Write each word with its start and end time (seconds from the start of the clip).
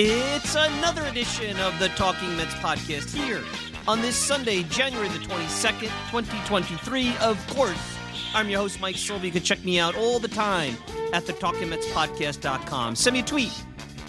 It's 0.00 0.54
another 0.54 1.02
edition 1.06 1.58
of 1.58 1.76
the 1.80 1.88
Talking 1.88 2.36
Mets 2.36 2.54
podcast 2.54 3.12
here 3.12 3.42
on 3.88 4.00
this 4.00 4.14
Sunday, 4.14 4.62
January 4.62 5.08
the 5.08 5.18
22nd, 5.18 5.90
2023. 6.12 7.16
Of 7.16 7.44
course, 7.48 7.98
I'm 8.32 8.48
your 8.48 8.60
host, 8.60 8.80
Mike 8.80 8.96
Silva. 8.96 9.26
You 9.26 9.32
can 9.32 9.42
check 9.42 9.64
me 9.64 9.80
out 9.80 9.96
all 9.96 10.20
the 10.20 10.28
time 10.28 10.76
at 11.12 11.26
the 11.26 11.32
Talking 11.32 11.70
Mets 11.70 11.84
TalkingMetsPodcast.com. 11.88 12.94
Send 12.94 13.14
me 13.14 13.20
a 13.20 13.22
tweet 13.24 13.50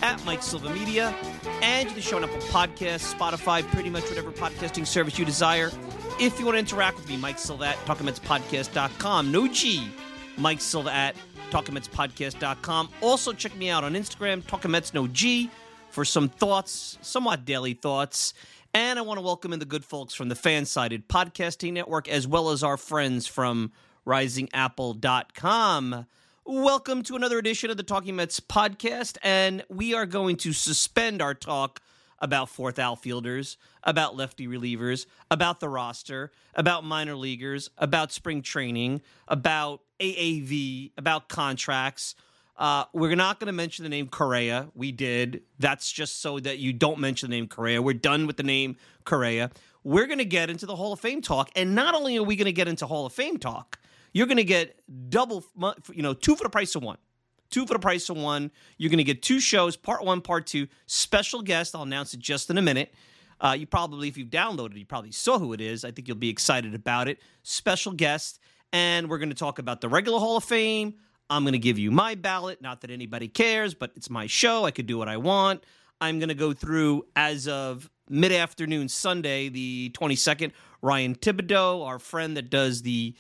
at 0.04 0.24
Mike 0.26 0.44
Silva 0.44 0.70
Media, 0.70 1.08
and 1.64 1.88
you 1.88 1.96
can 1.96 2.04
show 2.04 2.20
up 2.20 2.32
on 2.32 2.40
podcasts, 2.42 3.12
Spotify, 3.12 3.68
pretty 3.72 3.90
much 3.90 4.04
whatever 4.10 4.32
podcasting 4.32 4.86
service 4.86 5.18
you 5.18 5.26
desire. 5.26 5.72
If 6.20 6.38
you 6.38 6.46
want 6.46 6.54
to 6.54 6.60
interact 6.60 6.98
with 6.98 7.10
me, 7.10 7.18
Mike 7.18 7.40
Silva 7.40 7.66
at 7.66 7.78
TalkingMetsPodcast.com. 7.88 9.32
No 9.32 9.48
G, 9.48 9.90
Mike 10.38 10.62
Silva 10.62 10.94
at 10.94 11.16
TalkingMetsPodcast.com. 11.50 12.90
Also, 13.02 13.34
check 13.34 13.56
me 13.58 13.72
out 13.72 13.84
on 13.84 13.94
Instagram, 13.94 14.46
Talking 14.46 14.70
Mets 14.70 14.94
No 14.94 15.08
G 15.08 15.50
for 15.90 16.06
some 16.06 16.30
thoughts, 16.30 16.98
somewhat 17.02 17.46
daily 17.46 17.74
thoughts. 17.74 18.34
And 18.74 19.00
I 19.00 19.02
want 19.02 19.18
to 19.18 19.24
welcome 19.24 19.54
in 19.54 19.60
the 19.60 19.66
good 19.66 19.84
folks 19.84 20.14
from 20.14 20.30
the 20.30 20.36
Fansided 20.36 21.08
Podcasting 21.08 21.74
Network, 21.74 22.08
as 22.08 22.28
well 22.28 22.52
as 22.52 22.64
our 22.64 22.78
friends 22.78 23.26
from 23.26 23.72
risingapple.com. 24.06 26.06
Welcome 26.46 27.04
to 27.04 27.16
another 27.16 27.38
edition 27.38 27.70
of 27.70 27.78
the 27.78 27.84
Talking 27.84 28.16
Mets 28.16 28.40
podcast. 28.40 29.18
And 29.24 29.64
we 29.70 29.94
are 29.94 30.06
going 30.06 30.36
to 30.38 30.54
suspend 30.54 31.22
our 31.22 31.34
talk 31.34 31.82
about 32.20 32.50
fourth 32.50 32.78
outfielders, 32.78 33.58
about 33.84 34.16
lefty 34.16 34.48
relievers, 34.48 35.06
about 35.32 35.60
the 35.60 35.70
roster, 35.70 36.32
about 36.54 36.84
minor 36.84 37.16
leaguers, 37.16 37.70
about 37.78 38.12
spring 38.12 38.42
training, 38.42 39.02
about 39.28 39.82
AAV, 40.00 40.92
about 40.98 41.30
contracts 41.30 42.14
uh, 42.60 42.84
we're 42.92 43.16
not 43.16 43.40
going 43.40 43.48
to 43.48 43.54
mention 43.54 43.84
the 43.84 43.90
name 43.90 44.10
Correa. 44.10 44.68
We 44.76 44.92
did. 44.92 45.44
That's 45.60 45.90
just 45.90 46.22
so 46.22 46.40
that 46.42 46.60
you 46.60 46.74
don't 46.74 47.00
mention 47.00 47.30
the 47.30 47.38
name 47.38 47.48
Correa. 47.48 47.82
We're 47.82 47.94
done 47.94 48.28
with 48.28 48.36
the 48.36 48.44
name 48.44 48.76
Correa. 49.06 49.50
We're 49.86 50.08
going 50.08 50.20
to 50.20 50.26
get 50.26 50.50
into 50.50 50.66
the 50.66 50.76
Hall 50.76 50.92
of 50.92 51.00
Fame 51.00 51.22
talk. 51.22 51.50
And 51.56 51.74
not 51.74 51.96
only 51.96 52.18
are 52.18 52.24
we 52.24 52.36
going 52.36 52.48
to 52.48 52.52
get 52.52 52.68
into 52.68 52.86
Hall 52.86 53.06
of 53.06 53.14
Fame 53.14 53.38
talk, 53.38 53.80
you're 54.12 54.28
going 54.28 54.38
to 54.38 54.44
get 54.44 54.78
double, 55.10 55.46
you 55.94 56.04
know, 56.04 56.14
two 56.14 56.36
for 56.36 56.44
the 56.44 56.50
price 56.50 56.76
of 56.76 56.84
one. 56.84 56.98
Two 57.50 57.66
for 57.66 57.74
the 57.74 57.80
price 57.80 58.10
of 58.10 58.18
one. 58.18 58.52
You're 58.78 58.90
going 58.90 58.98
to 58.98 59.06
get 59.06 59.22
two 59.22 59.40
shows, 59.40 59.78
part 59.78 60.04
one, 60.04 60.20
part 60.20 60.46
two. 60.46 60.68
Special 60.86 61.42
guest. 61.42 61.74
I'll 61.74 61.84
announce 61.84 62.14
it 62.14 62.20
just 62.20 62.50
in 62.50 62.58
a 62.58 62.62
minute. 62.62 62.94
Uh, 63.40 63.56
you 63.58 63.68
probably, 63.68 64.10
if 64.10 64.18
you've 64.18 64.30
downloaded, 64.30 64.78
you 64.78 64.86
probably 64.86 65.14
saw 65.14 65.40
who 65.40 65.54
it 65.54 65.62
is. 65.62 65.86
I 65.86 65.92
think 65.92 66.10
you'll 66.10 66.18
be 66.18 66.30
excited 66.30 66.76
about 66.76 67.08
it. 67.08 67.20
Special 67.44 67.94
guest. 67.94 68.40
And 68.74 69.10
we're 69.10 69.18
going 69.18 69.30
to 69.30 69.36
talk 69.36 69.60
about 69.60 69.80
the 69.80 69.88
regular 69.88 70.20
Hall 70.20 70.36
of 70.36 70.44
Fame 70.44 70.96
I'm 71.30 71.44
going 71.44 71.54
to 71.54 71.60
give 71.60 71.78
you 71.78 71.92
my 71.92 72.16
ballot. 72.16 72.62
Not 72.62 72.82
that 72.82 72.92
anybody 72.92 73.28
cares, 73.28 73.74
but 73.74 73.92
it's 73.96 74.10
my 74.10 74.28
show. 74.28 74.66
I 74.66 74.72
could 74.72 74.88
do 74.88 74.98
what 74.98 75.08
I 75.08 75.18
want. 75.18 75.64
I'm 76.02 76.20
going 76.20 76.30
to 76.30 76.36
go 76.36 76.54
through 76.54 77.06
as 77.16 77.48
of 77.48 77.90
mid 78.10 78.32
afternoon 78.32 78.90
Sunday, 78.90 79.50
the 79.50 79.92
22nd. 79.92 80.52
Ryan 80.82 81.16
Thibodaux, 81.16 81.86
our 81.86 82.00
friend 82.00 82.38
that 82.38 82.50
does 82.50 82.82
the 82.82 83.14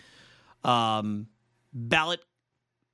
um, 0.63 1.27
ballot 1.73 2.21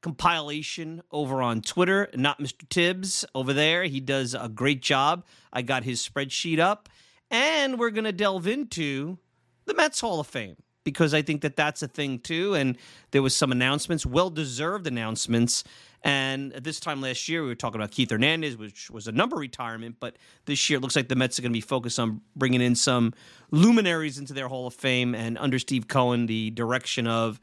compilation 0.01 1.01
over 1.11 1.41
on 1.41 1.61
Twitter, 1.61 2.09
not 2.15 2.39
Mr. 2.39 2.67
Tibbs 2.69 3.25
over 3.33 3.53
there. 3.53 3.83
He 3.83 3.99
does 3.99 4.33
a 4.33 4.49
great 4.49 4.81
job. 4.81 5.25
I 5.53 5.61
got 5.61 5.83
his 5.83 6.07
spreadsheet 6.07 6.59
up. 6.59 6.89
And 7.31 7.79
we're 7.79 7.89
going 7.89 8.05
to 8.05 8.11
delve 8.11 8.47
into 8.47 9.17
the 9.65 9.73
Mets 9.73 9.99
Hall 9.99 10.19
of 10.19 10.27
Fame 10.27 10.57
because 10.85 11.13
I 11.13 11.21
think 11.21 11.41
that 11.41 11.57
that's 11.57 11.83
a 11.83 11.87
thing 11.89 12.19
too. 12.19 12.53
And 12.53 12.77
there 13.11 13.21
was 13.21 13.35
some 13.35 13.51
announcements, 13.51 14.05
well 14.05 14.29
deserved 14.29 14.87
announcements. 14.87 15.65
And 16.03 16.53
at 16.53 16.63
this 16.63 16.79
time 16.79 17.01
last 17.01 17.27
year, 17.27 17.41
we 17.41 17.49
were 17.49 17.55
talking 17.55 17.81
about 17.81 17.91
Keith 17.91 18.11
Hernandez, 18.11 18.55
which 18.55 18.89
was 18.91 19.07
a 19.07 19.11
number 19.11 19.35
retirement. 19.35 19.97
But 19.99 20.17
this 20.45 20.69
year, 20.69 20.77
it 20.77 20.81
looks 20.81 20.95
like 20.95 21.09
the 21.09 21.15
Mets 21.15 21.39
are 21.39 21.41
going 21.41 21.51
to 21.51 21.57
be 21.57 21.61
focused 21.61 21.99
on 21.99 22.21
bringing 22.35 22.61
in 22.61 22.75
some 22.75 23.13
luminaries 23.49 24.19
into 24.19 24.31
their 24.31 24.47
Hall 24.47 24.67
of 24.67 24.75
Fame. 24.75 25.15
And 25.15 25.37
under 25.39 25.57
Steve 25.59 25.87
Cohen, 25.87 26.27
the 26.27 26.51
direction 26.51 27.07
of 27.07 27.39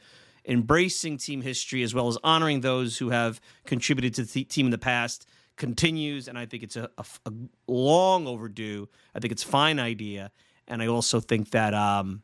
embracing 0.47 1.19
team 1.19 1.42
history 1.42 1.82
as 1.82 1.92
well 1.92 2.08
as 2.08 2.16
honoring 2.22 2.60
those 2.60 2.98
who 2.98 3.10
have 3.10 3.41
contributed 3.66 4.14
to 4.14 4.25
the 4.25 4.44
team 4.44 4.66
in 4.66 4.70
the 4.70 4.78
past 4.78 5.26
continues. 5.56 6.28
And 6.28 6.38
I 6.38 6.47
think 6.47 6.62
it's 6.62 6.76
a, 6.76 6.88
a, 6.97 7.04
a 7.26 7.32
long 7.66 8.28
overdue. 8.28 8.88
I 9.14 9.19
think 9.19 9.32
it's 9.32 9.44
a 9.44 9.48
fine 9.48 9.81
idea. 9.81 10.31
And 10.69 10.81
I 10.81 10.86
also 10.86 11.19
think 11.19 11.50
that 11.50 11.75
um, 11.75 12.22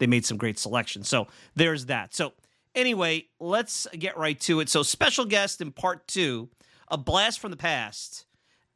they 0.00 0.08
made 0.08 0.26
some 0.26 0.36
great 0.36 0.58
selections. 0.58 1.08
So 1.08 1.28
there's 1.54 1.86
that. 1.86 2.12
So 2.14 2.32
anyway, 2.74 3.26
let's 3.38 3.86
get 3.96 4.16
right 4.16 4.40
to 4.40 4.58
it. 4.58 4.68
So 4.68 4.82
special 4.82 5.26
guest 5.26 5.60
in 5.60 5.70
part 5.70 6.08
two, 6.08 6.48
a 6.88 6.98
blast 6.98 7.38
from 7.38 7.52
the 7.52 7.56
past. 7.56 8.24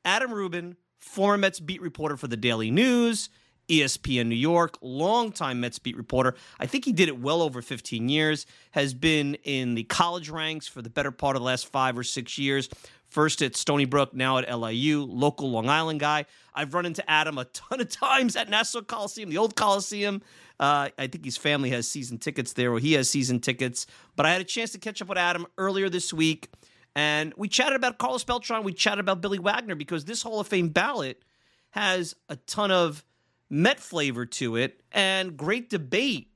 Adam 0.05 0.33
Rubin, 0.33 0.77
former 1.01 1.39
Mets 1.39 1.59
beat 1.59 1.81
reporter 1.81 2.17
for 2.17 2.29
the 2.29 2.37
Daily 2.37 2.71
News, 2.71 3.31
ESPN 3.69 4.27
New 4.27 4.35
York, 4.35 4.77
longtime 4.83 5.61
Mets 5.61 5.79
beat 5.79 5.97
reporter. 5.97 6.35
I 6.61 6.67
think 6.67 6.85
he 6.85 6.93
did 6.93 7.09
it 7.09 7.19
well 7.19 7.41
over 7.41 7.63
15 7.63 8.11
years, 8.11 8.45
has 8.73 8.93
been 8.93 9.37
in 9.45 9.75
the 9.75 9.85
college 9.85 10.29
ranks 10.29 10.69
for 10.69 10.83
the 10.83 10.91
better 10.91 11.11
part 11.11 11.37
of 11.37 11.41
the 11.41 11.47
last 11.47 11.67
five 11.69 11.97
or 11.97 12.05
six 12.05 12.37
years. 12.37 12.69
First 13.09 13.41
at 13.43 13.57
Stony 13.57 13.85
Brook, 13.87 14.13
now 14.13 14.39
at 14.39 14.59
LIU, 14.59 15.05
local 15.05 15.51
Long 15.51 15.69
Island 15.71 16.01
guy. 16.01 16.27
I've 16.55 16.75
run 16.75 16.85
into 16.85 17.09
Adam 17.09 17.39
a 17.39 17.45
ton 17.47 17.81
of 17.81 17.89
times 18.01 18.37
at 18.37 18.51
Nassau 18.51 18.83
Coliseum, 18.83 19.31
the 19.31 19.39
old 19.39 19.57
Coliseum. 19.57 20.21
Uh, 20.61 20.89
I 20.99 21.07
think 21.09 21.25
his 21.25 21.37
family 21.37 21.71
has 21.71 21.89
season 21.89 22.19
tickets 22.19 22.53
there, 22.53 22.73
or 22.73 22.79
he 22.79 22.93
has 22.93 23.11
season 23.11 23.41
tickets. 23.41 23.87
But 24.17 24.27
I 24.27 24.33
had 24.33 24.41
a 24.41 24.45
chance 24.45 24.73
to 24.73 24.79
catch 24.79 25.03
up 25.03 25.09
with 25.09 25.19
Adam 25.19 25.47
earlier 25.59 25.89
this 25.89 26.13
week, 26.13 26.49
and 26.95 27.35
we 27.37 27.49
chatted 27.49 27.77
about 27.77 27.99
Carlos 27.99 28.25
Beltran. 28.25 28.63
We 28.63 28.73
chatted 28.73 29.01
about 29.01 29.21
Billy 29.21 29.39
Wagner 29.39 29.75
because 29.75 30.05
this 30.05 30.23
Hall 30.23 30.41
of 30.41 30.47
Fame 30.47 30.69
ballot 30.69 31.23
has 31.71 32.15
a 32.29 32.37
ton 32.37 32.71
of 32.71 33.05
Met 33.51 33.79
flavor 33.79 34.25
to 34.27 34.57
it, 34.57 34.83
and 34.91 35.37
great 35.37 35.69
debate 35.69 36.29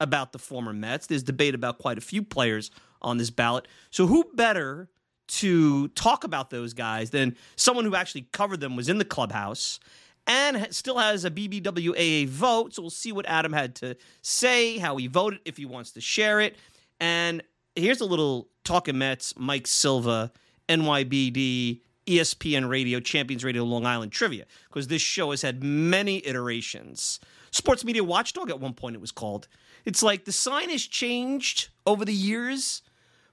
about 0.00 0.32
the 0.32 0.38
former 0.38 0.72
Mets. 0.72 1.06
There's 1.06 1.22
debate 1.22 1.54
about 1.54 1.78
quite 1.78 1.96
a 1.96 2.00
few 2.00 2.22
players 2.22 2.70
on 3.00 3.18
this 3.18 3.30
ballot. 3.30 3.68
So, 3.90 4.06
who 4.06 4.24
better 4.34 4.90
to 5.28 5.88
talk 5.88 6.24
about 6.24 6.50
those 6.50 6.72
guys 6.72 7.10
than 7.10 7.36
someone 7.56 7.84
who 7.84 7.94
actually 7.94 8.28
covered 8.32 8.60
them, 8.60 8.76
was 8.76 8.88
in 8.88 8.98
the 8.98 9.04
clubhouse, 9.04 9.80
and 10.26 10.66
still 10.74 10.98
has 10.98 11.24
a 11.24 11.30
BBWAA 11.30 12.28
vote? 12.28 12.74
So, 12.74 12.82
we'll 12.82 12.90
see 12.90 13.12
what 13.12 13.26
Adam 13.26 13.52
had 13.52 13.74
to 13.76 13.96
say, 14.22 14.78
how 14.78 14.96
he 14.96 15.06
voted, 15.06 15.40
if 15.44 15.56
he 15.56 15.64
wants 15.64 15.92
to 15.92 16.00
share 16.00 16.40
it. 16.40 16.56
And 17.00 17.42
here's 17.74 18.00
a 18.00 18.06
little 18.06 18.48
talking 18.64 18.98
Mets, 18.98 19.34
Mike 19.36 19.66
Silva, 19.66 20.32
NYBD, 20.68 21.80
ESPN 22.06 22.68
Radio, 22.68 23.00
Champions 23.00 23.44
Radio, 23.44 23.64
Long 23.64 23.84
Island 23.84 24.12
trivia, 24.12 24.46
because 24.68 24.88
this 24.88 25.02
show 25.02 25.30
has 25.32 25.42
had 25.42 25.62
many 25.62 26.24
iterations. 26.26 27.20
Sports 27.50 27.84
Media 27.84 28.04
Watchdog 28.04 28.50
at 28.50 28.60
one 28.60 28.74
point 28.74 28.94
it 28.94 29.00
was 29.00 29.12
called. 29.12 29.48
It's 29.84 30.02
like 30.02 30.24
the 30.24 30.32
sign 30.32 30.70
has 30.70 30.82
changed 30.82 31.68
over 31.86 32.04
the 32.04 32.12
years, 32.12 32.82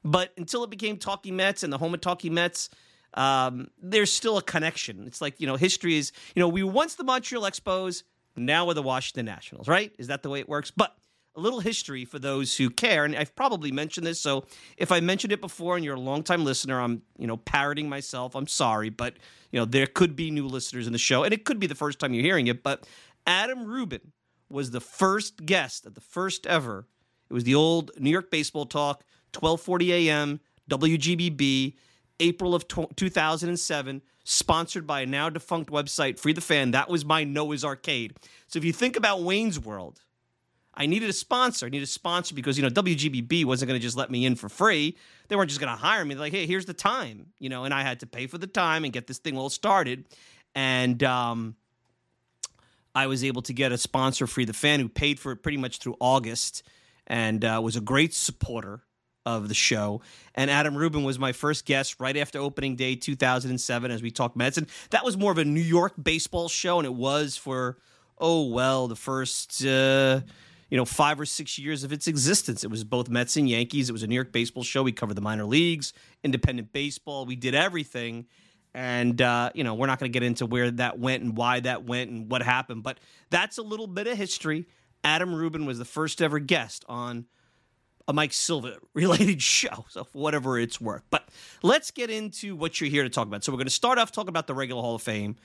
but 0.03 0.31
until 0.37 0.63
it 0.63 0.69
became 0.69 0.97
Talking 0.97 1.35
Mets 1.35 1.63
and 1.63 1.71
the 1.71 1.77
home 1.77 1.93
of 1.93 2.01
Talking 2.01 2.33
Mets, 2.33 2.69
um, 3.15 3.67
there's 3.81 4.11
still 4.11 4.37
a 4.37 4.41
connection. 4.41 5.05
It's 5.07 5.21
like, 5.21 5.39
you 5.39 5.47
know, 5.47 5.55
history 5.55 5.97
is, 5.97 6.11
you 6.35 6.39
know, 6.39 6.47
we 6.47 6.63
were 6.63 6.71
once 6.71 6.95
the 6.95 7.03
Montreal 7.03 7.43
Expos, 7.43 8.03
now 8.35 8.65
we're 8.65 8.73
the 8.73 8.81
Washington 8.81 9.25
Nationals, 9.25 9.67
right? 9.67 9.93
Is 9.97 10.07
that 10.07 10.23
the 10.23 10.29
way 10.29 10.39
it 10.39 10.49
works? 10.49 10.71
But 10.71 10.95
a 11.35 11.39
little 11.39 11.59
history 11.59 12.05
for 12.05 12.19
those 12.19 12.55
who 12.57 12.69
care, 12.69 13.05
and 13.05 13.15
I've 13.15 13.35
probably 13.35 13.71
mentioned 13.71 14.05
this. 14.05 14.19
So 14.19 14.45
if 14.77 14.91
I 14.91 14.99
mentioned 14.99 15.33
it 15.33 15.41
before 15.41 15.75
and 15.75 15.83
you're 15.83 15.95
a 15.95 15.99
longtime 15.99 16.45
listener, 16.45 16.79
I'm 16.79 17.01
you 17.17 17.27
know 17.27 17.37
parroting 17.37 17.89
myself. 17.89 18.35
I'm 18.35 18.47
sorry, 18.47 18.89
but 18.89 19.15
you 19.51 19.59
know 19.59 19.65
there 19.65 19.87
could 19.87 20.15
be 20.15 20.29
new 20.31 20.47
listeners 20.47 20.85
in 20.85 20.93
the 20.93 20.99
show, 20.99 21.23
and 21.23 21.33
it 21.33 21.45
could 21.45 21.59
be 21.59 21.67
the 21.67 21.75
first 21.75 21.99
time 21.99 22.13
you're 22.13 22.23
hearing 22.23 22.47
it. 22.47 22.61
But 22.61 22.87
Adam 23.25 23.65
Rubin 23.65 24.11
was 24.49 24.71
the 24.71 24.81
first 24.81 25.45
guest 25.45 25.85
at 25.85 25.95
the 25.95 26.01
first 26.01 26.45
ever. 26.45 26.87
It 27.29 27.33
was 27.33 27.45
the 27.45 27.55
old 27.55 27.91
New 27.97 28.11
York 28.11 28.29
Baseball 28.29 28.65
Talk, 28.65 29.03
12:40 29.33 29.89
a.m. 29.89 30.39
WGBB, 30.69 31.75
April 32.19 32.55
of 32.55 32.65
2007, 32.67 34.01
sponsored 34.23 34.87
by 34.87 35.01
a 35.01 35.05
now 35.05 35.29
defunct 35.29 35.71
website, 35.71 36.19
Free 36.19 36.33
the 36.33 36.41
Fan. 36.41 36.71
That 36.71 36.89
was 36.89 37.03
my 37.03 37.23
Noah's 37.23 37.65
Arcade. 37.65 38.15
So 38.47 38.57
if 38.57 38.65
you 38.65 38.73
think 38.73 38.95
about 38.95 39.21
Wayne's 39.21 39.59
World 39.59 40.01
I 40.75 40.85
needed 40.85 41.09
a 41.09 41.13
sponsor. 41.13 41.67
I 41.67 41.69
needed 41.69 41.83
a 41.83 41.87
sponsor 41.87 42.33
because, 42.33 42.57
you 42.57 42.63
know, 42.63 42.69
WGBB 42.69 43.45
wasn't 43.45 43.69
going 43.69 43.79
to 43.79 43.83
just 43.83 43.95
let 43.95 44.09
me 44.09 44.25
in 44.25 44.35
for 44.35 44.49
free. 44.49 44.97
They 45.27 45.35
weren't 45.35 45.49
just 45.49 45.61
going 45.61 45.71
to 45.71 45.79
hire 45.79 46.03
me. 46.03 46.15
They're 46.15 46.21
like, 46.21 46.33
hey, 46.33 46.47
here's 46.47 46.65
the 46.65 46.73
time, 46.73 47.27
you 47.39 47.49
know, 47.49 47.63
and 47.63 47.73
I 47.73 47.83
had 47.83 47.99
to 47.99 48.07
pay 48.07 48.27
for 48.27 48.37
the 48.37 48.47
time 48.47 48.83
and 48.83 48.91
get 48.91 49.07
this 49.07 49.19
thing 49.19 49.37
all 49.37 49.49
started. 49.49 50.05
And 50.55 51.03
um, 51.03 51.55
I 52.95 53.07
was 53.07 53.23
able 53.23 53.43
to 53.43 53.53
get 53.53 53.71
a 53.71 53.77
sponsor, 53.77 54.25
Free 54.25 54.45
the 54.45 54.53
Fan, 54.53 54.79
who 54.79 54.89
paid 54.89 55.19
for 55.19 55.31
it 55.31 55.37
pretty 55.37 55.57
much 55.57 55.77
through 55.77 55.95
August 55.99 56.63
and 57.05 57.45
uh, 57.45 57.59
was 57.63 57.75
a 57.75 57.81
great 57.81 58.13
supporter 58.13 58.81
of 59.25 59.47
the 59.47 59.53
show. 59.53 60.01
And 60.35 60.49
Adam 60.49 60.75
Rubin 60.75 61.03
was 61.03 61.19
my 61.19 61.31
first 61.31 61.65
guest 61.65 61.95
right 61.99 62.15
after 62.17 62.39
opening 62.39 62.75
day 62.75 62.95
2007 62.95 63.91
as 63.91 64.01
we 64.01 64.11
talked 64.11 64.35
Mets. 64.35 64.57
And 64.57 64.67
that 64.89 65.05
was 65.05 65.17
more 65.17 65.31
of 65.31 65.37
a 65.37 65.45
New 65.45 65.61
York 65.61 65.93
baseball 66.01 66.49
show, 66.49 66.79
and 66.79 66.85
it 66.85 66.93
was 66.93 67.37
for, 67.37 67.77
oh, 68.17 68.47
well, 68.47 68.87
the 68.87 68.95
first. 68.95 69.65
Uh, 69.65 70.21
you 70.69 70.77
know, 70.77 70.85
five 70.85 71.19
or 71.19 71.25
six 71.25 71.59
years 71.59 71.83
of 71.83 71.93
its 71.93 72.07
existence. 72.07 72.63
It 72.63 72.71
was 72.71 72.83
both 72.83 73.07
Mets 73.07 73.37
and 73.37 73.47
Yankees. 73.47 73.89
It 73.89 73.91
was 73.91 74.01
a 74.01 74.07
New 74.07 74.15
York 74.15 74.31
baseball 74.31 74.63
show. 74.63 74.81
We 74.81 74.91
covered 74.91 75.13
the 75.13 75.21
minor 75.21 75.45
leagues, 75.45 75.93
independent 76.23 76.73
baseball. 76.73 77.27
We 77.27 77.35
did 77.35 77.53
everything. 77.53 78.25
And, 78.73 79.21
uh, 79.21 79.51
you 79.53 79.63
know, 79.63 79.75
we're 79.75 79.85
not 79.85 79.99
going 79.99 80.11
to 80.11 80.19
get 80.19 80.25
into 80.25 80.47
where 80.47 80.71
that 80.71 80.97
went 80.97 81.21
and 81.21 81.37
why 81.37 81.59
that 81.59 81.83
went 81.83 82.09
and 82.09 82.31
what 82.31 82.41
happened, 82.41 82.81
but 82.81 82.99
that's 83.29 83.59
a 83.59 83.61
little 83.61 83.85
bit 83.85 84.07
of 84.07 84.17
history. 84.17 84.65
Adam 85.03 85.35
Rubin 85.35 85.67
was 85.67 85.77
the 85.77 85.85
first 85.85 86.21
ever 86.21 86.39
guest 86.39 86.85
on 86.89 87.25
a 88.07 88.13
Mike 88.13 88.33
Silva 88.33 88.77
related 88.93 89.41
show, 89.41 89.85
so 89.89 90.07
whatever 90.13 90.59
it's 90.59 90.79
worth. 90.81 91.03
But 91.09 91.27
let's 91.61 91.91
get 91.91 92.09
into 92.09 92.55
what 92.55 92.79
you're 92.79 92.89
here 92.89 93.03
to 93.03 93.09
talk 93.09 93.27
about. 93.27 93.43
So 93.43 93.51
we're 93.51 93.57
going 93.57 93.67
to 93.67 93.71
start 93.71 93.97
off 93.97 94.11
talking 94.11 94.29
about 94.29 94.47
the 94.47 94.53
regular 94.53 94.81
Hall 94.81 94.95
of 94.95 95.01
Fame. 95.01 95.35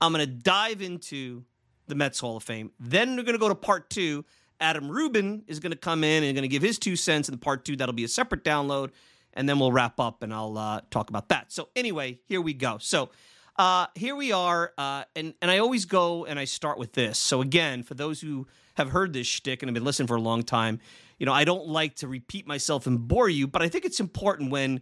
I'm 0.00 0.12
going 0.12 0.26
to 0.26 0.32
dive 0.32 0.82
into 0.82 1.44
the 1.86 1.94
Mets 1.94 2.20
Hall 2.20 2.36
of 2.36 2.42
Fame. 2.42 2.72
Then 2.80 3.16
we're 3.16 3.22
going 3.22 3.34
to 3.34 3.38
go 3.38 3.48
to 3.48 3.54
part 3.54 3.90
two 3.90 4.24
Adam 4.60 4.90
Rubin 4.90 5.44
is 5.46 5.60
going 5.60 5.72
to 5.72 5.78
come 5.78 6.04
in 6.04 6.22
and 6.22 6.34
going 6.34 6.42
to 6.42 6.48
give 6.48 6.62
his 6.62 6.78
two 6.78 6.96
cents 6.96 7.28
in 7.28 7.36
part 7.38 7.64
two. 7.64 7.76
That'll 7.76 7.94
be 7.94 8.04
a 8.04 8.08
separate 8.08 8.44
download, 8.44 8.90
and 9.34 9.48
then 9.48 9.58
we'll 9.58 9.72
wrap 9.72 9.98
up 9.98 10.22
and 10.22 10.32
I'll 10.32 10.56
uh, 10.56 10.80
talk 10.90 11.10
about 11.10 11.28
that. 11.28 11.52
So 11.52 11.68
anyway, 11.74 12.18
here 12.26 12.40
we 12.40 12.54
go. 12.54 12.78
So 12.78 13.10
uh, 13.56 13.86
here 13.94 14.16
we 14.16 14.32
are, 14.32 14.72
uh, 14.78 15.04
and 15.14 15.34
and 15.42 15.50
I 15.50 15.58
always 15.58 15.84
go 15.84 16.24
and 16.24 16.38
I 16.38 16.44
start 16.44 16.78
with 16.78 16.92
this. 16.92 17.18
So 17.18 17.40
again, 17.40 17.82
for 17.82 17.94
those 17.94 18.20
who 18.20 18.46
have 18.74 18.90
heard 18.90 19.12
this 19.12 19.26
shtick 19.26 19.62
and 19.62 19.68
have 19.68 19.74
been 19.74 19.84
listening 19.84 20.08
for 20.08 20.16
a 20.16 20.20
long 20.20 20.42
time, 20.42 20.80
you 21.18 21.26
know 21.26 21.32
I 21.32 21.44
don't 21.44 21.68
like 21.68 21.96
to 21.96 22.08
repeat 22.08 22.46
myself 22.46 22.86
and 22.86 23.06
bore 23.06 23.28
you, 23.28 23.46
but 23.46 23.62
I 23.62 23.68
think 23.68 23.84
it's 23.84 24.00
important 24.00 24.50
when 24.50 24.80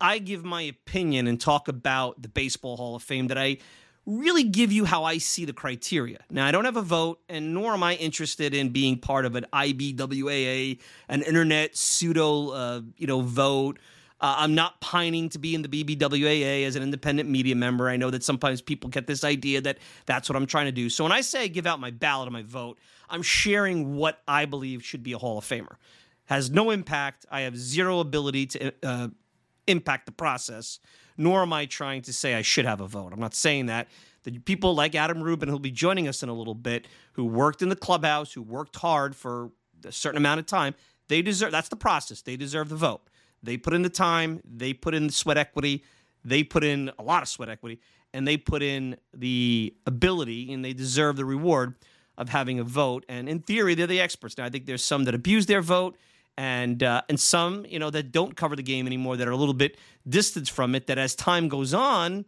I 0.00 0.18
give 0.18 0.44
my 0.44 0.62
opinion 0.62 1.26
and 1.26 1.40
talk 1.40 1.68
about 1.68 2.22
the 2.22 2.28
Baseball 2.28 2.76
Hall 2.76 2.94
of 2.94 3.02
Fame 3.02 3.28
that 3.28 3.38
I 3.38 3.58
really 4.06 4.44
give 4.44 4.72
you 4.72 4.84
how 4.86 5.04
I 5.04 5.18
see 5.18 5.44
the 5.44 5.52
criteria. 5.52 6.20
Now, 6.30 6.46
I 6.46 6.50
don't 6.50 6.64
have 6.64 6.76
a 6.76 6.82
vote, 6.82 7.20
and 7.28 7.52
nor 7.52 7.74
am 7.74 7.82
I 7.82 7.94
interested 7.96 8.54
in 8.54 8.70
being 8.70 8.98
part 8.98 9.26
of 9.26 9.34
an 9.34 9.46
IBWAA, 9.52 10.78
an 11.08 11.22
internet 11.22 11.76
pseudo, 11.76 12.48
uh, 12.50 12.80
you 12.96 13.06
know, 13.06 13.20
vote. 13.20 13.78
Uh, 14.20 14.36
I'm 14.38 14.54
not 14.54 14.80
pining 14.80 15.28
to 15.30 15.38
be 15.38 15.54
in 15.54 15.62
the 15.62 15.68
BBWAA 15.68 16.66
as 16.66 16.76
an 16.76 16.82
independent 16.82 17.28
media 17.28 17.54
member. 17.54 17.88
I 17.88 17.96
know 17.96 18.10
that 18.10 18.24
sometimes 18.24 18.60
people 18.60 18.90
get 18.90 19.06
this 19.06 19.22
idea 19.22 19.60
that 19.60 19.78
that's 20.06 20.28
what 20.28 20.36
I'm 20.36 20.46
trying 20.46 20.66
to 20.66 20.72
do. 20.72 20.90
So 20.90 21.04
when 21.04 21.12
I 21.12 21.20
say 21.20 21.44
I 21.44 21.46
give 21.46 21.66
out 21.66 21.78
my 21.78 21.90
ballot 21.90 22.26
and 22.26 22.32
my 22.32 22.42
vote, 22.42 22.78
I'm 23.08 23.22
sharing 23.22 23.94
what 23.96 24.20
I 24.26 24.44
believe 24.44 24.84
should 24.84 25.02
be 25.02 25.12
a 25.12 25.18
Hall 25.18 25.38
of 25.38 25.44
Famer. 25.44 25.76
Has 26.26 26.50
no 26.50 26.70
impact. 26.70 27.26
I 27.30 27.42
have 27.42 27.56
zero 27.56 28.00
ability 28.00 28.46
to 28.46 28.72
uh, 28.82 29.08
impact 29.66 30.06
the 30.06 30.12
process 30.12 30.80
nor 31.18 31.42
am 31.42 31.52
I 31.52 31.66
trying 31.66 32.02
to 32.02 32.12
say 32.12 32.34
I 32.34 32.42
should 32.42 32.64
have 32.64 32.80
a 32.80 32.86
vote. 32.86 33.12
I'm 33.12 33.20
not 33.20 33.34
saying 33.34 33.66
that. 33.66 33.88
The 34.22 34.38
people 34.38 34.74
like 34.74 34.94
Adam 34.94 35.22
Rubin, 35.22 35.48
who'll 35.48 35.58
be 35.58 35.70
joining 35.70 36.06
us 36.06 36.22
in 36.22 36.28
a 36.28 36.32
little 36.32 36.54
bit, 36.54 36.86
who 37.12 37.24
worked 37.24 37.60
in 37.60 37.68
the 37.68 37.76
clubhouse, 37.76 38.32
who 38.32 38.42
worked 38.42 38.76
hard 38.76 39.16
for 39.16 39.50
a 39.84 39.92
certain 39.92 40.16
amount 40.16 40.40
of 40.40 40.46
time, 40.46 40.74
they 41.08 41.22
deserve 41.22 41.50
that's 41.50 41.68
the 41.68 41.76
process. 41.76 42.22
They 42.22 42.36
deserve 42.36 42.68
the 42.68 42.76
vote. 42.76 43.07
They 43.42 43.56
put 43.56 43.74
in 43.74 43.82
the 43.82 43.88
time, 43.88 44.40
they 44.44 44.72
put 44.72 44.94
in 44.94 45.06
the 45.06 45.12
sweat 45.12 45.38
equity, 45.38 45.84
they 46.24 46.42
put 46.42 46.64
in 46.64 46.90
a 46.98 47.02
lot 47.02 47.22
of 47.22 47.28
sweat 47.28 47.48
equity, 47.48 47.80
and 48.12 48.26
they 48.26 48.36
put 48.36 48.62
in 48.62 48.96
the 49.14 49.74
ability 49.86 50.52
and 50.52 50.64
they 50.64 50.72
deserve 50.72 51.16
the 51.16 51.24
reward 51.24 51.74
of 52.16 52.30
having 52.30 52.58
a 52.58 52.64
vote. 52.64 53.04
And 53.08 53.28
in 53.28 53.40
theory, 53.40 53.74
they're 53.74 53.86
the 53.86 54.00
experts. 54.00 54.36
Now, 54.36 54.44
I 54.44 54.50
think 54.50 54.66
there's 54.66 54.84
some 54.84 55.04
that 55.04 55.14
abuse 55.14 55.46
their 55.46 55.62
vote 55.62 55.96
and 56.38 56.84
uh, 56.84 57.02
and 57.08 57.18
some 57.18 57.66
you 57.68 57.80
know 57.80 57.90
that 57.90 58.12
don't 58.12 58.36
cover 58.36 58.54
the 58.54 58.62
game 58.62 58.86
anymore 58.86 59.16
that 59.16 59.26
are 59.26 59.32
a 59.32 59.36
little 59.36 59.54
bit 59.54 59.76
distanced 60.08 60.52
from 60.52 60.74
it 60.74 60.86
that 60.86 60.96
as 60.96 61.14
time 61.16 61.48
goes 61.48 61.74
on 61.74 62.24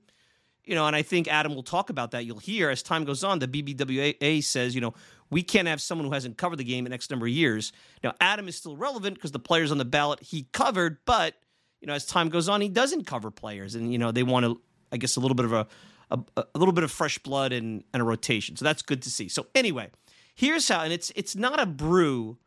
you 0.71 0.77
know 0.77 0.87
and 0.87 0.95
i 0.95 1.03
think 1.03 1.27
adam 1.27 1.55
will 1.55 1.65
talk 1.65 1.91
about 1.91 2.12
that. 2.12 2.25
You'll 2.25 2.39
hear 2.39 2.71
as 2.71 2.83
time 2.83 3.05
goes 3.05 3.25
on 3.25 3.41
the 3.41 3.49
BBWA 3.49 4.43
says 4.43 4.75
you 4.75 4.81
know 4.81 4.95
we 5.29 5.43
can't 5.43 5.69
have 5.69 5.81
someone 5.81 6.07
who 6.07 6.15
hasn't 6.15 6.39
covered 6.39 6.57
the 6.57 6.65
game 6.65 6.87
in 6.87 6.93
x 6.93 7.11
number 7.11 7.27
of 7.27 7.33
years. 7.33 7.73
Now 8.03 8.15
adam 8.21 8.49
is 8.49 8.57
still 8.57 8.77
relevant 8.77 9.17
because 9.17 9.33
the 9.33 9.41
players 9.41 9.73
on 9.73 9.79
the 9.79 9.85
ballot 9.85 10.21
he 10.23 10.47
covered 10.53 10.99
but 11.05 11.35
you 11.81 11.89
know 11.89 11.95
as 11.95 12.07
time 12.07 12.29
goes 12.29 12.49
on 12.49 12.61
he 12.61 12.69
doesn't 12.69 13.05
cover 13.05 13.31
players. 13.33 13.75
And 13.75 13.93
you 13.93 13.99
know 13.99 14.12
they 14.12 14.23
want 14.23 14.47
to 14.47 14.61
i 14.93 14.97
guess 14.97 15.17
a 15.17 15.21
little 15.21 15.35
bit 15.35 15.47
of 15.47 15.53
a 15.53 15.67
a, 16.12 16.19
a 16.37 16.59
little 16.59 16.73
bit 16.73 16.83
of 16.83 16.91
fresh 16.91 17.19
blood 17.19 17.53
and, 17.53 17.85
and 17.93 18.00
a 18.00 18.05
rotation. 18.05 18.57
So 18.57 18.65
that's 18.65 18.83
good 18.83 19.03
to 19.03 19.11
see. 19.11 19.29
So 19.29 19.47
anyway 19.55 19.91
here's 20.37 20.69
how 20.69 20.83
and 20.83 20.93
it's 20.93 21.11
it's 21.17 21.35
not 21.35 21.61
a 21.61 21.67
brew 21.67 22.39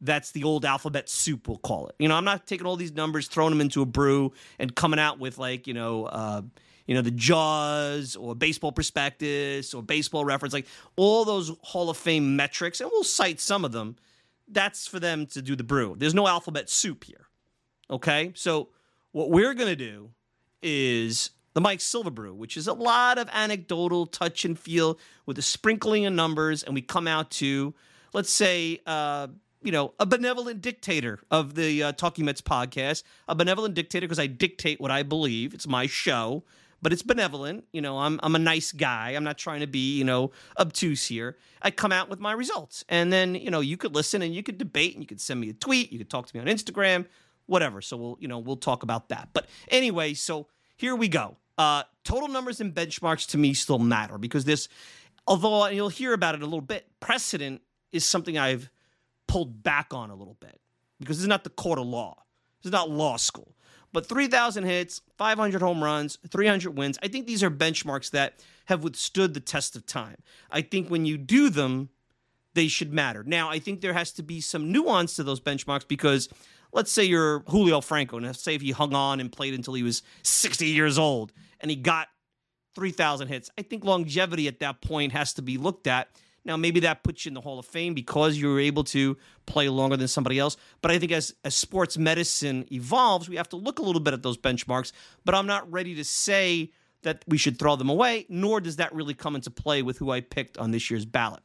that's 0.00 0.30
the 0.30 0.44
old 0.44 0.64
alphabet 0.64 1.08
soup, 1.08 1.48
we'll 1.48 1.58
call 1.58 1.88
it. 1.88 1.96
You 1.98 2.06
know, 2.06 2.14
I'm 2.14 2.24
not 2.24 2.46
taking 2.46 2.68
all 2.68 2.76
these 2.76 2.92
numbers, 2.92 3.26
throwing 3.26 3.50
them 3.50 3.60
into 3.60 3.82
a 3.82 3.84
brew, 3.86 4.32
and 4.58 4.72
coming 4.72 5.00
out 5.00 5.18
with 5.18 5.38
like, 5.38 5.66
you 5.66 5.74
know, 5.74 6.04
uh, 6.04 6.42
you 6.88 6.94
know, 6.94 7.02
the 7.02 7.12
Jaws 7.12 8.16
or 8.16 8.34
Baseball 8.34 8.72
Prospectus 8.72 9.74
or 9.74 9.82
Baseball 9.82 10.24
Reference, 10.24 10.54
like 10.54 10.66
all 10.96 11.24
those 11.24 11.52
Hall 11.62 11.90
of 11.90 11.96
Fame 11.96 12.34
metrics, 12.34 12.80
and 12.80 12.90
we'll 12.90 13.04
cite 13.04 13.38
some 13.38 13.64
of 13.64 13.70
them. 13.70 13.94
That's 14.48 14.86
for 14.88 14.98
them 14.98 15.26
to 15.26 15.42
do 15.42 15.54
the 15.54 15.62
brew. 15.62 15.94
There's 15.98 16.14
no 16.14 16.26
alphabet 16.26 16.70
soup 16.70 17.04
here. 17.04 17.26
Okay, 17.90 18.32
so 18.34 18.70
what 19.12 19.30
we're 19.30 19.54
gonna 19.54 19.76
do 19.76 20.10
is 20.62 21.30
the 21.52 21.60
Mike 21.60 21.80
Silva 21.80 22.10
brew, 22.10 22.34
which 22.34 22.56
is 22.56 22.66
a 22.66 22.72
lot 22.72 23.18
of 23.18 23.28
anecdotal 23.32 24.06
touch 24.06 24.44
and 24.44 24.58
feel 24.58 24.98
with 25.26 25.38
a 25.38 25.42
sprinkling 25.42 26.06
of 26.06 26.14
numbers, 26.14 26.62
and 26.62 26.74
we 26.74 26.80
come 26.80 27.06
out 27.06 27.30
to, 27.32 27.74
let's 28.14 28.30
say, 28.32 28.80
uh, 28.86 29.28
you 29.62 29.72
know, 29.72 29.92
a 29.98 30.06
benevolent 30.06 30.62
dictator 30.62 31.20
of 31.30 31.54
the 31.54 31.82
uh, 31.82 31.92
Talking 31.92 32.24
Mets 32.24 32.40
podcast, 32.40 33.02
a 33.26 33.34
benevolent 33.34 33.74
dictator 33.74 34.06
because 34.06 34.18
I 34.18 34.26
dictate 34.26 34.80
what 34.80 34.90
I 34.90 35.02
believe. 35.02 35.52
It's 35.52 35.66
my 35.66 35.86
show, 35.86 36.44
but 36.82 36.92
it's 36.92 37.02
benevolent. 37.02 37.64
You 37.72 37.80
know, 37.80 37.98
I'm 37.98 38.20
I'm 38.22 38.34
a 38.34 38.38
nice 38.38 38.72
guy. 38.72 39.10
I'm 39.10 39.24
not 39.24 39.38
trying 39.38 39.60
to 39.60 39.66
be 39.66 39.96
you 39.96 40.04
know 40.04 40.30
obtuse 40.58 41.06
here. 41.06 41.36
I 41.62 41.70
come 41.70 41.92
out 41.92 42.08
with 42.08 42.20
my 42.20 42.32
results, 42.32 42.84
and 42.88 43.12
then 43.12 43.34
you 43.34 43.50
know 43.50 43.60
you 43.60 43.76
could 43.76 43.94
listen 43.94 44.22
and 44.22 44.34
you 44.34 44.42
could 44.42 44.58
debate 44.58 44.94
and 44.94 45.02
you 45.02 45.06
could 45.06 45.20
send 45.20 45.40
me 45.40 45.50
a 45.50 45.54
tweet. 45.54 45.92
You 45.92 45.98
could 45.98 46.10
talk 46.10 46.26
to 46.26 46.36
me 46.36 46.40
on 46.40 46.46
Instagram, 46.46 47.06
whatever. 47.46 47.80
So 47.80 47.96
we'll 47.96 48.16
you 48.20 48.28
know 48.28 48.38
we'll 48.38 48.56
talk 48.56 48.82
about 48.82 49.08
that. 49.08 49.30
But 49.32 49.46
anyway, 49.68 50.14
so 50.14 50.48
here 50.76 50.94
we 50.94 51.08
go. 51.08 51.36
Uh, 51.56 51.82
total 52.04 52.28
numbers 52.28 52.60
and 52.60 52.72
benchmarks 52.72 53.26
to 53.30 53.38
me 53.38 53.52
still 53.52 53.80
matter 53.80 54.16
because 54.16 54.44
this 54.44 54.68
although 55.26 55.66
you'll 55.66 55.88
hear 55.88 56.12
about 56.12 56.34
it 56.34 56.42
a 56.42 56.46
little 56.46 56.60
bit, 56.60 56.86
precedent 57.00 57.60
is 57.92 58.04
something 58.04 58.38
I've 58.38 58.70
pulled 59.26 59.62
back 59.62 59.92
on 59.92 60.10
a 60.10 60.14
little 60.14 60.36
bit 60.40 60.60
because 60.98 61.18
it's 61.18 61.28
not 61.28 61.44
the 61.44 61.50
court 61.50 61.78
of 61.78 61.86
law. 61.86 62.22
It's 62.62 62.72
not 62.72 62.90
law 62.90 63.16
school. 63.16 63.54
But 63.92 64.06
3,000 64.06 64.64
hits, 64.64 65.00
500 65.16 65.62
home 65.62 65.82
runs, 65.82 66.18
300 66.28 66.76
wins, 66.76 66.98
I 67.02 67.08
think 67.08 67.26
these 67.26 67.42
are 67.42 67.50
benchmarks 67.50 68.10
that 68.10 68.34
have 68.66 68.84
withstood 68.84 69.34
the 69.34 69.40
test 69.40 69.76
of 69.76 69.86
time. 69.86 70.16
I 70.50 70.60
think 70.60 70.88
when 70.88 71.06
you 71.06 71.16
do 71.16 71.48
them, 71.48 71.88
they 72.54 72.68
should 72.68 72.92
matter. 72.92 73.22
Now, 73.24 73.48
I 73.50 73.58
think 73.58 73.80
there 73.80 73.94
has 73.94 74.12
to 74.12 74.22
be 74.22 74.40
some 74.40 74.72
nuance 74.72 75.16
to 75.16 75.22
those 75.22 75.40
benchmarks 75.40 75.86
because 75.86 76.28
let's 76.72 76.90
say 76.90 77.04
you're 77.04 77.40
Julio 77.48 77.80
Franco, 77.80 78.16
and 78.16 78.26
let's 78.26 78.42
say 78.42 78.54
if 78.54 78.62
he 78.62 78.72
hung 78.72 78.94
on 78.94 79.20
and 79.20 79.32
played 79.32 79.54
until 79.54 79.74
he 79.74 79.82
was 79.82 80.02
60 80.22 80.66
years 80.66 80.98
old 80.98 81.32
and 81.60 81.70
he 81.70 81.76
got 81.76 82.08
3,000 82.74 83.28
hits, 83.28 83.50
I 83.56 83.62
think 83.62 83.84
longevity 83.84 84.48
at 84.48 84.60
that 84.60 84.82
point 84.82 85.12
has 85.12 85.32
to 85.34 85.42
be 85.42 85.56
looked 85.56 85.86
at 85.86 86.08
now, 86.48 86.56
maybe 86.56 86.80
that 86.80 87.04
puts 87.04 87.26
you 87.26 87.28
in 87.30 87.34
the 87.34 87.42
Hall 87.42 87.58
of 87.58 87.66
Fame 87.66 87.92
because 87.92 88.38
you 88.38 88.48
were 88.48 88.58
able 88.58 88.82
to 88.84 89.18
play 89.44 89.68
longer 89.68 89.98
than 89.98 90.08
somebody 90.08 90.38
else. 90.38 90.56
But 90.80 90.90
I 90.90 90.98
think 90.98 91.12
as, 91.12 91.34
as 91.44 91.54
sports 91.54 91.98
medicine 91.98 92.64
evolves, 92.72 93.28
we 93.28 93.36
have 93.36 93.50
to 93.50 93.56
look 93.56 93.78
a 93.78 93.82
little 93.82 94.00
bit 94.00 94.14
at 94.14 94.22
those 94.22 94.38
benchmarks. 94.38 94.92
But 95.26 95.34
I'm 95.34 95.46
not 95.46 95.70
ready 95.70 95.94
to 95.96 96.04
say 96.04 96.72
that 97.02 97.22
we 97.28 97.36
should 97.36 97.58
throw 97.58 97.76
them 97.76 97.90
away, 97.90 98.24
nor 98.30 98.62
does 98.62 98.76
that 98.76 98.94
really 98.94 99.12
come 99.12 99.36
into 99.36 99.50
play 99.50 99.82
with 99.82 99.98
who 99.98 100.10
I 100.10 100.22
picked 100.22 100.56
on 100.56 100.70
this 100.70 100.90
year's 100.90 101.04
ballot. 101.04 101.42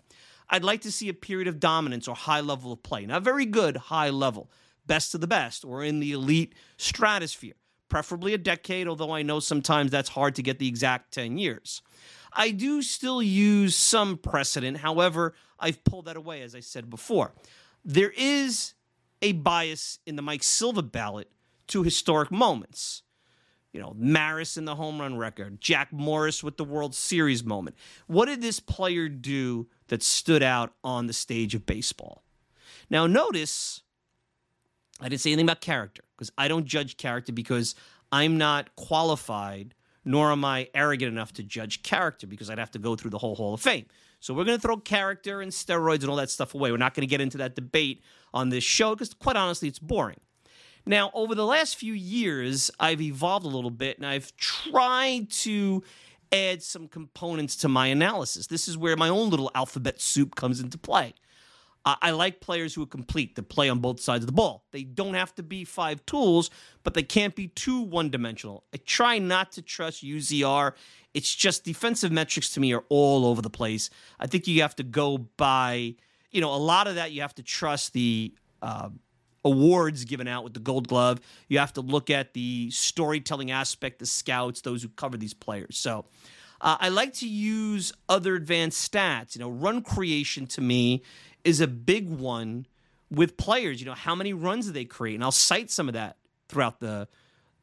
I'd 0.50 0.64
like 0.64 0.82
to 0.82 0.92
see 0.92 1.10
a 1.10 1.14
period 1.14 1.50
of 1.50 1.60
dominance 1.60 2.08
or 2.08 2.16
high 2.16 2.42
level 2.42 2.72
of 2.72 2.82
play. 2.82 3.06
Not 3.06 3.24
very 3.24 3.46
good, 3.46 3.76
high 3.76 4.10
level, 4.10 4.50
best 4.88 5.14
of 5.14 5.20
the 5.20 5.28
best, 5.28 5.66
or 5.66 5.84
in 5.84 6.00
the 6.00 6.14
elite 6.14 6.56
stratosphere. 6.78 7.56
Preferably 7.90 8.34
a 8.34 8.38
decade, 8.38 8.88
although 8.88 9.12
I 9.12 9.22
know 9.22 9.42
sometimes 9.42 9.92
that's 9.92 10.10
hard 10.10 10.36
to 10.36 10.42
get 10.42 10.60
the 10.60 10.68
exact 10.68 11.14
10 11.14 11.38
years. 11.38 11.82
I 12.36 12.52
do 12.52 12.82
still 12.82 13.22
use 13.22 13.76
some 13.76 14.18
precedent. 14.18 14.78
However, 14.78 15.34
I've 15.60 15.84
pulled 15.84 16.06
that 16.06 16.18
away, 16.18 16.42
as 16.42 16.56
I 16.56 16.60
said 16.60 16.90
before. 16.90 17.34
There 17.86 18.14
is 18.16 18.74
a 19.22 19.34
bias 19.34 20.00
in 20.06 20.16
the 20.16 20.22
Mike 20.22 20.44
Silva 20.44 20.82
ballot 20.82 21.30
to 21.68 21.84
historic 21.84 22.32
moments. 22.32 23.04
You 23.72 23.82
know, 23.82 23.96
Maris 23.98 24.58
in 24.58 24.66
the 24.66 24.76
home 24.76 25.00
run 25.00 25.18
record, 25.18 25.60
Jack 25.60 25.92
Morris 25.92 26.44
with 26.44 26.58
the 26.58 26.64
World 26.64 26.94
Series 26.94 27.44
moment. 27.44 27.76
What 28.06 28.26
did 28.26 28.42
this 28.42 28.60
player 28.60 29.10
do 29.10 29.68
that 29.88 30.04
stood 30.04 30.44
out 30.44 30.74
on 30.84 31.08
the 31.08 31.14
stage 31.14 31.56
of 31.56 31.66
baseball? 31.66 32.24
Now, 32.90 33.08
notice 33.08 33.82
I 35.00 35.10
didn't 35.10 35.22
say 35.22 35.32
anything 35.32 35.46
about 35.46 35.62
character 35.62 36.04
because 36.16 36.32
I 36.38 36.48
don't 36.48 36.66
judge 36.66 36.98
character 36.98 37.34
because 37.34 37.74
I'm 38.12 38.38
not 38.38 38.76
qualified 38.76 39.74
nor 40.06 40.32
am 40.32 40.44
I 40.44 40.70
arrogant 40.74 41.12
enough 41.12 41.34
to 41.34 41.44
judge 41.44 41.84
character 41.84 42.28
because 42.28 42.50
I'd 42.50 42.60
have 42.60 42.72
to 42.72 42.80
go 42.80 42.96
through 42.96 43.12
the 43.12 43.18
whole 43.18 43.36
Hall 43.36 43.54
of 43.54 43.62
Fame. 43.62 43.86
So 44.20 44.34
we're 44.34 44.46
going 44.46 44.58
to 44.58 44.62
throw 44.62 44.78
character 44.78 45.42
and 45.42 45.52
steroids 45.52 46.02
and 46.02 46.10
all 46.10 46.16
that 46.16 46.30
stuff 46.30 46.54
away. 46.56 46.72
We're 46.72 46.78
not 46.78 46.94
going 46.94 47.08
to 47.08 47.10
get 47.10 47.22
into 47.22 47.38
that 47.40 47.56
debate 47.56 48.02
on 48.34 48.50
this 48.50 48.64
show 48.64 48.96
because, 48.96 49.14
quite 49.14 49.36
honestly, 49.36 49.68
it's 49.68 49.80
boring. 49.80 50.20
Now, 50.86 51.12
over 51.14 51.36
the 51.36 51.46
last 51.46 51.76
few 51.76 51.94
years, 51.94 52.72
I've 52.80 53.02
evolved 53.02 53.46
a 53.46 53.50
little 53.50 53.72
bit 53.72 53.98
and 53.98 54.06
I've 54.06 54.36
tried 54.38 55.30
to 55.32 55.84
add 56.32 56.62
some 56.64 56.88
components 56.88 57.56
to 57.58 57.70
my 57.70 57.88
analysis. 57.88 58.48
This 58.48 58.68
is 58.68 58.78
where 58.78 58.96
my 58.98 59.10
own 59.10 59.30
little 59.30 59.52
alphabet 59.56 60.02
soup 60.02 60.36
comes 60.36 60.60
into 60.60 60.78
play. 60.78 61.14
I 61.86 62.12
like 62.12 62.40
players 62.40 62.74
who 62.74 62.84
are 62.84 62.88
complete, 62.88 63.36
that 63.36 63.50
play 63.50 63.68
on 63.68 63.80
both 63.80 64.00
sides 64.00 64.24
of 64.24 64.28
the 64.28 64.34
ball. 64.34 64.64
They 64.72 64.84
don't 64.84 65.16
have 65.16 65.36
to 65.36 65.44
be 65.44 65.66
five 65.66 66.06
tools, 66.06 66.50
but 66.84 66.94
they 66.94 67.04
can't 67.04 67.36
be 67.36 67.50
too 67.50 67.82
one 67.82 68.10
dimensional. 68.10 68.64
I 68.74 68.78
try 68.78 69.20
not 69.20 69.52
to 69.54 69.62
trust 69.62 70.02
UZR. 70.02 70.74
It's 71.14 71.36
just 71.36 71.66
defensive 71.66 72.12
metrics 72.12 72.52
to 72.52 72.62
me 72.62 72.74
are 72.74 72.86
all 72.88 73.26
over 73.26 73.42
the 73.42 73.50
place. 73.50 73.90
I 74.18 74.28
think 74.28 74.48
you 74.48 74.62
have 74.62 74.78
to 74.78 74.84
go 74.84 75.18
by, 75.18 75.96
you 76.32 76.40
know, 76.40 76.54
a 76.54 76.56
lot 76.56 76.88
of 76.88 76.96
that 76.96 77.12
you 77.12 77.20
have 77.22 77.36
to 77.36 77.44
trust 77.44 77.92
the 77.92 78.34
uh, 78.62 78.88
awards 79.44 80.06
given 80.06 80.28
out 80.28 80.46
with 80.46 80.54
the 80.54 80.62
Gold 80.62 80.88
Glove. 80.88 81.20
You 81.50 81.60
have 81.60 81.74
to 81.74 81.82
look 81.82 82.10
at 82.10 82.34
the 82.34 82.72
storytelling 82.72 83.52
aspect, 83.52 84.00
the 84.00 84.06
scouts, 84.06 84.62
those 84.62 84.84
who 84.84 84.90
cover 84.90 85.18
these 85.18 85.34
players. 85.34 85.78
So, 85.78 86.06
uh, 86.62 86.78
I 86.80 86.88
like 86.88 87.14
to 87.16 87.28
use 87.28 87.92
other 88.08 88.36
advanced 88.36 88.90
stats. 88.90 89.36
You 89.36 89.42
know, 89.42 89.50
run 89.50 89.82
creation 89.82 90.48
to 90.48 90.62
me 90.62 91.04
is 91.44 91.62
a 91.62 91.68
big 91.68 92.10
one 92.10 92.66
with 93.10 93.38
players. 93.38 93.80
You 93.80 93.86
know, 93.86 93.94
how 93.94 94.16
many 94.16 94.34
runs 94.34 94.68
do 94.68 94.72
they 94.72 94.86
create? 94.86 95.16
And 95.16 95.24
I'll 95.24 95.32
cite 95.32 95.70
some 95.72 95.88
of 95.88 95.94
that 95.94 96.18
throughout 96.50 96.80
the 96.80 97.08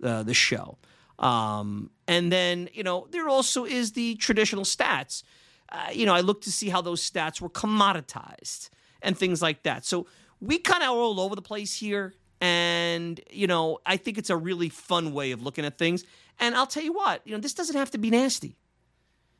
uh, 0.03 0.23
the 0.23 0.35
show. 0.35 0.79
Um, 1.19 1.91
and 2.09 2.33
then 2.33 2.69
you 2.73 2.83
know 2.83 3.07
there 3.11 3.29
also 3.29 3.65
is 3.65 3.93
the 3.93 4.15
traditional 4.17 4.65
stats. 4.65 5.23
Uh, 5.71 5.89
you 5.93 6.07
know, 6.07 6.15
I 6.15 6.21
look 6.21 6.43
to 6.43 6.53
see 6.53 6.69
how 6.69 6.81
those 6.81 7.09
stats 7.09 7.41
were 7.41 7.49
commoditized 7.51 8.71
and 9.03 9.17
things 9.17 9.41
like 9.41 9.63
that. 9.63 9.85
So 9.85 10.07
we 10.41 10.59
kind 10.59 10.83
of 10.83 10.91
are 10.91 10.97
all 10.97 11.21
over 11.21 11.37
the 11.37 11.43
place 11.43 11.75
here. 11.75 12.15
And, 12.41 13.21
you 13.31 13.47
know, 13.47 13.79
I 13.85 13.97
think 13.97 14.19
it's 14.19 14.31
a 14.31 14.37
really 14.37 14.69
fun 14.69 15.13
way 15.13 15.31
of 15.33 15.43
looking 15.43 15.65
at 15.65 15.79
things. 15.79 16.05
And 16.39 16.55
I'll 16.55 16.67
tell 16.67 16.83
you 16.83 16.93
what, 16.93 17.21
you 17.27 17.33
know, 17.33 17.39
this 17.41 17.55
doesn't 17.55 17.77
have 17.77 17.91
to 17.91 17.99
be 17.99 18.11
nasty. 18.11 18.57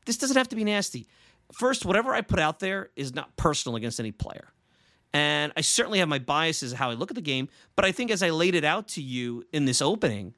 This 0.05 0.17
doesn't 0.17 0.37
have 0.37 0.49
to 0.49 0.55
be 0.55 0.63
nasty 0.63 1.07
first, 1.53 1.85
whatever 1.85 2.13
I 2.13 2.21
put 2.21 2.39
out 2.39 2.59
there 2.59 2.89
is 2.95 3.13
not 3.13 3.35
personal 3.37 3.75
against 3.75 3.99
any 3.99 4.11
player. 4.11 4.53
And 5.13 5.51
I 5.57 5.61
certainly 5.61 5.99
have 5.99 6.07
my 6.07 6.19
biases 6.19 6.71
how 6.73 6.89
I 6.89 6.93
look 6.93 7.11
at 7.11 7.15
the 7.15 7.21
game, 7.21 7.49
but 7.75 7.83
I 7.83 7.91
think 7.91 8.11
as 8.11 8.23
I 8.23 8.29
laid 8.29 8.55
it 8.55 8.63
out 8.63 8.87
to 8.89 9.01
you 9.01 9.43
in 9.51 9.65
this 9.65 9.81
opening, 9.81 10.33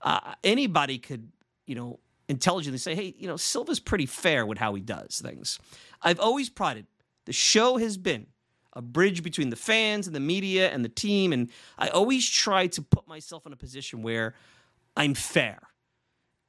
uh, 0.00 0.34
anybody 0.42 0.98
could, 0.98 1.30
you 1.66 1.74
know, 1.74 2.00
intelligently 2.28 2.78
say, 2.78 2.94
hey, 2.94 3.14
you 3.18 3.26
know, 3.26 3.36
Silva's 3.36 3.78
pretty 3.78 4.06
fair 4.06 4.46
with 4.46 4.58
how 4.58 4.74
he 4.74 4.80
does 4.80 5.20
things. 5.20 5.58
I've 6.02 6.18
always 6.18 6.48
prided 6.48 6.86
the 7.26 7.32
show 7.32 7.76
has 7.76 7.98
been 7.98 8.26
a 8.72 8.80
bridge 8.80 9.22
between 9.22 9.50
the 9.50 9.56
fans 9.56 10.06
and 10.06 10.16
the 10.16 10.20
media 10.20 10.70
and 10.70 10.84
the 10.84 10.88
team. 10.88 11.32
And 11.32 11.50
I 11.76 11.88
always 11.88 12.28
try 12.28 12.68
to 12.68 12.82
put 12.82 13.06
myself 13.06 13.46
in 13.46 13.52
a 13.52 13.56
position 13.56 14.02
where 14.02 14.34
I'm 14.96 15.14
fair. 15.14 15.58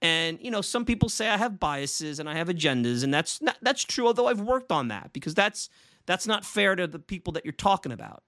And 0.01 0.39
you 0.41 0.51
know, 0.51 0.61
some 0.61 0.85
people 0.85 1.09
say 1.09 1.29
I 1.29 1.37
have 1.37 1.59
biases 1.59 2.19
and 2.19 2.29
I 2.29 2.35
have 2.35 2.49
agendas, 2.49 3.03
and 3.03 3.13
that's 3.13 3.41
not, 3.41 3.57
that's 3.61 3.83
true. 3.83 4.07
Although 4.07 4.27
I've 4.27 4.41
worked 4.41 4.71
on 4.71 4.89
that 4.89 5.11
because 5.13 5.33
that's 5.33 5.69
that's 6.05 6.27
not 6.27 6.45
fair 6.45 6.75
to 6.75 6.87
the 6.87 6.99
people 6.99 7.33
that 7.33 7.45
you're 7.45 7.51
talking 7.51 7.91
about. 7.91 8.23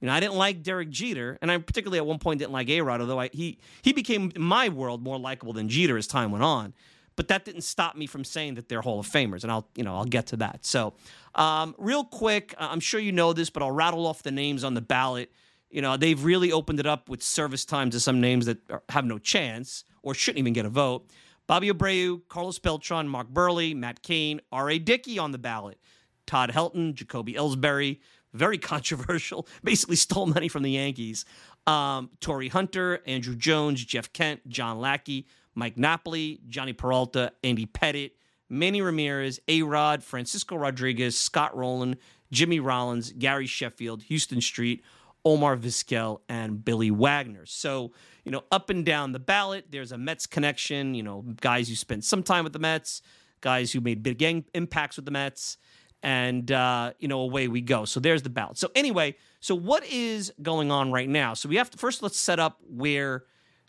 You 0.00 0.06
know, 0.06 0.14
I 0.14 0.20
didn't 0.20 0.34
like 0.34 0.62
Derek 0.64 0.90
Jeter, 0.90 1.38
and 1.40 1.50
I 1.50 1.58
particularly 1.58 1.98
at 1.98 2.06
one 2.06 2.18
point 2.18 2.40
didn't 2.40 2.52
like 2.52 2.68
A 2.68 2.80
Rod, 2.80 3.00
although 3.00 3.20
I, 3.20 3.30
he 3.32 3.58
he 3.82 3.92
became 3.92 4.32
in 4.34 4.42
my 4.42 4.68
world 4.68 5.02
more 5.02 5.18
likable 5.18 5.52
than 5.52 5.68
Jeter 5.68 5.96
as 5.96 6.06
time 6.06 6.32
went 6.32 6.44
on. 6.44 6.74
But 7.14 7.28
that 7.28 7.44
didn't 7.44 7.62
stop 7.62 7.94
me 7.94 8.06
from 8.06 8.24
saying 8.24 8.54
that 8.54 8.68
they're 8.68 8.80
Hall 8.80 8.98
of 8.98 9.06
Famers, 9.06 9.42
and 9.42 9.52
I'll 9.52 9.68
you 9.76 9.84
know 9.84 9.94
I'll 9.94 10.04
get 10.04 10.26
to 10.28 10.36
that. 10.38 10.64
So, 10.64 10.94
um, 11.34 11.74
real 11.78 12.04
quick, 12.04 12.54
I'm 12.58 12.80
sure 12.80 12.98
you 12.98 13.12
know 13.12 13.32
this, 13.32 13.50
but 13.50 13.62
I'll 13.62 13.70
rattle 13.70 14.06
off 14.06 14.22
the 14.22 14.30
names 14.30 14.64
on 14.64 14.74
the 14.74 14.80
ballot. 14.80 15.30
You 15.72 15.80
know, 15.80 15.96
they've 15.96 16.22
really 16.22 16.52
opened 16.52 16.80
it 16.80 16.86
up 16.86 17.08
with 17.08 17.22
service 17.22 17.64
time 17.64 17.90
to 17.90 17.98
some 17.98 18.20
names 18.20 18.46
that 18.46 18.58
are, 18.70 18.82
have 18.90 19.06
no 19.06 19.18
chance 19.18 19.84
or 20.02 20.14
shouldn't 20.14 20.38
even 20.38 20.52
get 20.52 20.66
a 20.66 20.68
vote. 20.68 21.08
Bobby 21.46 21.70
Abreu, 21.70 22.20
Carlos 22.28 22.58
Beltran, 22.58 23.08
Mark 23.08 23.32
Buehrle, 23.32 23.74
Matt 23.74 24.02
Cain, 24.02 24.40
R.A. 24.52 24.78
Dickey 24.78 25.18
on 25.18 25.32
the 25.32 25.38
ballot. 25.38 25.78
Todd 26.26 26.50
Helton, 26.50 26.94
Jacoby 26.94 27.34
Ellsbury, 27.34 27.98
very 28.32 28.58
controversial, 28.72 29.48
basically 29.64 29.96
stole 29.96 30.26
money 30.26 30.48
from 30.48 30.62
the 30.62 30.72
Yankees. 30.72 31.24
Um, 31.66 32.10
Hunter, 32.22 32.98
Andruw 33.06 33.36
Jones, 33.36 33.84
Jeff 33.84 34.12
Kent, 34.12 34.46
John 34.48 34.78
Lackey, 34.78 35.26
Mike 35.54 35.76
Napoli, 35.76 36.40
Jhonny 36.48 36.76
Peralta, 36.76 37.32
Andy 37.42 37.66
Pettitte, 37.66 38.12
Manny 38.48 38.82
Ramirez, 38.82 39.40
A 39.48 39.62
Rod, 39.62 40.04
Francisco 40.04 40.56
Rodriguez, 40.56 41.18
Scott 41.18 41.56
Rolen, 41.56 41.96
Jimmy 42.30 42.60
Rollins, 42.60 43.12
Gary 43.12 43.46
Sheffield, 43.46 44.04
Huston 44.10 44.40
Street, 44.40 44.82
Omar 45.24 45.56
Vizquel, 45.56 46.20
and 46.28 46.64
Billy 46.64 46.90
Wagner. 46.90 47.46
So, 47.46 47.92
you 48.24 48.32
know, 48.32 48.44
up 48.50 48.70
and 48.70 48.84
down 48.84 49.12
the 49.12 49.18
ballot, 49.18 49.66
there's 49.70 49.92
a 49.92 49.98
Mets 49.98 50.26
connection, 50.26 50.94
you 50.94 51.02
know, 51.02 51.24
guys 51.40 51.68
who 51.68 51.74
spent 51.74 52.04
some 52.04 52.22
time 52.22 52.44
with 52.44 52.52
the 52.52 52.58
Mets, 52.58 53.02
guys 53.40 53.72
who 53.72 53.80
made 53.80 54.02
big 54.02 54.22
impacts 54.54 54.96
with 54.96 55.04
the 55.04 55.10
Mets, 55.10 55.58
and, 56.02 56.50
uh, 56.50 56.92
you 56.98 57.06
know, 57.06 57.20
away 57.20 57.46
we 57.46 57.60
go. 57.60 57.84
So 57.84 58.00
there's 58.00 58.22
the 58.22 58.30
ballot. 58.30 58.58
So, 58.58 58.70
anyway, 58.74 59.14
so 59.40 59.54
what 59.54 59.84
is 59.86 60.32
going 60.42 60.70
on 60.70 60.90
right 60.90 61.08
now? 61.08 61.34
So 61.34 61.48
we 61.48 61.56
have 61.56 61.70
to 61.70 61.78
first 61.78 62.02
let's 62.02 62.18
set 62.18 62.40
up 62.40 62.58
where 62.68 63.24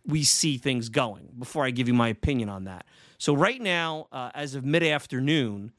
we 0.05 0.23
see 0.23 0.57
things 0.57 0.89
going 0.89 1.29
before 1.37 1.65
I 1.65 1.71
give 1.71 1.87
you 1.87 1.93
my 1.93 2.09
opinion 2.09 2.49
on 2.49 2.65
that. 2.65 2.85
So, 3.19 3.35
right 3.35 3.61
now, 3.61 4.07
uh, 4.11 4.31
as 4.33 4.55
of 4.55 4.65
mid 4.65 4.83
afternoon, 4.83 5.71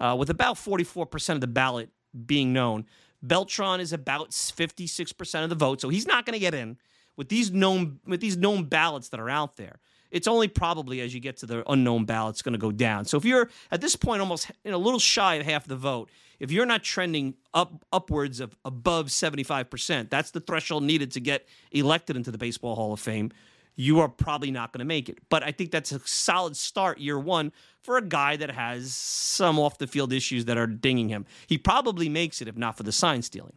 uh, 0.00 0.16
with 0.18 0.30
about 0.30 0.56
44% 0.56 1.34
of 1.34 1.40
the 1.40 1.46
ballot 1.46 1.90
being 2.26 2.52
known, 2.52 2.86
Beltran 3.22 3.80
is 3.80 3.92
about 3.92 4.30
56% 4.30 5.42
of 5.42 5.50
the 5.50 5.56
vote, 5.56 5.80
so 5.80 5.88
he's 5.88 6.06
not 6.06 6.24
going 6.24 6.34
to 6.34 6.38
get 6.38 6.54
in 6.54 6.76
with 7.16 7.28
these 7.28 7.50
known 7.50 7.98
with 8.06 8.20
these 8.20 8.36
known 8.36 8.64
ballots 8.64 9.08
that 9.08 9.20
are 9.20 9.28
out 9.28 9.56
there. 9.56 9.80
It's 10.10 10.26
only 10.26 10.48
probably 10.48 11.00
as 11.02 11.12
you 11.12 11.20
get 11.20 11.36
to 11.38 11.46
the 11.46 11.70
unknown 11.70 12.06
ballots 12.06 12.40
going 12.40 12.54
to 12.54 12.58
go 12.58 12.70
down. 12.70 13.04
So 13.04 13.18
if 13.18 13.24
you're 13.24 13.50
at 13.70 13.80
this 13.80 13.94
point 13.94 14.20
almost 14.20 14.50
know, 14.64 14.76
a 14.76 14.78
little 14.78 15.00
shy 15.00 15.34
of 15.34 15.44
half 15.44 15.66
the 15.66 15.76
vote, 15.76 16.08
if 16.38 16.50
you're 16.50 16.64
not 16.64 16.82
trending 16.82 17.34
up 17.52 17.84
upwards 17.92 18.40
of 18.40 18.56
above 18.64 19.08
75%, 19.08 20.08
that's 20.08 20.30
the 20.30 20.40
threshold 20.40 20.84
needed 20.84 21.10
to 21.12 21.20
get 21.20 21.46
elected 21.72 22.16
into 22.16 22.30
the 22.30 22.38
Baseball 22.38 22.74
Hall 22.74 22.92
of 22.92 23.00
Fame. 23.00 23.32
You 23.78 24.00
are 24.00 24.08
probably 24.08 24.50
not 24.50 24.72
going 24.72 24.80
to 24.80 24.84
make 24.84 25.08
it. 25.08 25.18
But 25.30 25.44
I 25.44 25.52
think 25.52 25.70
that's 25.70 25.92
a 25.92 26.00
solid 26.04 26.56
start 26.56 26.98
year 26.98 27.16
one 27.16 27.52
for 27.80 27.96
a 27.96 28.02
guy 28.02 28.36
that 28.36 28.50
has 28.50 28.92
some 28.92 29.56
off 29.56 29.78
the 29.78 29.86
field 29.86 30.12
issues 30.12 30.46
that 30.46 30.58
are 30.58 30.66
dinging 30.66 31.08
him. 31.08 31.24
He 31.46 31.56
probably 31.56 32.08
makes 32.08 32.42
it 32.42 32.48
if 32.48 32.56
not 32.56 32.76
for 32.76 32.82
the 32.82 32.90
sign 32.90 33.22
stealing. 33.22 33.52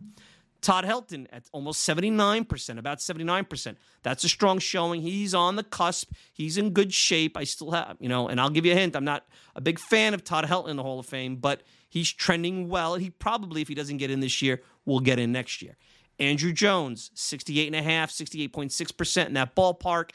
Todd 0.62 0.86
Helton 0.86 1.25
at 1.32 1.46
almost 1.51 1.90
79%, 1.90 2.78
about 2.78 3.00
79%. 3.00 3.75
That's 4.04 4.24
a 4.24 4.30
strong 4.30 4.60
showing. 4.60 5.01
He's 5.01 5.34
on 5.34 5.56
the 5.56 5.63
cusp. 5.63 6.12
He's 6.32 6.56
in 6.56 6.70
good 6.70 6.94
shape. 6.94 7.36
I 7.36 7.44
still 7.44 7.72
have, 7.72 7.98
you 8.00 8.08
know, 8.08 8.28
and 8.28 8.40
I'll 8.40 8.51
give 8.51 8.63
you 8.63 8.74
a 8.74 8.75
hint. 8.75 8.96
I'm 8.96 9.04
not 9.04 9.25
a 9.56 9.62
big 9.62 9.80
fan 9.80 10.13
of 10.13 10.24
Todd 10.24 10.46
Helton 10.46 10.70
in 10.70 10.78
the 10.78 10.84
Hall 10.84 11.00
of 11.00 11.08
Fame, 11.08 11.38
but 11.38 11.63
he's 11.90 12.13
trending 12.13 12.70
well. 12.70 12.94
He 12.94 13.10
probably, 13.10 13.63
if 13.63 13.70
he 13.70 13.74
doesn't 13.74 13.98
get 13.98 14.12
in 14.12 14.20
this 14.20 14.40
year, 14.40 14.62
will 14.86 15.00
get 15.00 15.18
in 15.18 15.32
next 15.32 15.63
year. 15.63 15.78
Andruw 16.22 16.54
Jones, 16.54 17.10
68.5, 17.16 17.84
68.6% 17.84 19.25
in 19.25 19.34
that 19.34 19.56
ballpark. 19.56 20.12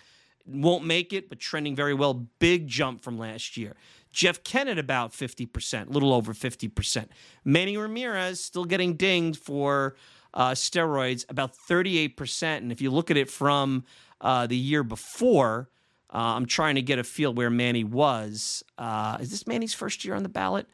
Won't 0.46 0.84
make 0.84 1.12
it, 1.12 1.28
but 1.28 1.40
trending 1.40 1.75
very 1.75 1.94
well. 1.94 2.14
Big 2.38 2.68
jump 2.68 3.02
from 3.02 3.18
last 3.18 3.56
year. 3.56 3.75
Jeff 4.12 4.44
Kent 4.44 4.78
about 4.78 5.12
50%, 5.12 5.88
a 5.88 5.90
little 5.90 6.14
over 6.14 6.32
50%. 6.32 7.08
Manny 7.44 7.76
Ramirez 7.76 8.40
still 8.40 8.64
getting 8.64 8.94
dinged 8.94 9.40
for 9.40 9.96
uh, 10.32 10.52
steroids, 10.52 11.28
about 11.28 11.54
38%. 11.56 12.56
And 12.58 12.70
if 12.70 12.80
you 12.80 12.90
look 12.90 13.10
at 13.10 13.16
it 13.16 13.28
from 13.28 13.84
uh, 14.20 14.46
the 14.46 14.56
year 14.56 14.84
before, 14.84 15.68
uh, 16.14 16.34
I'm 16.36 16.46
trying 16.46 16.76
to 16.76 16.82
get 16.82 17.00
a 17.00 17.04
feel 17.04 17.34
where 17.34 17.50
Manny 17.50 17.82
was. 17.82 18.62
Uh, 18.78 19.18
is 19.20 19.30
this 19.30 19.46
Manny's 19.46 19.75
first 19.75 20.04
year 20.04 20.14
on 20.14 20.22
the 20.22 20.28
ballot? 20.28 20.68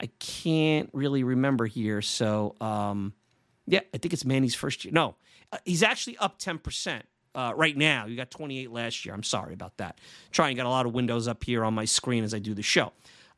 I 0.00 0.10
can't 0.18 0.90
really 0.92 1.24
remember 1.24 1.64
here. 1.64 2.02
So, 2.02 2.54
um, 2.60 3.14
yeah, 3.66 3.80
I 3.92 3.98
think 3.98 4.12
it's 4.12 4.24
Manny's 4.24 4.54
first 4.54 4.84
year. 4.84 4.92
No, 4.92 5.16
uh, 5.52 5.58
he's 5.64 5.82
actually 5.82 6.16
up 6.18 6.38
10%. 6.38 7.02
Uh, 7.34 7.52
right 7.54 7.76
now, 7.76 8.06
you 8.06 8.16
got 8.16 8.30
28 8.30 8.70
last 8.70 9.04
year. 9.04 9.14
I'm 9.14 9.22
sorry 9.22 9.52
about 9.52 9.76
that. 9.76 10.00
Trying 10.30 10.50
to 10.50 10.54
get 10.54 10.64
a 10.64 10.70
lot 10.70 10.86
of 10.86 10.94
windows 10.94 11.28
up 11.28 11.44
here 11.44 11.64
on 11.64 11.74
my 11.74 11.84
screen 11.84 12.24
as 12.24 12.32
I 12.32 12.38
do 12.38 12.54
the 12.54 12.62
show. 12.62 12.92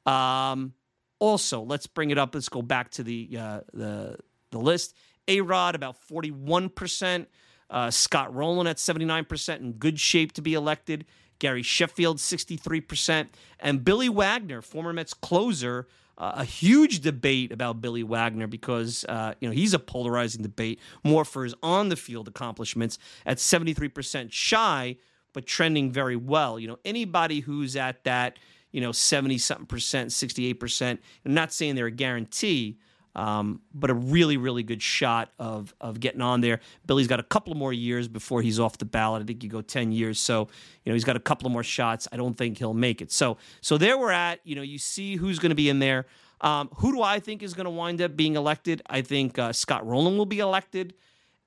Um, 0.07 0.75
also, 1.19 1.63
let's 1.63 1.89
bring 1.89 2.11
it 2.11 2.19
up. 2.19 2.35
Let's 2.35 2.49
go 2.49 2.63
back 2.63 2.91
to 2.93 3.03
the 3.03 3.29
uh, 3.37 3.61
the 3.73 4.17
the 4.51 4.59
list. 4.59 4.95
A 5.27 5.41
Rod 5.41 5.75
about 5.75 5.97
41 5.97 6.69
percent. 6.69 7.29
Uh, 7.71 7.91
Scott 7.91 8.35
Rolen 8.35 8.67
at 8.67 8.77
79% 8.77 9.61
in 9.61 9.73
good 9.73 10.01
shape 10.01 10.33
to 10.33 10.43
be 10.43 10.55
elected. 10.55 11.05
Gary 11.39 11.63
Sheffield, 11.63 12.17
63%. 12.19 13.29
And 13.61 13.85
Billy 13.85 14.09
Wagner, 14.09 14.63
former 14.63 14.93
Mets 14.93 15.15
closer, 15.15 15.87
uh, 16.19 16.33
a 16.37 16.45
huge 16.45 17.01
debate 17.01 17.53
about 17.53 17.81
Billy 17.81 18.03
Wagner 18.03 18.47
because 18.47 19.05
uh, 19.09 19.35
you 19.41 19.49
know 19.49 19.55
he's 19.55 19.73
a 19.73 19.79
polarizing 19.79 20.43
debate 20.43 20.81
more 21.05 21.25
for 21.25 21.45
his 21.45 21.55
on 21.63 21.89
the 21.89 21.97
field 21.97 22.29
accomplishments 22.29 22.99
at 23.25 23.39
73% 23.39 24.33
shy 24.33 24.97
but 25.33 25.47
trending 25.47 25.93
very 25.93 26.17
well. 26.17 26.59
You 26.59 26.69
know 26.69 26.79
anybody 26.85 27.41
who's 27.41 27.77
at 27.77 28.05
that 28.05 28.39
you 28.73 28.81
know 28.81 28.93
70 28.93 29.39
something 29.39 29.67
percent, 29.67 30.13
68 30.13 30.55
percent. 30.55 31.01
I'm 31.25 31.35
not 31.35 31.53
saying 31.53 31.77
they're 31.77 31.87
a 31.87 31.91
guarantee. 31.91 32.79
Um, 33.19 33.63
but 33.75 33.91
a 33.91 33.95
really, 33.95 34.37
really 34.37 34.63
good 34.63 34.81
shot 34.81 35.33
of 35.41 35.75
of 35.81 35.99
getting 35.99 36.21
on 36.21 36.41
there. 36.41 36.61
Billy's 36.87 37.09
got 37.09 37.19
a 37.19 37.25
couple 37.25 37.53
more 37.57 37.73
years 37.73 38.07
before 38.07 38.43
he's 38.43 38.61
off 38.61 38.79
the 38.79 38.85
ballot. 38.85 39.23
I 39.23 39.25
think 39.25 39.43
you 39.43 39.51
go 39.51 39.61
ten 39.61 39.91
years, 39.91 40.21
so 40.21 40.43
you 40.85 40.91
know 40.91 40.95
he's 40.95 41.03
got 41.03 41.17
a 41.17 41.21
couple 41.21 41.51
more 41.51 41.65
shots. 41.65 42.07
I 42.13 42.17
don't 42.17 42.35
think 42.35 42.59
he'll 42.59 42.75
make 42.75 43.03
it. 43.03 43.11
So 43.11 43.37
so 43.61 43.77
there 43.77 43.99
we're 43.99 44.13
at. 44.13 44.39
You 44.45 44.55
know, 44.55 44.63
you 44.63 44.79
see 44.79 45.17
who's 45.17 45.41
going 45.41 45.51
to 45.51 45.57
be 45.57 45.69
in 45.69 45.81
there. 45.81 46.07
Um, 46.43 46.69
who 46.77 46.93
do 46.93 47.03
I 47.03 47.19
think 47.19 47.43
is 47.43 47.55
going 47.55 47.65
to 47.65 47.71
wind 47.71 48.01
up 48.01 48.17
being 48.17 48.37
elected? 48.37 48.83
I 48.89 49.03
think 49.03 49.37
uh, 49.37 49.53
Scott 49.53 49.85
Rolen 49.85 50.17
will 50.17 50.25
be 50.25 50.39
elected, 50.39 50.95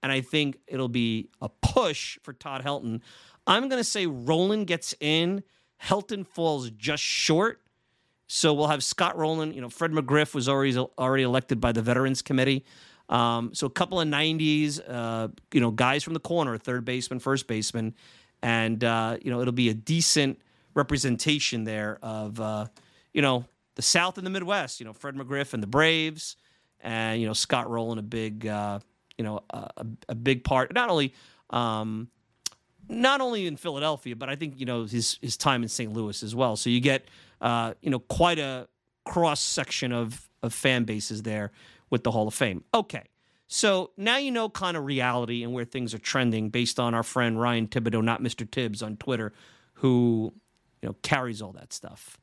and 0.03 0.11
I 0.11 0.19
think 0.19 0.57
it'll 0.67 0.89
be 0.89 1.29
a 1.41 1.47
push 1.47 2.19
for 2.21 2.33
Todd 2.33 2.65
Helton. 2.65 2.99
I'm 3.47 3.69
going 3.69 3.79
to 3.79 3.89
say 3.89 4.07
Rolen 4.07 4.65
gets 4.65 4.93
in. 4.99 5.43
Helton 5.81 6.27
falls 6.27 6.69
just 6.71 7.01
short. 7.01 7.61
So 8.33 8.53
we'll 8.53 8.67
have 8.67 8.81
Scott 8.81 9.17
Rolen. 9.17 9.53
You 9.53 9.59
know, 9.59 9.67
Fred 9.67 9.91
McGriff 9.91 10.33
was 10.33 10.47
already 10.47 10.77
already 10.77 11.23
elected 11.23 11.59
by 11.59 11.73
the 11.73 11.81
Veterans 11.81 12.21
Committee. 12.21 12.63
Um, 13.09 13.53
so 13.53 13.67
a 13.67 13.69
couple 13.69 14.00
of 14.00 14.07
'90s, 14.07 14.79
uh, 14.88 15.27
you 15.51 15.59
know, 15.59 15.69
guys 15.69 16.01
from 16.01 16.13
the 16.13 16.21
corner, 16.21 16.58
third 16.58 16.86
baseman, 16.86 17.19
first 17.19 17.45
baseman, 17.45 17.93
and 18.41 18.82
uh, 18.86 19.17
you 19.21 19.32
know, 19.32 19.41
it'll 19.41 19.51
be 19.51 19.67
a 19.67 19.73
decent 19.73 20.39
representation 20.75 21.65
there 21.65 21.99
of 22.01 22.39
uh, 22.39 22.67
you 23.13 23.21
know 23.21 23.43
the 23.75 23.82
South 23.82 24.17
and 24.17 24.25
the 24.25 24.32
Midwest. 24.32 24.79
You 24.79 24.86
know, 24.86 24.93
Fred 24.93 25.13
McGriff 25.15 25.53
and 25.53 25.62
the 25.62 25.67
Braves, 25.67 26.38
and 26.79 27.19
you 27.19 27.27
know 27.27 27.34
Scott 27.34 27.69
Rolen, 27.69 27.97
a 27.97 28.01
big 28.01 28.47
uh, 28.47 28.79
you 29.17 29.25
know 29.25 29.41
a, 29.49 29.86
a, 30.08 30.15
big 30.15 30.45
part, 30.45 30.73
not 30.73 30.89
only. 30.89 31.13
Um, 31.49 32.08
not 32.91 33.21
only 33.21 33.47
in 33.47 33.58
Philadelphia, 33.58 34.15
but 34.15 34.30
I 34.30 34.36
think 34.36 34.60
you 34.60 34.65
know 34.65 34.84
his 34.84 35.17
his 35.21 35.38
time 35.38 35.63
in 35.63 35.69
St. 35.69 35.91
Louis 35.91 36.21
as 36.21 36.36
well. 36.36 36.56
So 36.56 36.69
you 36.69 36.80
get 36.80 37.06
uh, 37.41 37.73
you 37.82 37.89
know, 37.89 37.99
quite 37.99 38.39
a 38.39 38.67
cross 39.04 39.41
section 39.41 39.91
of, 39.91 40.30
of 40.43 40.54
fan 40.54 40.84
bases 40.84 41.23
there 41.23 41.51
with 41.89 42.04
the 42.04 42.12
Hall 42.12 42.27
of 42.27 42.34
Fame. 42.34 42.63
Okay. 42.73 43.04
So 43.47 43.91
now 43.97 44.17
you 44.17 44.32
know 44.32 44.47
kind 44.47 44.77
of 44.77 44.86
reality 44.86 45.43
and 45.43 45.51
where 45.51 45.65
things 45.65 45.93
are 45.93 45.99
trending 45.99 46.49
based 46.49 46.80
on 46.80 46.93
our 46.93 47.04
friend 47.04 47.41
Ryan 47.41 47.67
Thibodaux, 47.67 48.04
not 48.04 48.21
Mr. 48.21 48.49
Tibbs 48.49 48.82
on 48.82 48.95
Twitter, 48.95 49.34
who, 49.73 50.32
you 50.82 50.88
know, 50.88 50.95
carries 51.01 51.41
all 51.41 51.51
that 51.54 51.73
stuff. 51.73 52.17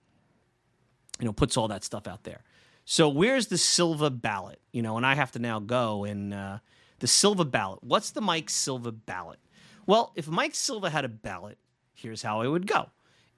You 1.18 1.26
know, 1.26 1.32
puts 1.32 1.56
all 1.56 1.68
that 1.68 1.84
stuff 1.84 2.06
out 2.06 2.22
there. 2.22 2.44
So 2.84 3.08
where's 3.08 3.48
the 3.48 3.58
Silva 3.58 4.08
ballot? 4.08 4.60
You 4.72 4.80
know, 4.80 4.96
and 4.96 5.04
I 5.04 5.16
have 5.16 5.32
to 5.32 5.38
now 5.38 5.58
go 5.58 6.04
and 6.04 6.32
uh, 6.32 6.58
the 7.00 7.08
Silva 7.08 7.44
ballot. 7.44 7.80
What's 7.82 8.12
the 8.12 8.22
Mike 8.22 8.48
Silva 8.48 8.92
ballot? 8.92 9.40
Well, 9.88 10.12
if 10.14 10.28
Mike 10.28 10.54
Silva 10.54 10.90
had 10.90 11.06
a 11.06 11.08
ballot, 11.08 11.56
here's 11.94 12.20
how 12.20 12.42
it 12.42 12.48
would 12.48 12.66
go 12.66 12.90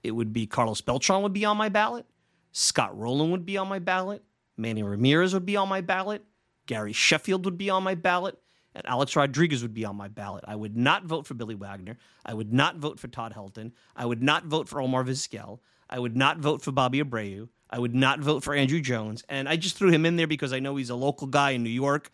it 0.03 0.11
would 0.11 0.33
be 0.33 0.47
Carlos 0.47 0.81
Beltran 0.81 1.23
would 1.23 1.33
be 1.33 1.45
on 1.45 1.57
my 1.57 1.69
ballot, 1.69 2.07
Scott 2.53 2.99
Rolen 2.99 3.31
would 3.31 3.47
be 3.47 3.57
on 3.57 3.69
my 3.69 3.79
ballot, 3.79 4.25
Manny 4.57 4.83
Ramirez 4.83 5.33
would 5.33 5.47
be 5.47 5.57
on 5.57 5.69
my 5.69 5.81
ballot, 5.81 6.25
Gary 6.67 6.93
Sheffield 6.93 7.45
would 7.45 7.57
be 7.57 7.71
on 7.71 7.85
my 7.85 7.95
ballot, 7.95 8.37
and 8.75 8.85
Alex 8.87 9.15
Rodriguez 9.15 9.63
would 9.63 9.75
be 9.75 9.85
on 9.85 9.95
my 9.95 10.09
ballot. 10.09 10.45
I 10.47 10.57
would 10.57 10.77
not 10.77 11.05
vote 11.05 11.25
for 11.25 11.35
Billy 11.35 11.55
Wagner. 11.55 11.97
I 12.25 12.35
would 12.35 12.53
not 12.53 12.77
vote 12.77 12.99
for 12.99 13.09
Todd 13.09 13.33
Helton. 13.33 13.73
I 13.97 14.07
would 14.07 14.23
not 14.23 14.45
vote 14.45 14.69
for 14.69 14.81
Omar 14.81 15.05
Vizquel. 15.05 15.61
I 15.89 15.99
would 15.99 16.17
not 16.17 16.39
vote 16.39 16.63
for 16.63 16.73
Bobby 16.73 17.03
Abreu. 17.03 17.49
I 17.69 17.79
would 17.79 17.95
not 17.95 18.21
vote 18.21 18.43
for 18.43 18.55
Andruw 18.55 18.83
Jones. 18.83 19.25
And 19.29 19.49
I 19.49 19.57
just 19.57 19.77
threw 19.77 19.91
him 19.91 20.07
in 20.07 20.17
there 20.17 20.27
because 20.27 20.53
I 20.53 20.61
know 20.61 20.77
he's 20.77 20.91
a 20.91 20.95
local 20.97 21.27
guy 21.27 21.51
in 21.51 21.63
New 21.63 21.71
York. 21.71 22.11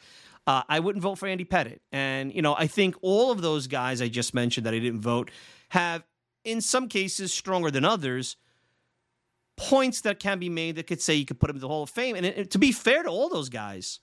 Uh, 0.47 0.63
I 0.69 0.81
wouldn't 0.81 1.03
vote 1.03 1.17
for 1.17 1.27
Andy 1.27 1.45
Pettitte. 1.45 1.81
And, 1.91 2.33
you 2.33 2.41
know, 2.41 2.55
I 2.55 2.67
think 2.67 2.95
all 3.03 3.33
of 3.33 3.43
those 3.43 3.67
guys 3.67 4.01
I 4.01 4.09
just 4.09 4.33
mentioned 4.33 4.67
that 4.67 4.75
I 4.75 4.79
didn't 4.79 5.01
vote 5.01 5.31
have 5.71 6.05
in 6.45 6.61
some 6.61 6.89
cases 6.89 7.33
stronger 7.33 7.71
than 7.71 7.85
others, 7.85 8.37
points 9.57 10.03
that 10.03 10.21
can 10.21 10.39
be 10.39 10.49
made 10.49 10.77
that 10.77 10.87
could 10.87 11.01
say 11.01 11.15
you 11.15 11.27
could 11.27 11.41
put 11.41 11.49
them 11.49 11.57
in 11.57 11.61
the 11.61 11.69
Hall 11.69 11.83
of 11.83 11.91
Fame. 11.91 12.15
And 12.15 12.25
it, 12.25 12.51
to 12.53 12.59
be 12.59 12.71
fair 12.71 13.03
to 13.03 13.09
all 13.09 13.29
those 13.29 13.49
guys, 13.49 13.99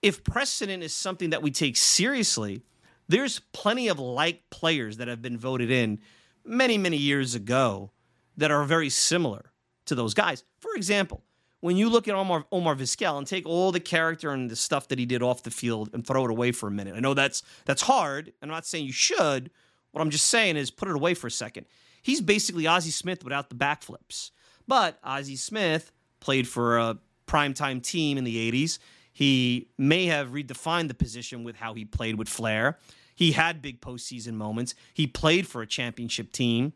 if 0.00 0.22
precedent 0.22 0.82
is 0.82 0.94
something 0.94 1.30
that 1.30 1.42
we 1.42 1.50
take 1.50 1.76
seriously, 1.76 2.62
there's 3.08 3.40
plenty 3.52 3.88
of 3.88 3.98
like 3.98 4.48
players 4.50 4.98
that 4.98 5.08
have 5.08 5.20
been 5.20 5.38
voted 5.38 5.70
in 5.70 5.98
many, 6.44 6.78
many 6.78 6.96
years 6.96 7.34
ago 7.34 7.90
that 8.36 8.52
are 8.52 8.62
very 8.64 8.90
similar 8.90 9.50
to 9.86 9.96
those 9.96 10.14
guys. 10.14 10.44
For 10.60 10.74
example, 10.76 11.24
when 11.60 11.76
you 11.76 11.88
look 11.88 12.08
at 12.08 12.14
Omar, 12.14 12.44
Omar 12.52 12.76
Vizquel 12.76 13.18
and 13.18 13.26
take 13.26 13.46
all 13.46 13.72
the 13.72 13.80
character 13.80 14.30
and 14.30 14.50
the 14.50 14.56
stuff 14.56 14.88
that 14.88 14.98
he 14.98 15.06
did 15.06 15.22
off 15.22 15.42
the 15.42 15.50
field 15.50 15.90
and 15.92 16.06
throw 16.06 16.24
it 16.24 16.30
away 16.30 16.52
for 16.52 16.68
a 16.68 16.70
minute, 16.70 16.94
I 16.96 17.00
know 17.00 17.14
that's 17.14 17.42
that's 17.64 17.82
hard. 17.82 18.32
I'm 18.42 18.48
not 18.48 18.66
saying 18.66 18.86
you 18.86 18.92
should, 18.92 19.50
what 19.90 20.00
I'm 20.00 20.10
just 20.10 20.26
saying 20.26 20.56
is 20.56 20.70
put 20.70 20.88
it 20.88 20.94
away 20.94 21.14
for 21.14 21.26
a 21.26 21.30
second. 21.30 21.66
He's 22.02 22.20
basically 22.20 22.66
Ozzie 22.66 22.90
Smith 22.90 23.24
without 23.24 23.50
the 23.50 23.56
backflips. 23.56 24.30
But 24.66 24.98
Ozzie 25.02 25.36
Smith 25.36 25.90
played 26.20 26.46
for 26.46 26.78
a 26.78 26.98
primetime 27.26 27.82
team 27.82 28.18
in 28.18 28.24
the 28.24 28.50
80s. 28.50 28.78
He 29.12 29.68
may 29.76 30.06
have 30.06 30.28
redefined 30.28 30.88
the 30.88 30.94
position 30.94 31.42
with 31.42 31.56
how 31.56 31.74
he 31.74 31.84
played 31.84 32.16
with 32.18 32.28
Flair. 32.28 32.78
He 33.14 33.32
had 33.32 33.60
big 33.60 33.80
postseason 33.80 34.34
moments. 34.34 34.76
He 34.94 35.08
played 35.08 35.46
for 35.48 35.60
a 35.60 35.66
championship 35.66 36.30
team. 36.30 36.72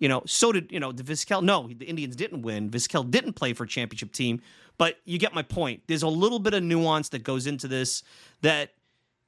You 0.00 0.08
know, 0.08 0.22
so 0.26 0.50
did, 0.50 0.72
you 0.72 0.80
know, 0.80 0.90
the 0.90 1.02
Vizquel. 1.02 1.42
No, 1.42 1.68
the 1.68 1.84
Indians 1.84 2.16
didn't 2.16 2.42
win. 2.42 2.70
Vizquel 2.70 3.08
didn't 3.08 3.34
play 3.34 3.52
for 3.52 3.64
a 3.64 3.68
championship 3.68 4.12
team. 4.12 4.40
But 4.78 4.96
you 5.04 5.18
get 5.18 5.34
my 5.34 5.42
point. 5.42 5.82
There's 5.86 6.02
a 6.02 6.08
little 6.08 6.38
bit 6.38 6.54
of 6.54 6.62
nuance 6.62 7.10
that 7.10 7.22
goes 7.22 7.46
into 7.46 7.68
this 7.68 8.02
that 8.40 8.70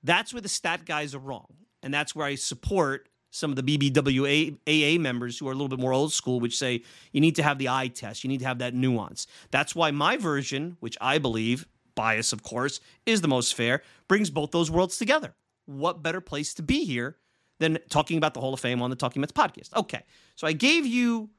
that's 0.02 0.32
where 0.32 0.40
the 0.40 0.48
stat 0.48 0.84
guys 0.84 1.14
are 1.14 1.20
wrong. 1.20 1.46
And 1.82 1.92
that's 1.92 2.14
where 2.14 2.26
I 2.26 2.36
support 2.36 3.08
some 3.30 3.50
of 3.50 3.56
the 3.56 3.62
BBWAA 3.62 5.00
members 5.00 5.38
who 5.38 5.48
are 5.48 5.52
a 5.52 5.54
little 5.54 5.68
bit 5.68 5.78
more 5.78 5.92
old 5.92 6.12
school, 6.12 6.38
which 6.38 6.58
say 6.58 6.82
you 7.12 7.20
need 7.20 7.36
to 7.36 7.42
have 7.42 7.58
the 7.58 7.68
eye 7.68 7.88
test, 7.88 8.24
you 8.24 8.28
need 8.28 8.40
to 8.40 8.46
have 8.46 8.58
that 8.58 8.74
nuance. 8.74 9.26
That's 9.50 9.74
why 9.74 9.90
my 9.90 10.16
version, 10.16 10.76
which 10.80 10.96
I 11.00 11.18
believe, 11.18 11.66
bias 11.94 12.32
of 12.32 12.42
course, 12.42 12.80
is 13.06 13.22
the 13.22 13.28
most 13.28 13.54
fair, 13.54 13.82
brings 14.06 14.30
both 14.30 14.50
those 14.50 14.70
worlds 14.70 14.98
together. 14.98 15.34
What 15.64 16.02
better 16.02 16.20
place 16.20 16.52
to 16.54 16.62
be 16.62 16.84
here 16.84 17.16
than 17.62 17.78
talking 17.88 18.18
about 18.18 18.34
the 18.34 18.40
Hall 18.40 18.52
of 18.52 18.60
Fame 18.60 18.82
on 18.82 18.90
the 18.90 18.96
Talking 18.96 19.20
Mets 19.20 19.32
podcast? 19.32 19.74
Okay, 19.74 20.02
so 20.34 20.46
I 20.46 20.52
gave 20.52 20.84
you 20.84 21.30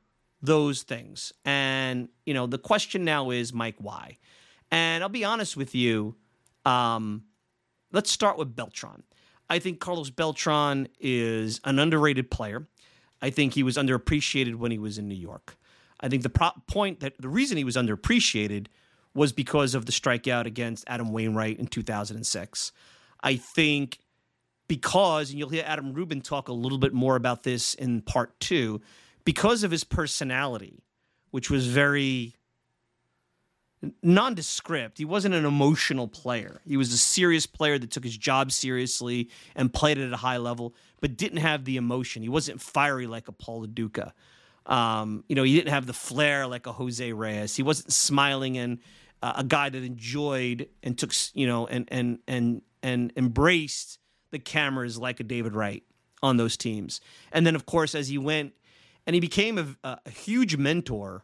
those 0.42 0.84
things. 0.84 1.34
And, 1.46 2.10
you 2.26 2.34
know, 2.34 2.48
the 2.48 2.58
question 2.58 3.04
now 3.04 3.30
is, 3.30 3.54
Mike, 3.54 3.76
why? 3.78 4.18
And 4.72 5.04
I'll 5.04 5.10
be 5.10 5.26
honest 5.26 5.56
with 5.58 5.76
you. 5.76 6.16
Um, 6.66 7.24
let's 7.92 8.10
start 8.10 8.38
with 8.38 8.56
Beltran. 8.56 9.04
I 9.50 9.60
think 9.60 9.80
Carlos 9.80 10.10
Beltran 10.10 10.88
is 11.00 11.60
an 11.66 11.78
underrated 11.78 12.32
player. 12.32 12.68
I 13.22 13.30
think 13.30 13.54
he 13.54 13.64
was 13.64 13.78
underappreciated 13.78 14.56
when 14.56 14.72
he 14.72 14.80
was 14.80 14.98
in 14.98 15.08
New 15.08 15.16
York. 15.16 15.58
I 16.00 16.10
think 16.10 16.24
the 16.24 16.30
pro- 16.30 16.52
point 16.68 17.02
that 17.02 17.14
the 17.20 17.30
reason 17.30 17.58
he 17.58 17.64
was 17.64 17.76
underappreciated 17.76 18.68
was 19.14 19.32
because 19.32 19.76
of 19.76 19.86
the 19.86 19.92
strikeout 19.92 20.46
against 20.46 20.84
Adam 20.88 21.12
Wainwright 21.12 21.60
in 21.60 21.68
2006. 21.68 22.72
I 23.22 23.36
think 23.36 24.00
because, 24.68 25.30
and 25.30 25.40
you'll 25.40 25.50
hear 25.50 25.64
Adam 25.66 25.94
Rubin 25.94 26.22
talk 26.22 26.48
a 26.48 26.54
little 26.54 26.78
bit 26.78 26.94
more 26.94 27.16
about 27.16 27.44
this 27.44 27.74
in 27.74 28.02
part 28.02 28.40
two, 28.40 28.82
because 29.26 29.64
of 29.64 29.72
his 29.72 29.84
personality, 29.84 30.84
which 31.32 31.50
was 31.50 31.68
very 31.68 32.36
nondescript. 34.02 34.98
He 34.98 35.06
wasn't 35.06 35.36
an 35.36 35.46
emotional 35.46 36.08
player. 36.08 36.62
He 36.66 36.78
was 36.78 36.94
a 36.94 36.98
serious 36.98 37.46
player 37.46 37.78
that 37.78 37.92
took 37.92 38.04
his 38.04 38.18
job 38.18 38.52
seriously 38.52 39.30
and 39.56 39.74
played 39.74 39.98
it 39.98 40.08
at 40.08 40.14
a 40.14 40.18
high 40.18 40.38
level, 40.38 40.74
but 41.02 41.18
didn't 41.18 41.40
have 41.40 41.66
the 41.66 41.78
emotion. 41.78 42.22
He 42.22 42.30
wasn't 42.30 42.62
fiery 42.62 43.08
like 43.08 43.28
a 43.28 43.32
Paul 43.32 43.66
Duca. 43.66 44.14
Um, 44.66 45.26
you 45.28 45.36
know, 45.36 45.44
he 45.44 45.56
didn't 45.56 45.74
have 45.74 45.86
the 45.86 45.94
flair 45.94 46.48
like 46.48 46.68
a 46.68 46.72
Jose 46.72 47.12
Reyes. 47.12 47.56
He 47.56 47.64
wasn't 47.64 47.92
smiling 47.92 48.58
and 48.58 48.80
uh, 49.22 49.34
a 49.38 49.44
guy 49.44 49.70
that 49.70 49.84
enjoyed 49.84 50.70
and 50.82 50.98
took, 50.98 51.12
you 51.34 51.48
know, 51.48 51.68
and 51.68 51.88
and 51.92 52.20
and 52.28 52.62
and 52.82 53.12
embraced 53.18 54.00
the 54.34 54.40
cameras 54.40 54.98
like 54.98 55.22
a 55.22 55.24
David 55.24 55.54
Wright 55.54 55.84
on 56.22 56.36
those 56.36 56.58
teams. 56.58 57.00
And 57.32 57.48
then, 57.48 57.56
of 57.56 57.66
course, 57.66 57.96
as 57.96 58.10
he 58.10 58.18
went 58.18 58.54
and 59.08 59.14
he 59.14 59.20
became 59.20 59.58
a, 59.58 60.00
a 60.06 60.10
huge 60.10 60.58
mentor 60.58 61.24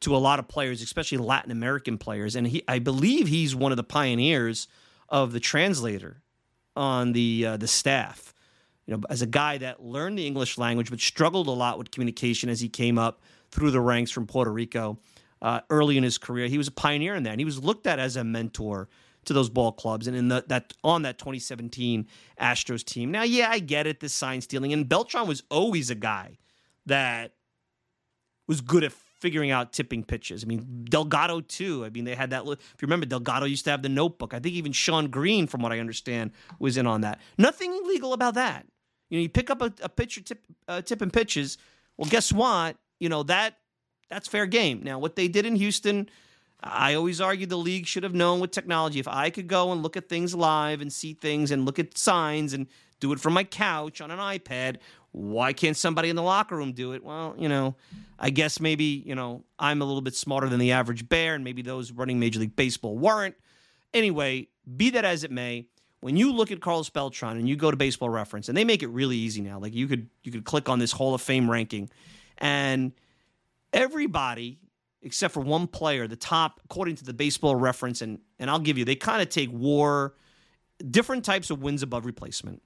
to 0.00 0.14
a 0.14 0.18
lot 0.18 0.38
of 0.38 0.48
players, 0.48 0.82
especially 0.82 1.18
Latin 1.18 1.50
American 1.50 1.98
players. 1.98 2.36
And 2.36 2.46
he, 2.46 2.62
I 2.68 2.78
believe, 2.78 3.28
he's 3.28 3.54
one 3.54 3.72
of 3.72 3.76
the 3.76 3.84
pioneers 3.84 4.68
of 5.08 5.32
the 5.32 5.40
translator 5.40 6.22
on 6.76 7.12
the 7.12 7.46
uh, 7.46 7.56
the 7.56 7.68
staff. 7.68 8.34
You 8.86 8.96
know, 8.96 9.02
as 9.08 9.22
a 9.22 9.26
guy 9.26 9.58
that 9.58 9.82
learned 9.82 10.18
the 10.18 10.26
English 10.26 10.58
language 10.58 10.90
but 10.90 11.00
struggled 11.00 11.46
a 11.46 11.52
lot 11.52 11.78
with 11.78 11.90
communication 11.90 12.48
as 12.48 12.60
he 12.60 12.68
came 12.68 12.98
up 12.98 13.22
through 13.50 13.70
the 13.70 13.80
ranks 13.80 14.10
from 14.10 14.26
Puerto 14.26 14.52
Rico 14.52 14.98
uh, 15.40 15.60
early 15.70 15.96
in 15.96 16.02
his 16.02 16.18
career, 16.18 16.48
he 16.48 16.58
was 16.58 16.68
a 16.68 16.72
pioneer 16.72 17.14
in 17.14 17.22
that. 17.22 17.30
And 17.30 17.40
he 17.40 17.44
was 17.44 17.62
looked 17.62 17.86
at 17.86 17.98
as 17.98 18.16
a 18.16 18.24
mentor 18.24 18.88
to 19.24 19.32
those 19.32 19.48
ball 19.48 19.72
clubs 19.72 20.06
and 20.06 20.16
in 20.16 20.28
the, 20.28 20.44
that 20.48 20.72
on 20.82 21.02
that 21.02 21.18
2017 21.18 22.06
Astros 22.40 22.84
team. 22.84 23.10
Now, 23.10 23.22
yeah, 23.22 23.50
I 23.50 23.58
get 23.58 23.86
it, 23.86 24.00
the 24.00 24.08
sign 24.08 24.40
stealing, 24.40 24.72
and 24.72 24.88
Beltran 24.88 25.26
was 25.26 25.42
always 25.50 25.90
a 25.90 25.94
guy 25.94 26.38
that 26.86 27.32
was 28.48 28.60
good 28.60 28.84
at 28.84 28.92
figuring 28.92 29.52
out 29.52 29.72
tipping 29.72 30.02
pitches. 30.02 30.42
I 30.42 30.46
mean, 30.48 30.84
Delgado 30.90 31.40
too. 31.40 31.84
I 31.84 31.90
mean, 31.90 32.04
they 32.04 32.16
had 32.16 32.30
that. 32.30 32.42
If 32.42 32.48
you 32.48 32.86
remember, 32.86 33.06
Delgado 33.06 33.46
used 33.46 33.64
to 33.66 33.70
have 33.70 33.82
the 33.82 33.88
notebook. 33.88 34.34
I 34.34 34.40
think 34.40 34.54
even 34.56 34.72
Sean 34.72 35.08
Green, 35.08 35.46
from 35.46 35.62
what 35.62 35.70
I 35.70 35.78
understand, 35.78 36.32
was 36.58 36.76
in 36.76 36.86
on 36.86 37.02
that. 37.02 37.20
Nothing 37.38 37.72
illegal 37.72 38.12
about 38.12 38.34
that. 38.34 38.66
You 39.08 39.18
know, 39.18 39.22
you 39.22 39.28
pick 39.28 39.50
up 39.50 39.62
a, 39.62 39.72
a 39.82 39.88
pitcher 39.88 40.22
tip, 40.22 40.44
uh, 40.66 40.82
tipping 40.82 41.10
pitches. 41.10 41.58
Well, 41.96 42.10
guess 42.10 42.32
what? 42.32 42.76
You 42.98 43.08
know 43.08 43.22
that 43.24 43.58
that's 44.10 44.26
fair 44.26 44.46
game. 44.46 44.82
Now, 44.82 44.98
what 44.98 45.16
they 45.16 45.28
did 45.28 45.46
in 45.46 45.54
Houston, 45.56 46.08
I 46.62 46.94
always 46.94 47.20
argue 47.20 47.46
the 47.46 47.56
league 47.56 47.86
should 47.86 48.04
have 48.04 48.14
known 48.14 48.40
with 48.40 48.52
technology. 48.52 49.00
If 49.00 49.08
I 49.08 49.30
could 49.30 49.48
go 49.48 49.72
and 49.72 49.82
look 49.82 49.96
at 49.96 50.08
things 50.08 50.34
live 50.34 50.80
and 50.80 50.92
see 50.92 51.14
things 51.14 51.50
and 51.50 51.64
look 51.64 51.78
at 51.78 51.98
signs 51.98 52.52
and 52.52 52.66
do 53.00 53.12
it 53.12 53.18
from 53.18 53.32
my 53.32 53.44
couch 53.44 54.00
on 54.00 54.10
an 54.10 54.18
iPad, 54.18 54.76
why 55.10 55.52
can't 55.52 55.76
somebody 55.76 56.08
in 56.08 56.16
the 56.16 56.22
locker 56.22 56.56
room 56.56 56.72
do 56.72 56.92
it? 56.92 57.02
Well, 57.04 57.34
you 57.36 57.48
know, 57.48 57.74
I 58.18 58.30
guess 58.30 58.60
maybe, 58.60 59.02
you 59.04 59.14
know, 59.14 59.44
I'm 59.58 59.82
a 59.82 59.84
little 59.84 60.00
bit 60.00 60.14
smarter 60.14 60.48
than 60.48 60.60
the 60.60 60.72
average 60.72 61.08
bear, 61.08 61.34
and 61.34 61.42
maybe 61.42 61.62
those 61.62 61.90
running 61.90 62.20
Major 62.20 62.40
League 62.40 62.56
Baseball 62.56 62.96
weren't. 62.96 63.34
Anyway, 63.92 64.48
be 64.76 64.90
that 64.90 65.04
as 65.04 65.24
it 65.24 65.30
may, 65.30 65.66
when 66.00 66.16
you 66.16 66.32
look 66.32 66.50
at 66.50 66.60
Carlos 66.60 66.90
Beltran 66.90 67.36
and 67.36 67.48
you 67.48 67.56
go 67.56 67.70
to 67.70 67.76
baseball 67.76 68.08
reference, 68.08 68.48
and 68.48 68.56
they 68.56 68.64
make 68.64 68.82
it 68.82 68.88
really 68.88 69.16
easy 69.16 69.40
now. 69.40 69.58
Like 69.58 69.74
you 69.74 69.86
could 69.86 70.08
you 70.22 70.32
could 70.32 70.44
click 70.44 70.68
on 70.68 70.78
this 70.78 70.92
Hall 70.92 71.14
of 71.14 71.20
Fame 71.20 71.50
ranking, 71.50 71.90
and 72.38 72.92
everybody 73.72 74.58
except 75.02 75.34
for 75.34 75.40
one 75.40 75.66
player, 75.66 76.06
the 76.06 76.16
top, 76.16 76.60
according 76.64 76.96
to 76.96 77.04
the 77.04 77.12
baseball 77.12 77.54
reference, 77.54 78.02
and 78.02 78.20
and 78.38 78.50
I'll 78.50 78.58
give 78.58 78.78
you, 78.78 78.84
they 78.84 78.94
kind 78.94 79.22
of 79.22 79.28
take 79.28 79.52
war, 79.52 80.14
different 80.90 81.24
types 81.24 81.50
of 81.50 81.62
wins 81.62 81.82
above 81.82 82.06
replacement. 82.06 82.62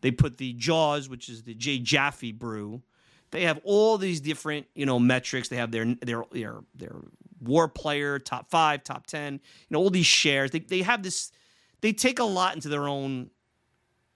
They 0.00 0.10
put 0.10 0.36
the 0.36 0.52
Jaws, 0.54 1.08
which 1.08 1.28
is 1.28 1.42
the 1.42 1.54
Jay 1.54 1.78
Jaffe 1.78 2.32
brew. 2.32 2.82
They 3.30 3.44
have 3.44 3.60
all 3.64 3.98
these 3.98 4.20
different, 4.20 4.66
you 4.74 4.86
know, 4.86 4.98
metrics. 4.98 5.48
They 5.48 5.56
have 5.56 5.70
their 5.70 5.86
their 6.02 6.24
their 6.30 6.60
their 6.74 6.96
war 7.40 7.68
player, 7.68 8.18
top 8.18 8.50
five, 8.50 8.84
top 8.84 9.06
ten, 9.06 9.34
you 9.34 9.40
know, 9.70 9.78
all 9.80 9.90
these 9.90 10.06
shares. 10.06 10.50
They 10.50 10.60
they 10.60 10.82
have 10.82 11.02
this. 11.02 11.32
They 11.80 11.92
take 11.92 12.18
a 12.18 12.24
lot 12.24 12.54
into 12.54 12.68
their 12.68 12.88
own 12.88 13.30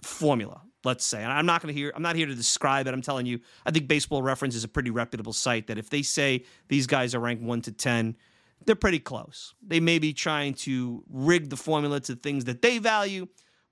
formula. 0.03 0.63
Let's 0.85 1.05
say, 1.05 1.23
and 1.23 1.33
I'm 1.33 1.47
not 1.47 1.61
going 1.61 1.75
to 1.75 1.79
hear. 1.79 1.93
I'm 1.95 2.03
not 2.03 2.15
here 2.15 2.27
to 2.27 2.35
describe 2.35 2.87
it. 2.87 2.95
I'm 2.95 3.03
telling 3.03 3.27
you, 3.27 3.41
I 3.67 3.73
think 3.73 3.89
Baseball 3.89 4.23
Reference 4.23 4.55
is 4.55 4.63
a 4.65 4.69
pretty 4.69 4.91
reputable 4.91 5.33
site. 5.33 5.67
That 5.67 5.79
if 5.79 5.91
they 5.91 6.03
say 6.03 6.45
these 6.69 6.87
guys 6.87 7.15
are 7.15 7.21
ranked 7.21 7.43
one 7.43 7.63
to 7.63 7.73
ten, 7.73 8.17
they're 8.65 8.77
pretty 8.77 9.01
close. 9.01 9.55
They 9.67 9.81
may 9.81 9.99
be 9.99 10.13
trying 10.13 10.55
to 10.55 11.03
rig 11.11 11.51
the 11.51 11.57
formula 11.57 12.01
to 12.01 12.15
things 12.15 12.45
that 12.45 12.63
they 12.63 12.79
value 12.79 13.27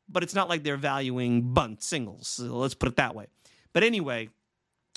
but 0.08 0.22
it's 0.22 0.34
not 0.34 0.48
like 0.48 0.62
they're 0.62 0.76
valuing 0.76 1.52
bunt 1.52 1.82
singles. 1.82 2.28
So 2.28 2.44
let's 2.44 2.74
put 2.74 2.88
it 2.88 2.96
that 2.96 3.14
way. 3.14 3.26
But 3.72 3.82
anyway, 3.82 4.30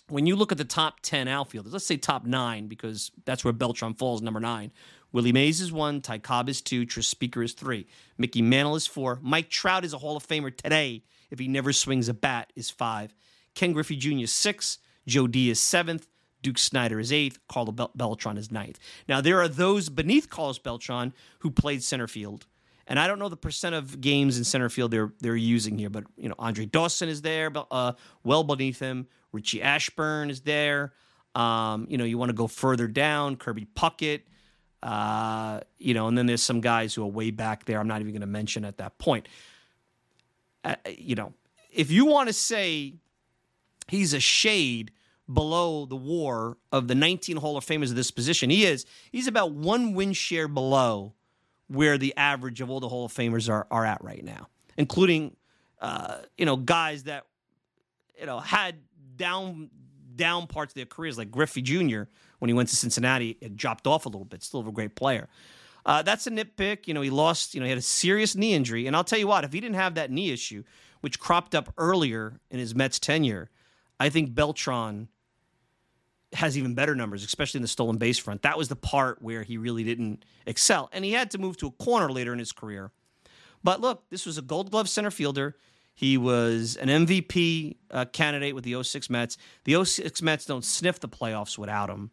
when 0.07 0.25
you 0.25 0.35
look 0.35 0.51
at 0.51 0.57
the 0.57 0.65
top 0.65 0.99
10 1.01 1.27
outfielders, 1.27 1.73
let's 1.73 1.85
say 1.85 1.97
top 1.97 2.25
nine, 2.25 2.67
because 2.67 3.11
that's 3.25 3.43
where 3.43 3.53
Beltran 3.53 3.93
falls, 3.93 4.21
number 4.21 4.39
nine. 4.39 4.71
Willie 5.11 5.31
Mays 5.31 5.59
is 5.59 5.71
one, 5.71 6.01
Ty 6.01 6.19
Cobb 6.19 6.49
is 6.49 6.61
two, 6.61 6.85
Tris 6.85 7.07
Speaker 7.07 7.41
is 7.41 7.53
three, 7.53 7.87
Mickey 8.17 8.41
Mantle 8.43 8.75
is 8.75 8.85
four, 8.85 9.19
Mike 9.23 9.49
Trout 9.49 9.83
is 9.83 9.93
a 9.93 9.97
Hall 9.97 10.15
of 10.15 10.25
Famer 10.25 10.55
today 10.55 11.03
if 11.29 11.39
he 11.39 11.47
never 11.47 11.73
swings 11.73 12.09
a 12.09 12.13
bat 12.13 12.51
is 12.55 12.69
five, 12.69 13.13
Ken 13.55 13.73
Griffey 13.73 13.95
Jr. 13.95 14.23
is 14.23 14.33
six, 14.33 14.79
Joe 15.07 15.27
D 15.27 15.49
is 15.49 15.59
seventh, 15.59 16.07
Duke 16.41 16.57
Snider 16.57 16.99
is 16.99 17.11
eighth, 17.11 17.39
Carlos 17.47 17.75
Bel- 17.75 17.91
Beltran 17.95 18.37
is 18.37 18.51
ninth. 18.51 18.79
Now 19.07 19.21
there 19.21 19.41
are 19.41 19.47
those 19.47 19.89
beneath 19.89 20.29
Carlos 20.29 20.59
Beltran 20.59 21.13
who 21.39 21.51
played 21.51 21.83
center 21.83 22.07
field 22.07 22.45
and 22.89 22.99
I 22.99 23.05
don't 23.05 23.19
know 23.19 23.29
the 23.29 23.37
percent 23.37 23.75
of 23.75 24.01
games 24.01 24.37
in 24.39 24.43
center 24.43 24.67
field 24.67 24.89
they're 24.91 25.13
they're 25.19 25.35
using 25.35 25.77
here, 25.77 25.91
but 25.91 26.05
you 26.17 26.27
know 26.27 26.35
Andre 26.39 26.65
Dawson 26.65 27.07
is 27.07 27.21
there, 27.21 27.51
uh, 27.71 27.93
well 28.23 28.43
beneath 28.43 28.79
him. 28.79 29.07
Richie 29.31 29.61
Ashburn 29.61 30.31
is 30.31 30.41
there. 30.41 30.93
Um, 31.35 31.85
you 31.87 31.99
know, 31.99 32.03
you 32.03 32.17
want 32.17 32.29
to 32.29 32.33
go 32.33 32.47
further 32.47 32.87
down, 32.87 33.35
Kirby 33.35 33.67
Puckett. 33.75 34.21
Uh, 34.81 35.59
you 35.77 35.93
know, 35.93 36.07
and 36.07 36.17
then 36.17 36.25
there's 36.25 36.41
some 36.41 36.61
guys 36.61 36.95
who 36.95 37.03
are 37.03 37.07
way 37.07 37.29
back 37.29 37.65
there. 37.65 37.79
I'm 37.79 37.87
not 37.87 38.01
even 38.01 38.11
going 38.11 38.21
to 38.21 38.27
mention 38.27 38.65
at 38.65 38.77
that 38.77 38.97
point. 38.97 39.27
Uh, 40.63 40.75
you 40.87 41.15
know, 41.15 41.33
if 41.71 41.91
you 41.91 42.05
want 42.05 42.27
to 42.27 42.33
say 42.33 42.95
he's 43.87 44.13
a 44.13 44.19
shade 44.19 44.91
below 45.31 45.85
the 45.85 45.95
war 45.95 46.57
of 46.71 46.87
the 46.87 46.95
19 46.95 47.37
Hall 47.37 47.57
of 47.57 47.65
Famers 47.65 47.89
of 47.89 47.95
this 47.95 48.11
position, 48.11 48.49
he 48.49 48.65
is. 48.65 48.85
He's 49.11 49.27
about 49.27 49.51
one 49.51 49.93
win 49.93 50.13
share 50.13 50.47
below 50.47 51.13
where 51.67 51.97
the 51.97 52.15
average 52.17 52.61
of 52.61 52.69
all 52.69 52.79
the 52.79 52.89
Hall 52.89 53.05
of 53.05 53.13
Famers 53.13 53.49
are 53.49 53.67
are 53.69 53.85
at 53.85 54.03
right 54.03 54.23
now, 54.23 54.47
including 54.77 55.35
uh, 55.81 56.17
you 56.37 56.45
know 56.45 56.55
guys 56.55 57.03
that 57.03 57.25
you 58.19 58.25
know 58.25 58.39
had 58.39 58.75
down 59.15 59.69
down 60.15 60.47
parts 60.47 60.71
of 60.71 60.75
their 60.75 60.85
careers, 60.85 61.17
like 61.17 61.31
Griffey 61.31 61.61
Jr. 61.61 62.03
when 62.39 62.49
he 62.49 62.53
went 62.53 62.67
to 62.69 62.75
Cincinnati, 62.75 63.37
it 63.39 63.55
dropped 63.55 63.87
off 63.87 64.05
a 64.05 64.09
little 64.09 64.25
bit. 64.25 64.43
Still 64.43 64.67
a 64.67 64.71
great 64.71 64.95
player. 64.95 65.29
Uh, 65.85 66.01
that's 66.01 66.27
a 66.27 66.31
nitpick. 66.31 66.87
You 66.87 66.93
know, 66.93 67.01
he 67.01 67.09
lost. 67.09 67.53
You 67.53 67.59
know, 67.59 67.65
he 67.65 67.69
had 67.69 67.77
a 67.77 67.83
serious 67.83 68.35
knee 68.35 68.53
injury, 68.53 68.87
and 68.87 68.95
I'll 68.95 69.03
tell 69.03 69.19
you 69.19 69.27
what, 69.27 69.43
if 69.43 69.53
he 69.53 69.59
didn't 69.59 69.75
have 69.75 69.95
that 69.95 70.11
knee 70.11 70.31
issue, 70.31 70.63
which 71.01 71.19
cropped 71.19 71.55
up 71.55 71.73
earlier 71.77 72.39
in 72.51 72.59
his 72.59 72.75
Mets 72.75 72.99
tenure, 72.99 73.49
I 73.99 74.09
think 74.09 74.35
Beltran 74.35 75.07
has 76.33 76.57
even 76.57 76.75
better 76.75 76.95
numbers, 76.95 77.23
especially 77.23 77.57
in 77.57 77.61
the 77.63 77.67
stolen 77.67 77.97
base 77.97 78.19
front. 78.19 78.43
That 78.43 78.57
was 78.57 78.67
the 78.67 78.75
part 78.75 79.21
where 79.21 79.43
he 79.43 79.57
really 79.57 79.83
didn't 79.83 80.23
excel. 80.45 80.89
And 80.93 81.03
he 81.03 81.13
had 81.13 81.31
to 81.31 81.37
move 81.37 81.57
to 81.57 81.67
a 81.67 81.71
corner 81.71 82.11
later 82.11 82.33
in 82.33 82.39
his 82.39 82.51
career. 82.51 82.91
But 83.63 83.81
look, 83.81 84.09
this 84.09 84.25
was 84.25 84.37
a 84.37 84.41
gold 84.41 84.71
glove 84.71 84.87
center 84.87 85.11
fielder. 85.11 85.55
He 85.95 86.17
was 86.17 86.77
an 86.77 86.87
MVP 86.87 87.75
uh, 87.91 88.05
candidate 88.05 88.55
with 88.55 88.63
the 88.63 88.81
06 88.81 89.09
Mets. 89.09 89.37
The 89.65 89.83
06 89.83 90.21
Mets 90.21 90.45
don't 90.45 90.63
sniff 90.63 90.99
the 90.99 91.09
playoffs 91.09 91.57
without 91.57 91.89
him. 91.89 92.11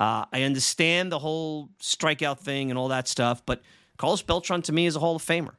Uh, 0.00 0.24
I 0.32 0.44
understand 0.44 1.12
the 1.12 1.18
whole 1.18 1.68
strikeout 1.78 2.38
thing 2.38 2.70
and 2.70 2.78
all 2.78 2.88
that 2.88 3.06
stuff, 3.06 3.44
but 3.44 3.60
Carlos 3.98 4.22
Beltran 4.22 4.62
to 4.62 4.72
me 4.72 4.86
is 4.86 4.96
a 4.96 4.98
Hall 4.98 5.14
of 5.14 5.22
Famer. 5.22 5.56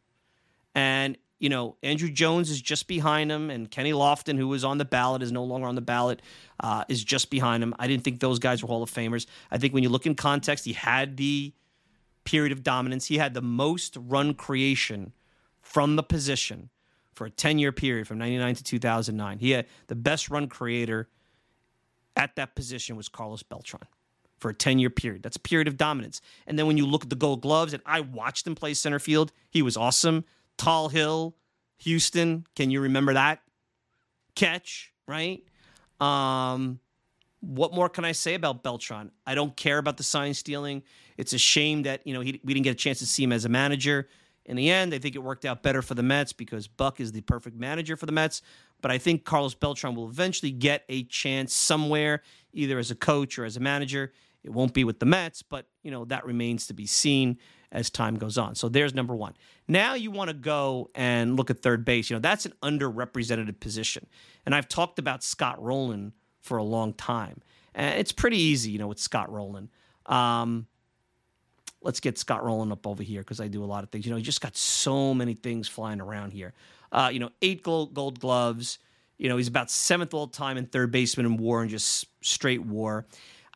And 0.74 1.16
you 1.38 1.50
know, 1.50 1.76
Andruw 1.84 2.12
Jones 2.12 2.50
is 2.50 2.62
just 2.62 2.88
behind 2.88 3.32
him, 3.32 3.50
and 3.50 3.70
Kenny 3.70 3.94
Lofton, 3.94 4.38
who 4.38 4.48
was 4.48 4.64
on 4.64 4.78
the 4.78 4.86
ballot, 4.86 5.24
is 5.24 5.32
no 5.32 5.44
longer 5.44 5.68
on 5.68 5.76
the 5.76 5.82
ballot, 5.82 6.22
uh, 6.60 6.84
is 6.88 7.04
just 7.04 7.32
behind 7.32 7.64
him. 7.64 7.74
I 7.80 7.88
didn't 7.88 8.04
think 8.04 8.20
those 8.20 8.38
guys 8.38 8.62
were 8.62 8.68
Hall 8.68 8.84
of 8.84 8.92
Famers. 8.92 9.26
I 9.50 9.58
think 9.58 9.74
when 9.74 9.82
you 9.82 9.90
look 9.90 10.06
in 10.06 10.14
context, 10.14 10.66
he 10.66 10.74
had 10.74 11.18
the 11.18 11.54
period 12.26 12.52
of 12.52 12.62
dominance. 12.64 13.08
He 13.08 13.18
had 13.18 13.34
the 13.34 13.42
most 13.42 13.98
run 13.98 14.36
creation 14.36 15.14
from 15.62 15.96
the 15.96 16.04
position 16.04 16.70
for 17.14 17.26
a 17.26 17.32
10 17.32 17.58
year 17.58 17.72
period 17.72 18.08
from 18.08 18.20
99 18.20 18.56
to 18.56 18.64
2009. 18.64 19.40
He 19.40 19.52
had 19.52 19.66
the 19.88 19.96
best 19.96 20.30
run 20.30 20.48
creator 20.48 21.10
at 22.16 22.36
that 22.36 22.56
position 22.56 22.96
was 22.96 23.10
Carlos 23.10 23.42
Beltran 23.42 23.82
for 24.42 24.50
a 24.50 24.54
10 24.54 24.80
year 24.80 24.90
period. 24.90 25.24
That's 25.24 25.38
a 25.38 25.42
period 25.42 25.68
of 25.68 25.78
dominance. 25.78 26.20
And 26.48 26.60
then 26.60 26.68
when 26.68 26.78
you 26.78 26.86
look 26.86 27.04
at 27.04 27.10
the 27.10 27.16
gold 27.16 27.42
gloves, 27.42 27.74
and 27.74 27.82
I 27.86 28.02
watched 28.02 28.46
him 28.46 28.56
play 28.56 28.74
center 28.74 29.00
field, 29.00 29.32
he 29.50 29.62
was 29.62 29.78
awesome. 29.78 30.26
Tall 30.58 30.90
Hill, 30.90 31.36
Houston, 31.80 32.46
can 32.56 32.72
you 32.72 32.82
remember 32.82 33.14
that 33.14 33.42
catch? 34.36 34.92
Right. 35.08 35.44
Um, 36.00 36.80
what 37.42 37.74
more 37.74 37.90
can 37.90 38.06
I 38.06 38.12
say 38.12 38.36
about 38.36 38.64
Beltran? 38.64 39.12
I 39.26 39.36
don't 39.36 39.56
care 39.56 39.78
about 39.78 39.98
the 39.98 40.04
sign 40.04 40.34
stealing. 40.34 40.84
It's 41.18 41.34
a 41.34 41.38
shame 41.38 41.84
that 41.84 42.06
you 42.06 42.14
know 42.14 42.22
he, 42.22 42.40
we 42.44 42.54
didn't 42.54 42.64
get 42.64 42.72
a 42.72 42.76
chance 42.76 43.00
to 43.00 43.06
see 43.06 43.24
him 43.24 43.32
as 43.32 43.46
a 43.46 43.50
manager. 43.50 44.08
In 44.46 44.56
the 44.56 44.72
end, 44.72 44.94
I 44.94 45.00
think 45.00 45.16
it 45.16 45.20
worked 45.20 45.46
out 45.46 45.62
better 45.62 45.82
for 45.82 45.94
the 45.94 46.04
Mets 46.04 46.34
because 46.34 46.68
Buck 46.68 47.00
is 47.00 47.12
the 47.12 47.22
perfect 47.22 47.56
manager 47.58 47.96
for 47.96 48.08
the 48.08 48.12
Mets. 48.12 48.42
But 48.82 48.90
I 48.90 48.98
think 48.98 49.24
Carlos 49.24 49.54
Beltran 49.54 49.94
will 49.94 50.10
eventually 50.10 50.52
get 50.52 50.84
a 50.90 51.04
chance 51.04 51.54
somewhere, 51.54 52.24
either 52.52 52.80
as 52.80 52.90
a 52.90 52.96
coach 52.96 53.38
or 53.38 53.46
as 53.46 53.56
a 53.56 53.60
manager. 53.60 54.12
It 54.44 54.52
won't 54.52 54.74
be 54.74 54.84
with 54.84 55.00
the 55.00 55.06
Mets, 55.06 55.42
but 55.42 55.68
you 55.84 55.92
know 55.92 56.06
that 56.06 56.26
remains 56.26 56.68
to 56.68 56.74
be 56.74 56.86
seen 56.86 57.38
as 57.72 57.90
time 57.90 58.16
goes 58.16 58.38
on. 58.38 58.56
So 58.56 58.70
there's 58.70 58.94
number 58.94 59.16
one. 59.16 59.34
Now 59.68 59.94
you 59.94 60.12
want 60.12 60.30
to 60.30 60.34
go 60.34 60.90
and 60.96 61.38
look 61.38 61.50
at 61.50 61.62
third 61.62 61.86
base. 61.86 62.10
You 62.10 62.16
know 62.16 62.22
that's 62.22 62.46
an 62.46 62.54
underrepresented 62.64 63.60
position, 63.60 64.08
and 64.46 64.56
I've 64.56 64.68
talked 64.68 65.00
about 65.00 65.24
Scott 65.24 65.62
Rolen 65.62 66.14
for 66.42 66.58
a 66.58 66.64
long 66.64 66.94
time, 66.94 67.42
and 67.76 68.00
it's 68.00 68.12
pretty 68.12 68.38
easy, 68.38 68.72
you 68.72 68.80
know, 68.80 68.88
with 68.88 69.00
Scott 69.00 69.32
Rolen. 69.32 69.70
Um, 70.08 70.68
let's 71.82 72.00
get 72.00 72.18
Scott 72.18 72.44
Rolen 72.44 72.72
up 72.72 72.86
over 72.86 73.04
here 73.04 73.22
because 73.22 73.40
I 73.40 73.48
do 73.48 73.64
a 73.64 73.66
lot 73.66 73.84
of 73.84 73.90
things. 73.90 74.06
You 74.06 74.12
know, 74.12 74.18
he 74.18 74.24
just 74.24 74.42
got 74.42 74.56
so 74.56 75.14
many 75.14 75.34
things 75.34 75.68
flying 75.68 76.02
around 76.02 76.32
here. 76.32 76.54
Uh, 76.92 77.10
you 77.12 77.20
know, 77.20 77.30
eight 77.42 77.64
gold, 77.64 77.94
gold 77.94 78.20
gloves. 78.20 78.80
You 79.18 79.30
know, 79.30 79.38
he's 79.38 79.48
about 79.48 79.70
seventh 79.70 80.14
all 80.14 80.28
time 80.28 80.58
in 80.58 80.66
third 80.66 80.92
baseman 80.92 81.26
in 81.26 81.38
WAR 81.38 81.62
and 81.62 81.70
just 81.70 82.08
straight 82.22 82.66
WAR. 82.66 83.06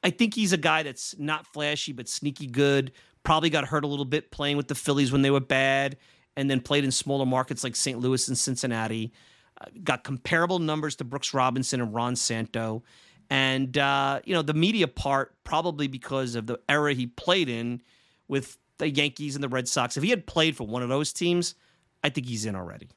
I 0.06 0.12
think 0.12 0.36
he's 0.36 0.54
a 0.54 0.58
guy 0.58 0.84
that's 0.84 1.18
not 1.18 1.48
flashy 1.48 1.92
but 1.92 2.08
sneaky 2.08 2.46
good. 2.46 2.92
Probably 3.24 3.50
got 3.50 3.66
hurt 3.66 3.84
a 3.84 3.88
little 3.88 4.06
bit 4.06 4.30
playing 4.30 4.56
with 4.56 4.68
the 4.68 4.76
Phillies 4.76 5.12
when 5.12 5.24
they 5.24 5.32
were 5.32 5.40
bad, 5.40 5.98
and 6.38 6.48
then 6.50 6.62
played 6.62 6.84
in 6.84 6.92
smaller 6.92 7.26
markets 7.26 7.64
like 7.64 7.76
St. 7.76 8.00
Louis 8.00 8.28
and 8.28 8.38
Cincinnati. 8.38 9.12
Uh, 9.60 9.66
got 9.84 10.04
comparable 10.04 10.60
numbers 10.60 10.96
to 10.98 11.04
Brooks 11.04 11.34
Robinson 11.34 11.82
and 11.82 11.92
Ron 11.92 12.16
Santo. 12.16 12.84
And, 13.32 13.76
uh, 13.80 14.20
you 14.26 14.36
know, 14.36 14.44
the 14.44 14.54
media 14.54 14.88
part, 14.88 15.34
probably 15.44 15.88
because 15.88 16.36
of 16.36 16.46
the 16.46 16.60
era 16.70 16.94
he 16.94 17.08
played 17.08 17.50
in 17.50 17.82
with 18.28 18.60
the 18.78 18.88
Yankees 18.88 19.34
and 19.34 19.44
the 19.44 19.50
Red 19.50 19.68
Sox. 19.68 19.98
If 19.98 20.04
he 20.04 20.12
had 20.12 20.28
played 20.28 20.56
for 20.56 20.68
one 20.68 20.84
of 20.84 20.90
those 20.90 21.14
teams, 21.14 21.56
I 22.04 22.10
think 22.10 22.28
he's 22.28 22.46
in 22.46 22.56
already. 22.56 22.90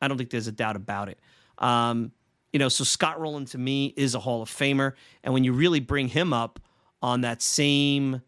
I 0.00 0.06
don't 0.06 0.16
think 0.16 0.30
there's 0.30 0.46
a 0.46 0.52
doubt 0.52 0.76
about 0.76 1.08
it. 1.08 1.18
Um, 1.58 2.12
you 2.52 2.58
know, 2.58 2.68
so 2.68 2.84
Scott 2.84 3.20
Rolen 3.20 3.46
to 3.46 3.58
me 3.58 3.94
is 3.96 4.14
a 4.14 4.20
Hall 4.20 4.42
of 4.42 4.50
Famer, 4.50 4.92
and 5.24 5.32
when 5.32 5.44
you 5.44 5.52
really 5.52 5.80
bring 5.80 6.08
him 6.08 6.32
up 6.32 6.60
on 7.00 7.22
that 7.22 7.42
same 7.42 8.22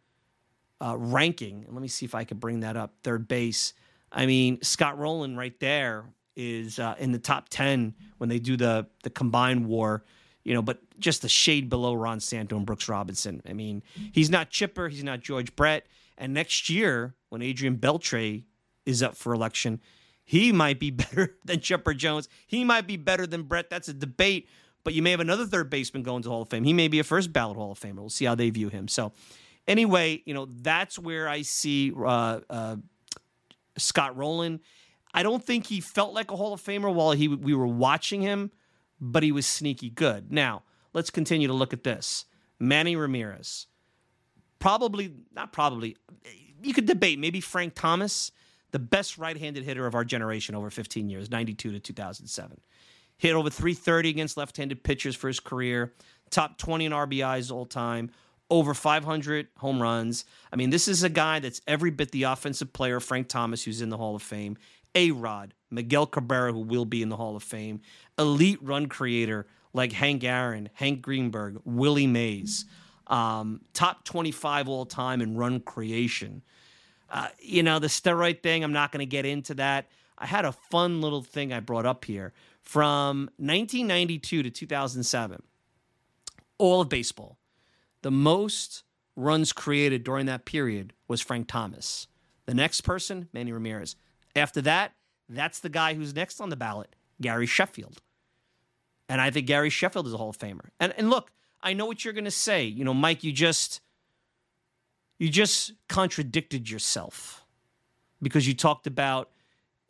uh, 0.80 0.96
ranking, 0.96 1.66
let 1.68 1.82
me 1.82 1.88
see 1.88 2.06
if 2.06 2.14
I 2.14 2.24
could 2.24 2.40
bring 2.40 2.60
that 2.60 2.76
up, 2.76 2.94
third 3.02 3.28
base. 3.28 3.74
I 4.10 4.26
mean, 4.26 4.62
Scott 4.62 4.98
Rolen 4.98 5.37
right 5.37 5.58
there 5.60 6.04
is 6.37 6.78
uh, 6.78 6.94
in 6.98 7.12
the 7.12 7.18
top 7.18 7.48
ten 7.48 7.94
when 8.18 8.28
they 8.28 8.38
do 8.38 8.56
the 8.56 8.87
the 9.02 9.10
combined 9.10 9.66
WAR. 9.66 10.04
You 10.42 10.52
know, 10.52 10.60
but 10.60 10.78
just 10.98 11.24
a 11.24 11.28
shade 11.28 11.70
below 11.70 11.94
Ron 11.94 12.20
Santo 12.20 12.58
and 12.58 12.66
Brooks 12.66 12.87
Robinson. 12.87 13.40
I 13.48 13.54
mean, 13.54 13.82
he's 14.12 14.28
not 14.28 14.50
Chipper, 14.50 14.88
he's 14.88 15.02
not 15.02 15.20
George 15.20 15.56
Brett, 15.56 15.87
and 16.18 16.34
next 16.34 16.68
year 16.68 17.14
when 17.30 17.40
Adrian 17.40 17.78
Beltre 17.78 18.44
is 18.84 19.02
up 19.02 19.16
for 19.16 19.32
election, 19.32 19.80
he 20.24 20.52
might 20.52 20.80
be 20.80 20.90
better 20.90 21.37
than 21.44 21.60
Chipper 21.60 21.94
Jones. 21.94 22.28
He 22.46 22.64
might 22.64 22.87
be 22.87 22.96
better 22.96 23.26
than 23.26 23.42
Brett. 23.44 23.70
That's 23.70 23.88
a 23.88 23.94
debate. 23.94 24.48
But 24.82 24.92
you 24.92 25.02
may 25.02 25.12
have 25.12 25.20
another 25.20 25.46
third 25.46 25.70
baseman 25.70 26.02
going 26.02 26.22
to 26.24 26.28
Hall 26.28 26.42
of 26.42 26.50
Fame. 26.50 26.64
He 26.64 26.74
may 26.74 26.88
be 26.88 26.98
a 26.98 27.04
first 27.04 27.32
ballot 27.32 27.56
Hall 27.56 27.72
of 27.72 27.80
Famer. 27.80 27.96
We'll 27.96 28.10
see 28.10 28.26
how 28.26 28.34
they 28.34 28.50
view 28.50 28.68
him. 28.68 28.87
So, 28.87 29.12
anyway, 29.66 30.22
you 30.26 30.34
know 30.34 30.46
that's 30.46 30.98
where 30.98 31.26
I 31.26 31.40
see 31.40 31.90
uh, 31.96 32.40
uh, 32.50 32.76
Scott 33.78 34.14
Rolen. 34.16 34.60
I 35.14 35.22
don't 35.22 35.42
think 35.42 35.66
he 35.66 35.80
felt 35.80 36.12
like 36.12 36.30
a 36.30 36.37
Hall 36.37 36.52
of 36.52 36.60
Famer 36.60 36.92
while 36.92 37.12
he 37.12 37.28
we 37.28 37.54
were 37.54 37.66
watching 37.66 38.20
him, 38.20 38.50
but 39.00 39.22
he 39.22 39.32
was 39.32 39.46
sneaky 39.46 39.88
good. 39.88 40.30
Now 40.30 40.64
let's 40.92 41.08
continue 41.08 41.48
to 41.48 41.54
look 41.54 41.72
at 41.72 41.82
this. 41.82 42.26
Manny 42.58 42.94
Ramirez, 42.94 43.66
probably 44.58 45.14
not 45.34 45.50
probably. 45.50 45.96
You 46.62 46.74
could 46.74 46.87
debate 46.87 47.18
maybe 47.18 47.40
Frank 47.40 47.74
Thomas 47.74 48.32
the 48.74 48.80
best 48.80 49.18
right-handed 49.18 49.62
hitter 49.62 49.87
of 49.87 49.94
our 49.94 50.04
generation 50.04 50.56
over 50.56 50.68
15 50.68 51.08
years, 51.08 51.30
92 51.30 51.70
to 51.70 51.78
2007. 51.78 52.60
Hit 53.16 53.32
over 53.32 53.48
330 53.48 54.10
against 54.10 54.37
left-handed 54.37 54.82
pitchers 54.82 55.14
for 55.14 55.28
his 55.28 55.38
career, 55.38 55.94
top 56.30 56.58
20 56.58 56.87
in 56.87 56.90
RBIs 56.90 57.52
all 57.52 57.66
time, 57.66 58.10
over 58.50 58.74
500 58.74 59.46
home 59.58 59.80
runs. 59.80 60.24
I 60.52 60.56
mean, 60.56 60.70
this 60.70 60.88
is 60.88 61.04
a 61.04 61.08
guy 61.08 61.38
that's 61.38 61.60
every 61.68 61.92
bit 61.92 62.10
the 62.10 62.24
offensive 62.24 62.72
player 62.72 62.98
Frank 62.98 63.28
Thomas, 63.28 63.62
who's 63.62 63.80
in 63.80 63.90
the 63.90 63.96
Hall 63.96 64.16
of 64.16 64.22
Fame, 64.22 64.58
A 64.96 65.12
Rod, 65.12 65.54
Miguel 65.70 66.06
Cabrera, 66.06 66.52
who 66.52 66.58
will 66.58 66.84
be 66.84 67.00
in 67.00 67.10
the 67.10 67.16
Hall 67.16 67.37
of 67.37 67.44
Fame, 67.44 67.80
elite 68.18 68.58
run 68.60 68.87
creator 68.87 69.46
like 69.72 69.92
Hank 69.92 70.24
Aaron, 70.24 70.68
Hank 70.72 71.00
Greenberg, 71.00 71.60
Willie 71.64 72.08
Mays, 72.08 72.64
um, 73.06 73.60
top 73.72 74.04
25 74.04 74.68
all 74.68 74.84
time 74.84 75.22
in 75.22 75.37
run 75.37 75.60
creation. 75.60 76.42
Uh, 77.10 77.28
you 77.38 77.62
know, 77.62 77.78
the 77.78 77.86
steroid 77.86 78.42
thing, 78.42 78.64
I'm 78.64 78.72
not 78.72 78.92
going 78.92 79.00
to 79.00 79.06
get 79.06 79.26
into 79.26 79.54
that. 79.54 79.86
I 80.18 80.26
had 80.26 80.44
a 80.44 80.52
fun 80.52 81.00
little 81.00 81.22
thing 81.22 81.52
I 81.52 81.60
brought 81.60 81.86
up 81.86 82.04
here 82.04 82.32
from 82.62 83.30
1992 83.36 84.42
to 84.42 84.50
2007. 84.50 85.42
All 86.58 86.80
of 86.80 86.88
baseball. 86.88 87.38
The 88.02 88.10
most 88.10 88.84
runs 89.16 89.52
created 89.52 90.04
during 90.04 90.26
that 90.26 90.44
period 90.44 90.92
was 91.08 91.20
Frank 91.20 91.48
Thomas. 91.48 92.06
The 92.46 92.54
next 92.54 92.82
person, 92.82 93.28
Manny 93.32 93.52
Ramirez. 93.52 93.96
After 94.36 94.60
that, 94.62 94.92
that's 95.28 95.60
the 95.60 95.68
guy 95.68 95.94
who's 95.94 96.14
next 96.14 96.40
on 96.40 96.50
the 96.50 96.56
ballot, 96.56 96.94
Gary 97.20 97.46
Sheffield. 97.46 98.00
And 99.08 99.20
I 99.20 99.30
think 99.30 99.46
Gary 99.46 99.70
Sheffield 99.70 100.06
is 100.06 100.14
a 100.14 100.16
Hall 100.16 100.30
of 100.30 100.38
Famer. 100.38 100.68
And 100.80 100.92
and 100.96 101.10
look, 101.10 101.30
I 101.62 101.72
know 101.72 101.86
what 101.86 102.04
you're 102.04 102.14
going 102.14 102.24
to 102.24 102.30
say. 102.30 102.64
You 102.64 102.84
know, 102.84 102.94
Mike, 102.94 103.24
you 103.24 103.32
just 103.32 103.80
you 105.18 105.29
just 105.29 105.72
contradicted 105.88 106.68
yourself 106.68 107.44
because 108.20 108.46
you 108.46 108.55
talked 108.55 108.87
about 108.87 109.31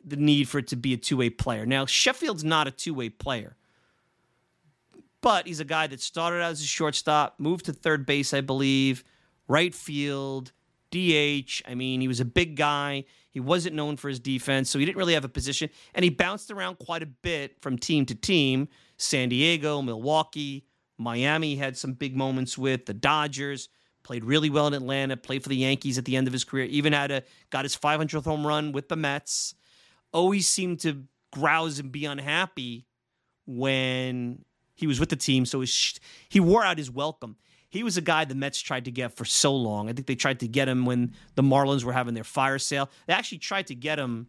the 0.03 0.15
need 0.15 0.47
for 0.47 0.59
it 0.59 0.67
to 0.67 0.75
be 0.75 0.93
a 0.93 0.97
two 0.97 1.17
way 1.17 1.29
player. 1.29 1.65
Now, 1.65 1.85
Sheffield's 1.85 2.43
not 2.43 2.67
a 2.67 2.71
two 2.71 2.93
way 2.93 3.09
player, 3.09 3.55
but 5.21 5.47
he's 5.47 5.59
a 5.59 5.65
guy 5.65 5.87
that 5.87 6.01
started 6.01 6.41
out 6.41 6.51
as 6.51 6.61
a 6.61 6.65
shortstop, 6.65 7.35
moved 7.39 7.65
to 7.65 7.73
third 7.73 8.05
base, 8.05 8.33
I 8.33 8.41
believe, 8.41 9.03
right 9.47 9.73
field, 9.73 10.51
DH. 10.91 11.61
I 11.67 11.73
mean, 11.75 12.01
he 12.01 12.07
was 12.07 12.19
a 12.19 12.25
big 12.25 12.55
guy. 12.55 13.05
He 13.31 13.39
wasn't 13.39 13.75
known 13.75 13.97
for 13.97 14.07
his 14.07 14.19
defense, 14.19 14.69
so 14.69 14.79
he 14.79 14.85
didn't 14.85 14.97
really 14.97 15.13
have 15.13 15.25
a 15.25 15.29
position. 15.29 15.69
And 15.93 16.03
he 16.03 16.09
bounced 16.09 16.51
around 16.51 16.79
quite 16.79 17.03
a 17.03 17.07
bit 17.07 17.59
from 17.61 17.77
team 17.77 18.05
to 18.05 18.15
team 18.15 18.69
San 18.97 19.27
Diego, 19.27 19.81
Milwaukee, 19.81 20.65
Miami 20.97 21.55
had 21.55 21.75
some 21.75 21.93
big 21.93 22.15
moments 22.15 22.57
with, 22.57 22.85
the 22.85 22.93
Dodgers 22.93 23.67
played 24.05 24.23
really 24.23 24.51
well 24.51 24.67
in 24.67 24.73
Atlanta, 24.73 25.17
played 25.17 25.43
for 25.43 25.49
the 25.49 25.57
Yankees 25.57 25.97
at 25.97 26.05
the 26.05 26.15
end 26.15 26.27
of 26.27 26.33
his 26.33 26.43
career, 26.43 26.65
even 26.65 26.93
had 26.93 27.11
a 27.11 27.23
got 27.49 27.65
his 27.65 27.75
500th 27.75 28.23
home 28.23 28.45
run 28.45 28.71
with 28.71 28.87
the 28.87 28.95
Mets. 28.95 29.55
Always 30.13 30.47
seemed 30.47 30.79
to 30.81 31.03
grouse 31.33 31.79
and 31.79 31.91
be 31.91 32.05
unhappy 32.05 32.85
when 33.45 34.45
he 34.75 34.87
was 34.87 34.99
with 34.99 35.09
the 35.09 35.15
team, 35.15 35.45
so 35.45 35.63
he 36.29 36.39
wore 36.39 36.63
out 36.63 36.77
his 36.77 36.91
welcome. 36.91 37.35
He 37.67 37.83
was 37.83 37.97
a 37.97 38.01
guy 38.01 38.23
the 38.23 38.35
Mets 38.35 38.61
tried 38.61 38.85
to 38.85 38.91
get 38.91 39.11
for 39.11 39.25
so 39.25 39.53
long. 39.53 39.89
I 39.89 39.93
think 39.93 40.07
they 40.07 40.15
tried 40.15 40.39
to 40.41 40.47
get 40.47 40.69
him 40.69 40.85
when 40.85 41.13
the 41.33 41.41
Marlins 41.41 41.83
were 41.83 41.91
having 41.91 42.13
their 42.13 42.23
fire 42.23 42.59
sale. 42.59 42.89
They 43.07 43.13
actually 43.13 43.39
tried 43.39 43.67
to 43.67 43.75
get 43.75 43.99
him 43.99 44.27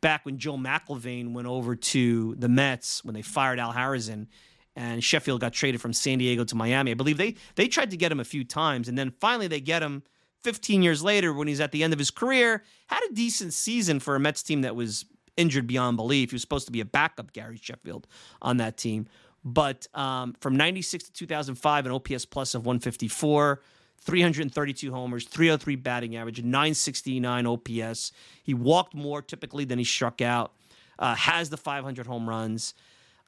back 0.00 0.24
when 0.24 0.38
Joe 0.38 0.56
McIlvaine 0.56 1.32
went 1.32 1.48
over 1.48 1.74
to 1.74 2.34
the 2.36 2.48
Mets 2.48 3.04
when 3.04 3.14
they 3.14 3.22
fired 3.22 3.58
Al 3.58 3.72
Harazin 3.72 4.28
and 4.76 5.02
Sheffield 5.02 5.40
got 5.40 5.54
traded 5.54 5.80
from 5.80 5.92
San 5.92 6.18
Diego 6.18 6.44
to 6.44 6.54
Miami. 6.54 6.90
I 6.90 6.94
believe 6.94 7.16
they 7.16 7.34
they 7.56 7.66
tried 7.66 7.90
to 7.90 7.96
get 7.96 8.12
him 8.12 8.20
a 8.20 8.24
few 8.24 8.44
times, 8.44 8.88
and 8.88 8.96
then 8.96 9.10
finally 9.10 9.48
they 9.48 9.60
get 9.60 9.82
him 9.82 10.02
15 10.44 10.82
years 10.82 11.02
later 11.02 11.32
when 11.32 11.48
he's 11.48 11.60
at 11.60 11.72
the 11.72 11.82
end 11.82 11.92
of 11.92 11.98
his 11.98 12.10
career. 12.10 12.62
Had 12.86 13.02
a 13.10 13.14
decent 13.14 13.54
season 13.54 13.98
for 13.98 14.14
a 14.14 14.20
Mets 14.20 14.42
team 14.42 14.60
that 14.60 14.76
was 14.76 15.06
injured 15.36 15.66
beyond 15.66 15.96
belief. 15.96 16.30
He 16.30 16.34
was 16.34 16.42
supposed 16.42 16.66
to 16.66 16.72
be 16.72 16.80
a 16.80 16.84
backup, 16.84 17.32
Gary 17.32 17.58
Sheffield, 17.60 18.06
on 18.40 18.58
that 18.58 18.76
team. 18.76 19.06
But 19.44 19.86
um, 19.94 20.34
from 20.40 20.56
96 20.56 21.04
to 21.04 21.12
2005, 21.12 21.86
an 21.86 21.92
OPS 21.92 22.24
plus 22.26 22.54
of 22.54 22.66
154, 22.66 23.60
332 24.00 24.92
homers, 24.92 25.24
303 25.24 25.76
batting 25.76 26.16
average, 26.16 26.42
969 26.42 27.46
OPS. 27.46 28.12
He 28.42 28.54
walked 28.54 28.94
more 28.94 29.22
typically 29.22 29.64
than 29.64 29.78
he 29.78 29.84
struck 29.84 30.20
out, 30.20 30.52
uh, 30.98 31.14
has 31.14 31.50
the 31.50 31.56
500 31.56 32.06
home 32.06 32.28
runs. 32.28 32.74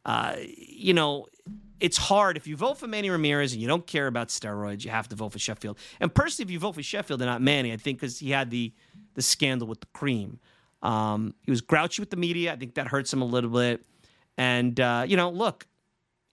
Uh, 0.04 0.36
you 0.56 0.94
know, 0.94 1.26
it's 1.80 1.96
hard. 1.96 2.36
If 2.36 2.46
you 2.46 2.56
vote 2.56 2.78
for 2.78 2.86
Manny 2.86 3.10
Ramirez 3.10 3.52
and 3.52 3.62
you 3.62 3.68
don't 3.68 3.86
care 3.86 4.06
about 4.06 4.28
steroids, 4.28 4.84
you 4.84 4.90
have 4.90 5.08
to 5.08 5.16
vote 5.16 5.32
for 5.32 5.38
Sheffield. 5.38 5.78
And 6.00 6.12
personally, 6.12 6.48
if 6.48 6.50
you 6.50 6.58
vote 6.58 6.74
for 6.74 6.82
Sheffield 6.82 7.20
and 7.20 7.28
not 7.28 7.42
Manny, 7.42 7.72
I 7.72 7.76
think 7.76 8.00
because 8.00 8.18
he 8.18 8.30
had 8.30 8.50
the 8.50 8.72
the 9.14 9.22
scandal 9.22 9.66
with 9.66 9.80
the 9.80 9.86
cream. 9.92 10.38
Um, 10.82 11.34
he 11.42 11.50
was 11.50 11.60
grouchy 11.60 12.00
with 12.00 12.10
the 12.10 12.16
media. 12.16 12.52
I 12.52 12.56
think 12.56 12.74
that 12.74 12.86
hurts 12.86 13.12
him 13.12 13.20
a 13.20 13.24
little 13.24 13.50
bit. 13.50 13.84
And 14.36 14.78
uh, 14.78 15.04
you 15.06 15.16
know, 15.16 15.30
look, 15.30 15.66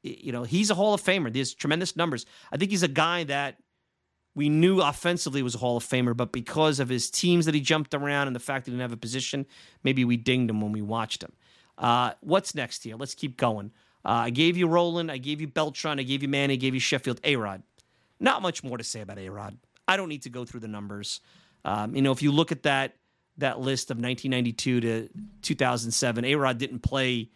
you 0.03 0.31
know, 0.31 0.43
he's 0.43 0.69
a 0.69 0.75
Hall 0.75 0.93
of 0.93 1.01
Famer. 1.01 1.33
There's 1.33 1.53
tremendous 1.53 1.95
numbers. 1.95 2.25
I 2.51 2.57
think 2.57 2.71
he's 2.71 2.83
a 2.83 2.87
guy 2.87 3.23
that 3.25 3.57
we 4.35 4.49
knew 4.49 4.81
offensively 4.81 5.41
was 5.41 5.55
a 5.55 5.57
Hall 5.57 5.77
of 5.77 5.83
Famer, 5.83 6.15
but 6.15 6.31
because 6.31 6.79
of 6.79 6.89
his 6.89 7.09
teams 7.09 7.45
that 7.45 7.55
he 7.55 7.61
jumped 7.61 7.93
around 7.93 8.27
and 8.27 8.35
the 8.35 8.39
fact 8.39 8.65
that 8.65 8.71
he 8.71 8.75
didn't 8.75 8.81
have 8.81 8.91
a 8.91 8.97
position, 8.97 9.45
maybe 9.83 10.03
we 10.03 10.17
dinged 10.17 10.49
him 10.49 10.61
when 10.61 10.73
we 10.73 10.81
watched 10.81 11.23
him. 11.23 11.31
Uh, 11.77 12.13
what's 12.21 12.55
next 12.55 12.83
here? 12.83 12.95
Let's 12.95 13.15
keep 13.15 13.37
going. 13.37 13.71
Uh, 14.03 14.25
I 14.25 14.29
gave 14.29 14.55
you 14.55 14.67
Rolen, 14.67 15.09
I 15.09 15.17
gave 15.17 15.41
you 15.41 15.47
Beltran, 15.47 15.99
I 15.99 16.03
gave 16.03 16.21
you 16.21 16.29
Manny, 16.29 16.53
I 16.53 16.57
gave 16.57 16.73
you 16.73 16.79
Sheffield, 16.79 17.19
A 17.23 17.35
Rod. 17.35 17.63
Not 18.19 18.41
much 18.41 18.63
more 18.63 18.77
to 18.77 18.83
say 18.83 19.01
about 19.01 19.17
A 19.17 19.29
Rod. 19.29 19.57
I 19.87 19.97
don't 19.97 20.09
need 20.09 20.21
to 20.23 20.29
go 20.29 20.45
through 20.45 20.59
the 20.61 20.67
numbers. 20.67 21.21
Um, 21.63 21.95
you 21.95 22.01
know, 22.01 22.11
if 22.11 22.21
you 22.21 22.31
look 22.31 22.51
at 22.51 22.63
that 22.63 22.95
that 23.37 23.59
list 23.59 23.91
of 23.91 23.97
1992 23.97 24.79
to 24.79 25.09
2007, 25.41 26.23
A 26.23 26.35
Rod 26.35 26.57
didn't 26.57 26.79
play 26.79 27.29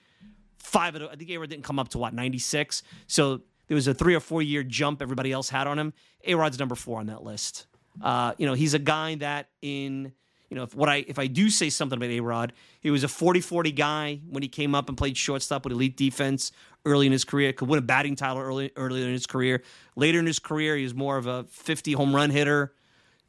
five 0.58 0.96
of 0.96 1.02
I 1.04 1.16
think 1.16 1.30
A 1.30 1.38
Rod 1.38 1.50
didn't 1.50 1.64
come 1.64 1.80
up 1.80 1.90
to 1.90 1.98
what 1.98 2.14
96. 2.14 2.84
So 3.08 3.42
there 3.68 3.76
was 3.76 3.88
a 3.88 3.94
three 3.94 4.16
or 4.16 4.20
four 4.20 4.42
year 4.42 4.64
jump 4.64 5.02
everybody 5.02 5.32
else 5.32 5.50
had 5.50 5.68
on 5.68 5.78
him. 5.78 5.94
A 6.26 6.36
Rod's 6.36 6.60
number 6.60 6.76
four 6.76 7.00
on 7.00 7.08
that 7.08 7.24
list. 7.24 7.66
Uh, 8.02 8.34
you 8.38 8.46
know, 8.46 8.54
he's 8.54 8.74
a 8.74 8.80
guy 8.80 9.16
that 9.16 9.50
in 9.62 10.14
you 10.50 10.56
know, 10.56 10.64
if 10.64 10.74
what 10.74 10.90
I 10.90 11.06
if 11.08 11.20
I 11.20 11.28
do 11.28 11.50
say 11.50 11.70
something 11.70 11.98
about 11.98 12.10
A 12.10 12.20
Rod, 12.22 12.54
he 12.80 12.90
was 12.90 13.04
a 13.04 13.08
40-40 13.08 13.76
guy 13.76 14.20
when 14.28 14.42
he 14.42 14.50
came 14.50 14.74
up 14.74 14.90
and 14.90 14.98
played 14.98 15.16
shortstop 15.16 15.64
with 15.64 15.74
elite 15.74 15.96
defense 15.96 16.52
early 16.86 17.06
in 17.06 17.12
his 17.12 17.24
career. 17.24 17.54
Could 17.54 17.68
win 17.68 17.80
a 17.80 17.84
batting 17.84 18.16
title 18.16 18.42
early 18.42 18.72
earlier 18.76 19.06
in 19.06 19.12
his 19.12 19.28
career. 19.28 19.64
Later 19.96 20.20
in 20.20 20.26
his 20.26 20.40
career, 20.40 20.76
he 20.76 20.84
was 20.84 20.96
more 20.96 21.18
of 21.18 21.28
a 21.28 21.44
50 21.46 21.94
home 21.94 22.16
run 22.16 22.32
hitter. 22.32 22.74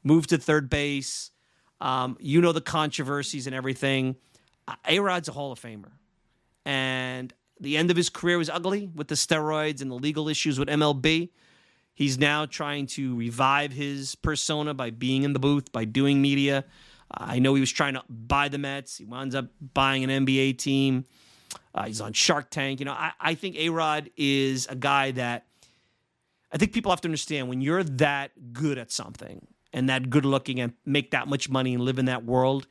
Moved 0.03 0.31
to 0.31 0.39
third 0.39 0.71
base. 0.71 1.31
Um, 1.81 2.17
you 2.21 2.41
know 2.41 2.53
the 2.53 2.61
controversies 2.61 3.47
and 3.47 3.55
everything. 3.55 4.17
A 4.87 5.01
Rod's 5.01 5.29
a 5.29 5.33
Hall 5.33 5.53
of 5.53 5.61
Famer, 5.61 5.91
and 6.65 7.33
the 7.59 7.77
end 7.77 7.91
of 7.91 7.97
his 7.97 8.09
career 8.09 8.39
was 8.39 8.49
ugly 8.49 8.89
with 8.95 9.09
the 9.09 9.15
steroids 9.15 9.83
and 9.83 9.91
the 9.91 9.97
legal 9.97 10.29
issues 10.29 10.59
with 10.59 10.69
MLB. 10.69 11.31
He's 11.93 12.19
now 12.19 12.47
trying 12.47 12.87
to 12.89 13.17
revive 13.17 13.73
his 13.73 14.15
persona 14.15 14.73
by 14.73 14.91
being 14.91 15.23
in 15.23 15.33
the 15.33 15.39
booth, 15.39 15.73
by 15.73 15.85
doing 15.85 16.23
media. 16.23 16.65
I 17.13 17.39
know 17.39 17.55
he 17.55 17.61
was 17.61 17.73
trying 17.73 17.95
to 17.95 18.05
buy 18.09 18.49
the 18.49 18.59
Mets. 18.59 18.97
He 18.97 19.05
winds 19.05 19.35
up 19.35 19.47
buying 19.75 20.05
an 20.09 20.27
NBA 20.27 20.59
team. 20.59 21.07
Uh, 21.75 21.87
he's 21.87 22.01
on 22.01 22.13
Shark 22.13 22.51
Tank. 22.51 22.79
You 22.81 22.87
know, 22.87 22.93
I, 22.93 23.13
I 23.21 23.35
think 23.35 23.57
A 23.57 23.69
Rod 23.71 24.11
is 24.17 24.67
a 24.69 24.77
guy 24.77 25.11
that 25.13 25.47
I 26.53 26.59
think 26.59 26.73
people 26.73 26.91
have 26.91 27.01
to 27.03 27.09
understand 27.09 27.49
when 27.49 27.61
you're 27.61 27.85
that 27.85 28.53
good 28.53 28.79
at 28.79 28.91
something 28.91 29.47
and 29.73 29.89
that 29.89 30.11
good 30.11 30.25
looking 30.25 30.61
and 30.61 30.73
make 30.85 31.13
that 31.13 31.29
much 31.29 31.49
money 31.49 31.75
and 31.75 31.83
live 31.83 31.99
in 31.99 32.07
that 32.07 32.25
world, 32.25 32.67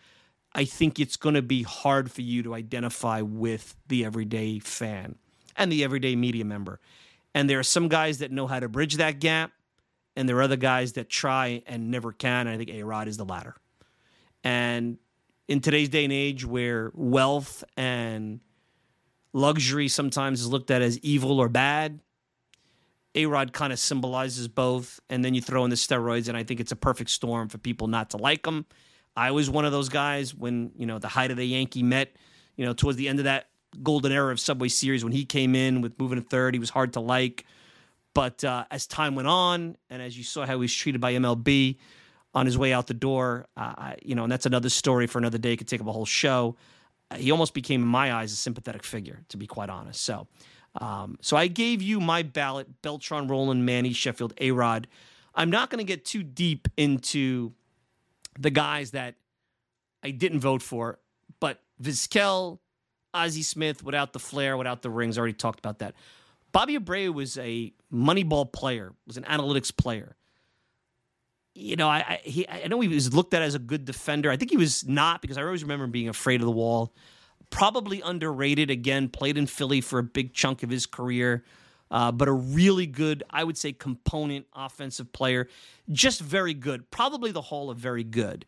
I 0.53 0.65
think 0.65 0.99
it's 0.99 1.15
going 1.15 1.35
to 1.35 1.41
be 1.41 1.63
hard 1.63 2.11
for 2.11 2.21
you 2.21 2.43
to 2.43 2.55
identify 2.55 3.21
with 3.21 3.75
the 3.87 4.03
everyday 4.03 4.59
fan 4.59 5.15
and 5.55 5.71
the 5.71 5.83
everyday 5.83 6.15
media 6.15 6.43
member. 6.43 6.79
And 7.33 7.49
there 7.49 7.59
are 7.59 7.63
some 7.63 7.87
guys 7.87 8.17
that 8.19 8.31
know 8.31 8.47
how 8.47 8.59
to 8.59 8.67
bridge 8.67 8.95
that 8.97 9.19
gap, 9.19 9.51
and 10.15 10.27
there 10.27 10.37
are 10.37 10.41
other 10.41 10.57
guys 10.57 10.93
that 10.93 11.09
try 11.09 11.61
and 11.67 11.91
never 11.91 12.11
can. 12.11 12.47
And 12.47 12.49
I 12.49 12.57
think 12.57 12.71
A 12.71 12.83
Rod 12.83 13.07
is 13.07 13.17
the 13.17 13.25
latter. 13.25 13.55
And 14.43 14.97
in 15.47 15.61
today's 15.61 15.89
day 15.89 16.03
and 16.03 16.13
age 16.13 16.45
where 16.45 16.91
wealth 16.93 17.63
and 17.75 18.39
luxury 19.33 19.87
sometimes 19.87 20.41
is 20.41 20.47
looked 20.47 20.71
at 20.71 20.81
as 20.81 20.97
evil 20.99 21.39
or 21.39 21.49
bad, 21.49 21.99
A 23.15 23.25
Rod 23.25 23.53
kind 23.53 23.73
of 23.73 23.79
symbolizes 23.79 24.47
both. 24.47 24.99
And 25.09 25.23
then 25.23 25.33
you 25.33 25.41
throw 25.41 25.63
in 25.63 25.69
the 25.69 25.75
steroids, 25.75 26.27
and 26.27 26.37
I 26.37 26.43
think 26.43 26.59
it's 26.59 26.71
a 26.71 26.77
perfect 26.77 27.09
storm 27.09 27.49
for 27.49 27.57
people 27.57 27.87
not 27.87 28.11
to 28.11 28.17
like 28.17 28.45
him. 28.45 28.65
I 29.15 29.31
was 29.31 29.49
one 29.49 29.65
of 29.65 29.71
those 29.71 29.89
guys 29.89 30.33
when, 30.33 30.71
you 30.77 30.85
know, 30.85 30.99
the 30.99 31.07
height 31.07 31.31
of 31.31 31.37
the 31.37 31.45
Yankee 31.45 31.83
Met, 31.83 32.15
you 32.55 32.65
know, 32.65 32.73
towards 32.73 32.97
the 32.97 33.09
end 33.09 33.19
of 33.19 33.25
that 33.25 33.49
golden 33.83 34.11
era 34.11 34.31
of 34.31 34.39
Subway 34.39 34.67
Series 34.67 35.03
when 35.03 35.13
he 35.13 35.25
came 35.25 35.55
in 35.55 35.81
with 35.81 35.99
moving 35.99 36.21
to 36.21 36.25
third, 36.25 36.53
he 36.53 36.59
was 36.59 36.69
hard 36.69 36.93
to 36.93 36.99
like. 36.99 37.45
But 38.13 38.43
uh, 38.43 38.65
as 38.71 38.87
time 38.87 39.15
went 39.15 39.27
on, 39.27 39.77
and 39.89 40.01
as 40.01 40.17
you 40.17 40.23
saw 40.23 40.45
how 40.45 40.53
he 40.53 40.59
was 40.59 40.73
treated 40.73 40.99
by 41.01 41.13
MLB, 41.13 41.77
on 42.33 42.45
his 42.45 42.57
way 42.57 42.73
out 42.73 42.87
the 42.87 42.93
door. 42.93 43.47
Uh, 43.57 43.93
you 44.03 44.15
know, 44.15 44.23
and 44.23 44.31
that's 44.31 44.45
another 44.45 44.69
story 44.69 45.07
for 45.07 45.17
another 45.17 45.37
day. 45.37 45.55
Could 45.55 45.67
take 45.67 45.81
up 45.81 45.87
a 45.87 45.91
whole 45.91 46.05
show. 46.05 46.55
He 47.15 47.31
almost 47.31 47.53
became, 47.53 47.81
in 47.81 47.87
my 47.87 48.13
eyes, 48.13 48.31
a 48.31 48.35
sympathetic 48.35 48.83
figure, 48.83 49.21
to 49.29 49.37
be 49.37 49.47
quite 49.47 49.69
honest. 49.69 50.01
So, 50.01 50.27
um, 50.79 51.17
so 51.21 51.35
I 51.35 51.47
gave 51.47 51.81
you 51.81 51.99
my 51.99 52.21
ballot: 52.23 52.81
Beltran, 52.81 53.27
Rolen, 53.27 53.65
Manny, 53.65 53.93
Sheffield, 53.93 54.33
A 54.39 54.51
Rod. 54.51 54.87
I'm 55.33 55.49
not 55.49 55.69
going 55.69 55.79
to 55.79 55.85
get 55.85 56.05
too 56.05 56.23
deep 56.23 56.67
into 56.77 57.53
the 58.37 58.49
guys 58.49 58.91
that 58.91 59.15
I 60.03 60.11
didn't 60.11 60.39
vote 60.39 60.61
for, 60.61 60.99
but 61.39 61.61
Vizquel, 61.81 62.59
Ozzie 63.13 63.43
Smith, 63.43 63.83
without 63.83 64.13
the 64.13 64.19
flair, 64.19 64.57
without 64.57 64.81
the 64.81 64.89
rings, 64.89 65.17
already 65.17 65.33
talked 65.33 65.59
about 65.59 65.79
that. 65.79 65.95
Bobby 66.51 66.77
Abreu 66.77 67.13
was 67.13 67.37
a 67.37 67.73
moneyball 67.93 68.51
player, 68.51 68.93
was 69.05 69.17
an 69.17 69.23
analytics 69.23 69.75
player 69.75 70.15
you 71.59 71.75
know, 71.75 71.89
I 71.89 71.97
I, 71.97 72.19
he, 72.23 72.47
I 72.47 72.67
know 72.67 72.79
he 72.79 72.87
was 72.87 73.13
looked 73.13 73.33
at 73.33 73.41
as 73.41 73.55
a 73.55 73.59
good 73.59 73.85
defender. 73.85 74.31
I 74.31 74.37
think 74.37 74.51
he 74.51 74.57
was 74.57 74.87
not 74.87 75.21
because 75.21 75.37
I 75.37 75.43
always 75.43 75.63
remember 75.63 75.85
him 75.85 75.91
being 75.91 76.09
afraid 76.09 76.41
of 76.41 76.45
the 76.45 76.51
wall. 76.51 76.93
Probably 77.49 78.01
underrated. 78.01 78.69
Again, 78.69 79.09
played 79.09 79.37
in 79.37 79.47
Philly 79.47 79.81
for 79.81 79.99
a 79.99 80.03
big 80.03 80.33
chunk 80.33 80.63
of 80.63 80.69
his 80.69 80.85
career, 80.85 81.43
uh, 81.91 82.11
but 82.11 82.27
a 82.27 82.31
really 82.31 82.85
good, 82.85 83.23
I 83.29 83.43
would 83.43 83.57
say, 83.57 83.73
component 83.73 84.45
offensive 84.53 85.11
player. 85.11 85.47
Just 85.91 86.21
very 86.21 86.53
good. 86.53 86.89
Probably 86.91 87.31
the 87.31 87.41
Hall 87.41 87.69
of 87.69 87.77
very 87.77 88.03
good. 88.03 88.45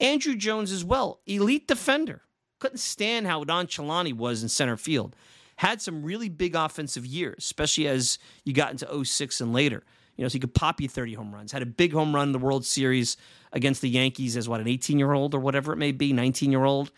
Andruw 0.00 0.36
Jones 0.36 0.72
as 0.72 0.84
well, 0.84 1.20
elite 1.26 1.66
defender. 1.66 2.22
Couldn't 2.58 2.78
stand 2.78 3.26
how 3.26 3.42
nonchalant 3.42 4.06
he 4.06 4.12
was 4.12 4.42
in 4.42 4.48
center 4.48 4.76
field. 4.76 5.14
Had 5.56 5.80
some 5.80 6.02
really 6.02 6.28
big 6.28 6.54
offensive 6.54 7.06
years, 7.06 7.36
especially 7.38 7.88
as 7.88 8.18
you 8.44 8.52
got 8.52 8.70
into 8.70 9.04
06 9.04 9.40
and 9.40 9.52
later. 9.52 9.84
You 10.16 10.24
know, 10.24 10.28
so 10.28 10.34
he 10.34 10.40
could 10.40 10.54
pop 10.54 10.80
you 10.80 10.88
30 10.88 11.14
home 11.14 11.34
runs. 11.34 11.52
Had 11.52 11.62
a 11.62 11.66
big 11.66 11.92
home 11.92 12.14
run 12.14 12.28
in 12.28 12.32
the 12.32 12.38
World 12.38 12.64
Series 12.64 13.16
against 13.52 13.82
the 13.82 13.88
Yankees 13.88 14.36
as 14.36 14.48
what, 14.48 14.60
an 14.60 14.68
18 14.68 14.98
year 14.98 15.12
old 15.12 15.34
or 15.34 15.40
whatever 15.40 15.72
it 15.72 15.76
may 15.76 15.92
be, 15.92 16.12
19 16.12 16.50
year 16.50 16.64
old. 16.64 16.90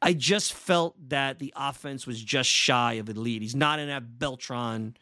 I 0.00 0.12
just 0.12 0.52
felt 0.52 0.96
that 1.08 1.38
the 1.38 1.52
offense 1.56 2.06
was 2.06 2.22
just 2.22 2.48
shy 2.48 2.94
of 2.94 3.08
elite. 3.08 3.42
He's 3.42 3.56
not 3.56 3.78
in 3.78 3.88
that 3.88 4.18
Beltran, 4.18 4.96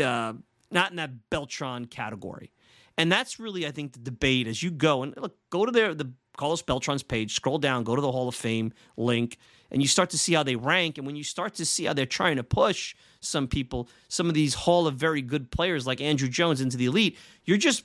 uh, 0.00 0.32
not 0.70 0.90
in 0.90 0.96
that 0.96 1.28
Beltran 1.30 1.86
category. 1.86 2.50
And 2.98 3.12
that's 3.12 3.38
really, 3.38 3.66
I 3.66 3.72
think, 3.72 3.92
the 3.92 3.98
debate 3.98 4.46
as 4.46 4.62
you 4.62 4.70
go 4.70 5.02
and 5.02 5.14
look, 5.16 5.36
go 5.50 5.66
to 5.66 5.72
their 5.72 5.94
the 5.94 6.10
Carlos 6.36 6.62
Beltran's 6.62 7.02
page, 7.02 7.34
scroll 7.34 7.58
down, 7.58 7.84
go 7.84 7.94
to 7.94 8.02
the 8.02 8.10
Hall 8.10 8.28
of 8.28 8.34
Fame 8.34 8.72
link, 8.96 9.38
and 9.70 9.82
you 9.82 9.88
start 9.88 10.10
to 10.10 10.18
see 10.18 10.34
how 10.34 10.42
they 10.42 10.56
rank. 10.56 10.98
And 10.98 11.06
when 11.06 11.16
you 11.16 11.24
start 11.24 11.54
to 11.54 11.64
see 11.64 11.84
how 11.84 11.92
they're 11.92 12.06
trying 12.06 12.36
to 12.36 12.44
push 12.44 12.94
some 13.20 13.48
people, 13.48 13.88
some 14.08 14.28
of 14.28 14.34
these 14.34 14.54
Hall 14.54 14.86
of 14.86 14.94
very 14.96 15.22
good 15.22 15.50
players 15.50 15.86
like 15.86 15.98
Andruw 15.98 16.30
Jones 16.30 16.60
into 16.60 16.76
the 16.76 16.86
elite, 16.86 17.16
you're 17.44 17.58
just 17.58 17.84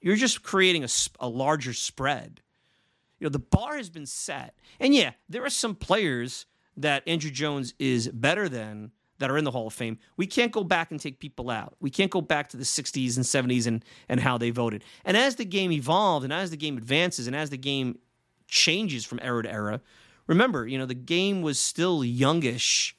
you're 0.00 0.16
just 0.16 0.42
creating 0.42 0.84
a, 0.84 0.88
a 1.20 1.28
larger 1.28 1.72
spread. 1.72 2.40
You 3.18 3.26
know, 3.26 3.30
the 3.30 3.38
bar 3.38 3.76
has 3.76 3.90
been 3.90 4.06
set. 4.06 4.54
And 4.78 4.94
yeah, 4.94 5.12
there 5.28 5.44
are 5.44 5.50
some 5.50 5.74
players 5.74 6.46
that 6.78 7.04
Andruw 7.06 7.32
Jones 7.32 7.74
is 7.78 8.08
better 8.08 8.48
than 8.48 8.92
that 9.20 9.30
are 9.30 9.36
in 9.36 9.44
the 9.44 9.50
Hall 9.50 9.66
of 9.66 9.74
Fame. 9.74 9.98
We 10.16 10.26
can't 10.26 10.50
go 10.50 10.64
back 10.64 10.90
and 10.90 10.98
take 10.98 11.20
people 11.20 11.50
out. 11.50 11.76
We 11.78 11.90
can't 11.90 12.10
go 12.10 12.22
back 12.22 12.48
to 12.48 12.56
the 12.56 12.64
60s 12.64 13.16
and 13.16 13.24
70s 13.24 13.66
and, 13.66 13.84
and 14.08 14.18
how 14.18 14.38
they 14.38 14.48
voted. 14.48 14.82
And 15.04 15.14
as 15.16 15.36
the 15.36 15.44
game 15.44 15.70
evolved 15.70 16.24
and 16.24 16.32
as 16.32 16.50
the 16.50 16.56
game 16.56 16.78
advances 16.78 17.26
and 17.26 17.36
as 17.36 17.50
the 17.50 17.58
game 17.58 17.98
changes 18.48 19.04
from 19.04 19.20
era 19.22 19.42
to 19.42 19.52
era, 19.52 19.80
remember, 20.30 20.66
you 20.66 20.78
know, 20.78 20.86
the 20.86 20.94
game 20.94 21.42
was 21.42 21.58
still 21.58 22.04
youngish 22.04 22.96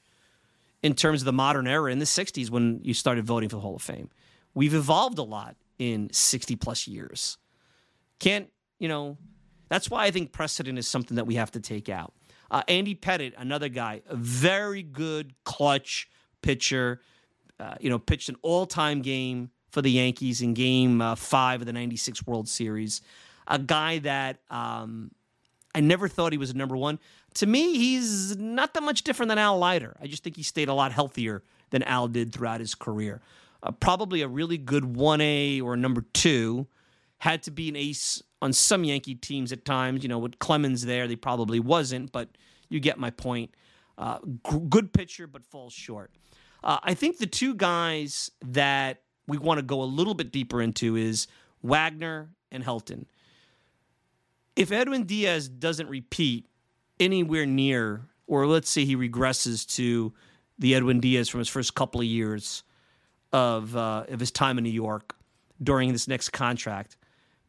in 0.84 0.94
terms 0.94 1.22
of 1.22 1.26
the 1.26 1.34
modern 1.34 1.65
era 1.65 1.91
in 1.91 2.00
the 2.00 2.06
60s 2.06 2.50
when 2.50 2.82
you 2.84 2.94
started 2.94 3.26
voting 3.26 3.48
for 3.48 3.56
the 3.56 3.62
Hall 3.62 3.78
of 3.78 3.82
Fame. 3.82 4.10
We've 4.54 4.74
evolved 4.74 5.17
a 5.17 5.24
lot 5.24 5.56
in 5.80 6.10
60 6.12 6.58
plus 6.58 6.88
years. 6.88 7.38
Can't, 8.20 8.50
you 8.80 8.89
know, 8.89 9.17
that's 9.70 9.89
why 9.89 10.04
I 10.04 10.12
think 10.12 10.34
precedent 10.34 10.78
is 10.78 10.88
something 10.89 11.15
that 11.15 11.26
we 11.26 11.36
have 11.36 11.52
to 11.52 11.62
take 11.62 11.88
out. 11.88 12.13
Uh, 12.52 12.63
Andy 12.67 12.96
Pettitte, 12.96 13.34
another 13.38 13.70
guy, 13.70 14.02
a 14.10 14.15
very 14.17 14.84
good 14.84 15.34
clutch 15.46 16.10
pitcher. 16.41 17.00
Uh, 17.58 17.76
you 17.80 17.89
know, 17.89 17.98
pitched 17.98 18.28
an 18.28 18.36
all-time 18.41 19.02
game 19.02 19.52
for 19.70 19.82
the 19.82 19.91
Yankees 19.91 20.41
in 20.41 20.54
Game 20.54 21.02
uh, 21.02 21.15
Five 21.15 21.62
of 21.62 21.67
the 21.67 21.72
'96 21.72 22.28
World 22.28 22.50
Series. 22.50 23.02
A 23.48 23.58
guy 23.58 24.00
that 24.00 24.39
um, 24.50 25.12
I 25.74 25.80
never 25.80 26.08
thought 26.08 26.32
he 26.32 26.38
was 26.38 26.52
a 26.52 26.58
number 26.58 26.76
one. 26.76 27.00
To 27.36 27.46
me, 27.46 27.78
he's 27.78 28.38
not 28.38 28.74
that 28.74 28.84
much 28.84 29.04
different 29.04 29.30
than 29.30 29.38
Al 29.38 29.58
Leiter. 29.58 29.96
I 30.02 30.08
just 30.08 30.24
think 30.24 30.36
he 30.36 30.44
stayed 30.44 30.67
a 30.67 30.74
lot 30.74 30.91
healthier 30.91 31.44
than 31.70 31.84
Al 31.84 32.08
did 32.08 32.34
throughout 32.34 32.60
his 32.60 32.76
career. 32.76 33.22
Uh, 33.63 33.72
probably 33.72 34.22
a 34.22 34.28
really 34.28 34.58
good 34.58 34.84
1A 34.84 35.62
or 35.62 35.78
number 35.78 36.05
two. 36.14 36.68
Had 37.20 37.43
to 37.43 37.51
be 37.51 37.70
an 37.70 37.76
ace 37.76 38.22
on 38.41 38.51
some 38.51 38.84
Yankee 38.84 39.16
teams 39.16 39.51
at 39.51 39.64
times. 39.64 40.03
You 40.03 40.10
know, 40.10 40.20
with 40.20 40.39
Clemens 40.39 40.86
there, 40.86 41.08
they 41.08 41.16
probably 41.16 41.60
wasn't, 41.60 42.12
but 42.12 42.30
you 42.70 42.80
get 42.80 42.97
my 42.97 43.12
point. 43.12 43.53
Uh, 43.97 44.18
g- 44.49 44.60
good 44.68 44.91
pitcher, 44.91 45.28
but 45.28 45.45
falls 45.45 45.74
short. 45.74 46.12
Uh, 46.64 46.80
I 46.84 46.93
think 46.95 47.18
the 47.18 47.28
two 47.28 47.53
guys 47.53 48.32
that 48.43 49.01
we 49.28 49.38
want 49.38 49.60
to 49.60 49.64
go 49.64 49.82
a 49.82 49.86
little 49.86 50.14
bit 50.14 50.32
deeper 50.32 50.62
into 50.62 50.95
is 50.95 51.28
Wagner 51.62 52.30
and 52.51 52.64
Helton. 52.64 53.05
If 54.55 54.72
Edwin 54.72 55.03
Diaz 55.03 55.47
doesn't 55.47 55.88
repeat 55.88 56.47
anywhere 57.02 57.45
near, 57.45 58.04
or 58.28 58.47
let's 58.47 58.70
say 58.70 58.86
he 58.86 58.95
regresses 58.95 59.68
to 59.76 60.14
the 60.58 60.76
Edwin 60.76 60.99
Diaz 60.99 61.28
from 61.28 61.39
his 61.39 61.49
first 61.49 61.76
couple 61.76 61.99
of 61.99 62.08
years 62.08 62.64
of 63.34 63.76
uh, 63.76 64.06
of 64.08 64.20
his 64.20 64.32
time 64.32 64.58
in 64.58 64.64
New 64.64 64.70
York 64.70 65.16
during 65.62 65.91
this 65.91 66.08
next 66.08 66.30
contract, 66.30 66.97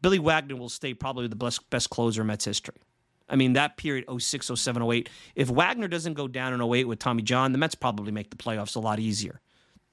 Billy 0.01 0.19
Wagner 0.19 0.55
will 0.55 0.69
stay 0.69 0.93
probably 0.93 1.27
the 1.27 1.35
best 1.35 1.69
best 1.69 1.89
closer 1.89 2.21
in 2.21 2.27
Mets 2.27 2.45
history. 2.45 2.81
I 3.29 3.35
mean, 3.35 3.53
that 3.53 3.77
period 3.77 4.05
06, 4.15 4.51
07, 4.53 4.83
08. 4.83 5.09
If 5.35 5.49
Wagner 5.49 5.87
doesn't 5.87 6.13
go 6.13 6.27
down 6.27 6.53
in 6.53 6.61
08 6.61 6.85
with 6.85 6.99
Tommy 6.99 7.23
John, 7.23 7.51
the 7.51 7.57
Mets 7.57 7.73
probably 7.73 8.11
make 8.11 8.29
the 8.29 8.35
playoffs 8.35 8.75
a 8.75 8.79
lot 8.79 8.99
easier. 8.99 9.39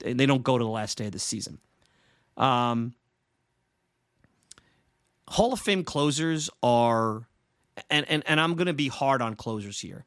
They 0.01 0.27
don't 0.27 0.43
go 0.43 0.59
to 0.59 0.65
the 0.65 0.71
last 0.71 0.99
day 0.99 1.07
of 1.07 1.13
the 1.13 1.19
season. 1.19 1.59
Um, 2.37 2.95
Hall 5.29 5.53
of 5.53 5.61
Fame 5.61 5.85
closers 5.85 6.51
are, 6.63 7.29
and, 7.89 8.09
and, 8.09 8.23
and 8.27 8.41
I'm 8.41 8.55
going 8.55 8.67
to 8.67 8.73
be 8.73 8.89
hard 8.89 9.23
on 9.23 9.35
closers 9.35 9.81
here. 9.81 10.05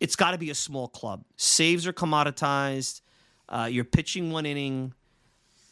It's 0.00 0.16
got 0.16 0.32
to 0.32 0.38
be 0.38 0.50
a 0.50 0.54
small 0.54 0.88
club. 0.88 1.24
Saves 1.36 1.86
are 1.86 1.92
commoditized. 1.92 3.00
Uh, 3.48 3.68
you're 3.70 3.84
pitching 3.84 4.30
one 4.30 4.46
inning. 4.46 4.92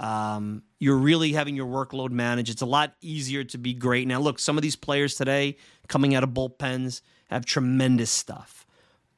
Um, 0.01 0.63
you're 0.79 0.97
really 0.97 1.33
having 1.33 1.57
your 1.57 1.67
workload 1.67 2.11
managed. 2.11 2.51
It's 2.51 2.63
a 2.63 2.67
lot 2.67 2.95
easier 3.01 3.45
to 3.45 3.59
be 3.59 3.75
great. 3.75 4.09
Now, 4.09 4.21
look, 4.21 4.39
some 4.39 4.57
of 4.57 4.63
these 4.63 4.77
players 4.77 5.15
today 5.15 5.57
coming 5.89 6.15
out 6.15 6.25
of 6.25 6.31
bullpens 6.31 7.01
have 7.29 7.45
tremendous 7.45 8.11
stuff. 8.11 8.67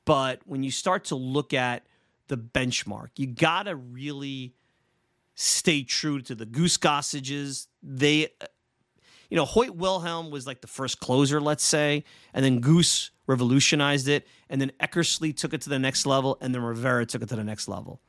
But 0.04 0.40
when 0.44 0.62
you 0.62 0.70
start 0.70 1.04
to 1.06 1.16
look 1.16 1.54
at 1.54 1.86
the 2.28 2.36
benchmark, 2.36 3.08
you 3.16 3.26
got 3.26 3.64
to 3.64 3.76
really 3.76 4.54
stay 5.34 5.82
true 5.82 6.20
to 6.22 6.34
the 6.34 6.46
Goose 6.46 6.76
Gossages. 6.76 7.68
They, 7.82 8.28
you 9.30 9.36
know, 9.36 9.44
Hoyt 9.44 9.76
Wilhelm 9.76 10.30
was 10.30 10.46
like 10.46 10.60
the 10.60 10.66
first 10.66 11.00
closer, 11.00 11.40
let's 11.40 11.64
say, 11.64 12.04
and 12.32 12.44
then 12.44 12.60
Goose 12.60 13.10
revolutionized 13.26 14.08
it, 14.08 14.26
and 14.48 14.60
then 14.60 14.72
Eckersley 14.80 15.36
took 15.36 15.52
it 15.52 15.60
to 15.62 15.68
the 15.68 15.78
next 15.78 16.06
level, 16.06 16.38
and 16.40 16.54
then 16.54 16.62
Rivera 16.62 17.06
took 17.06 17.22
it 17.22 17.28
to 17.30 17.36
the 17.36 17.44
next 17.44 17.68
level. 17.68 18.00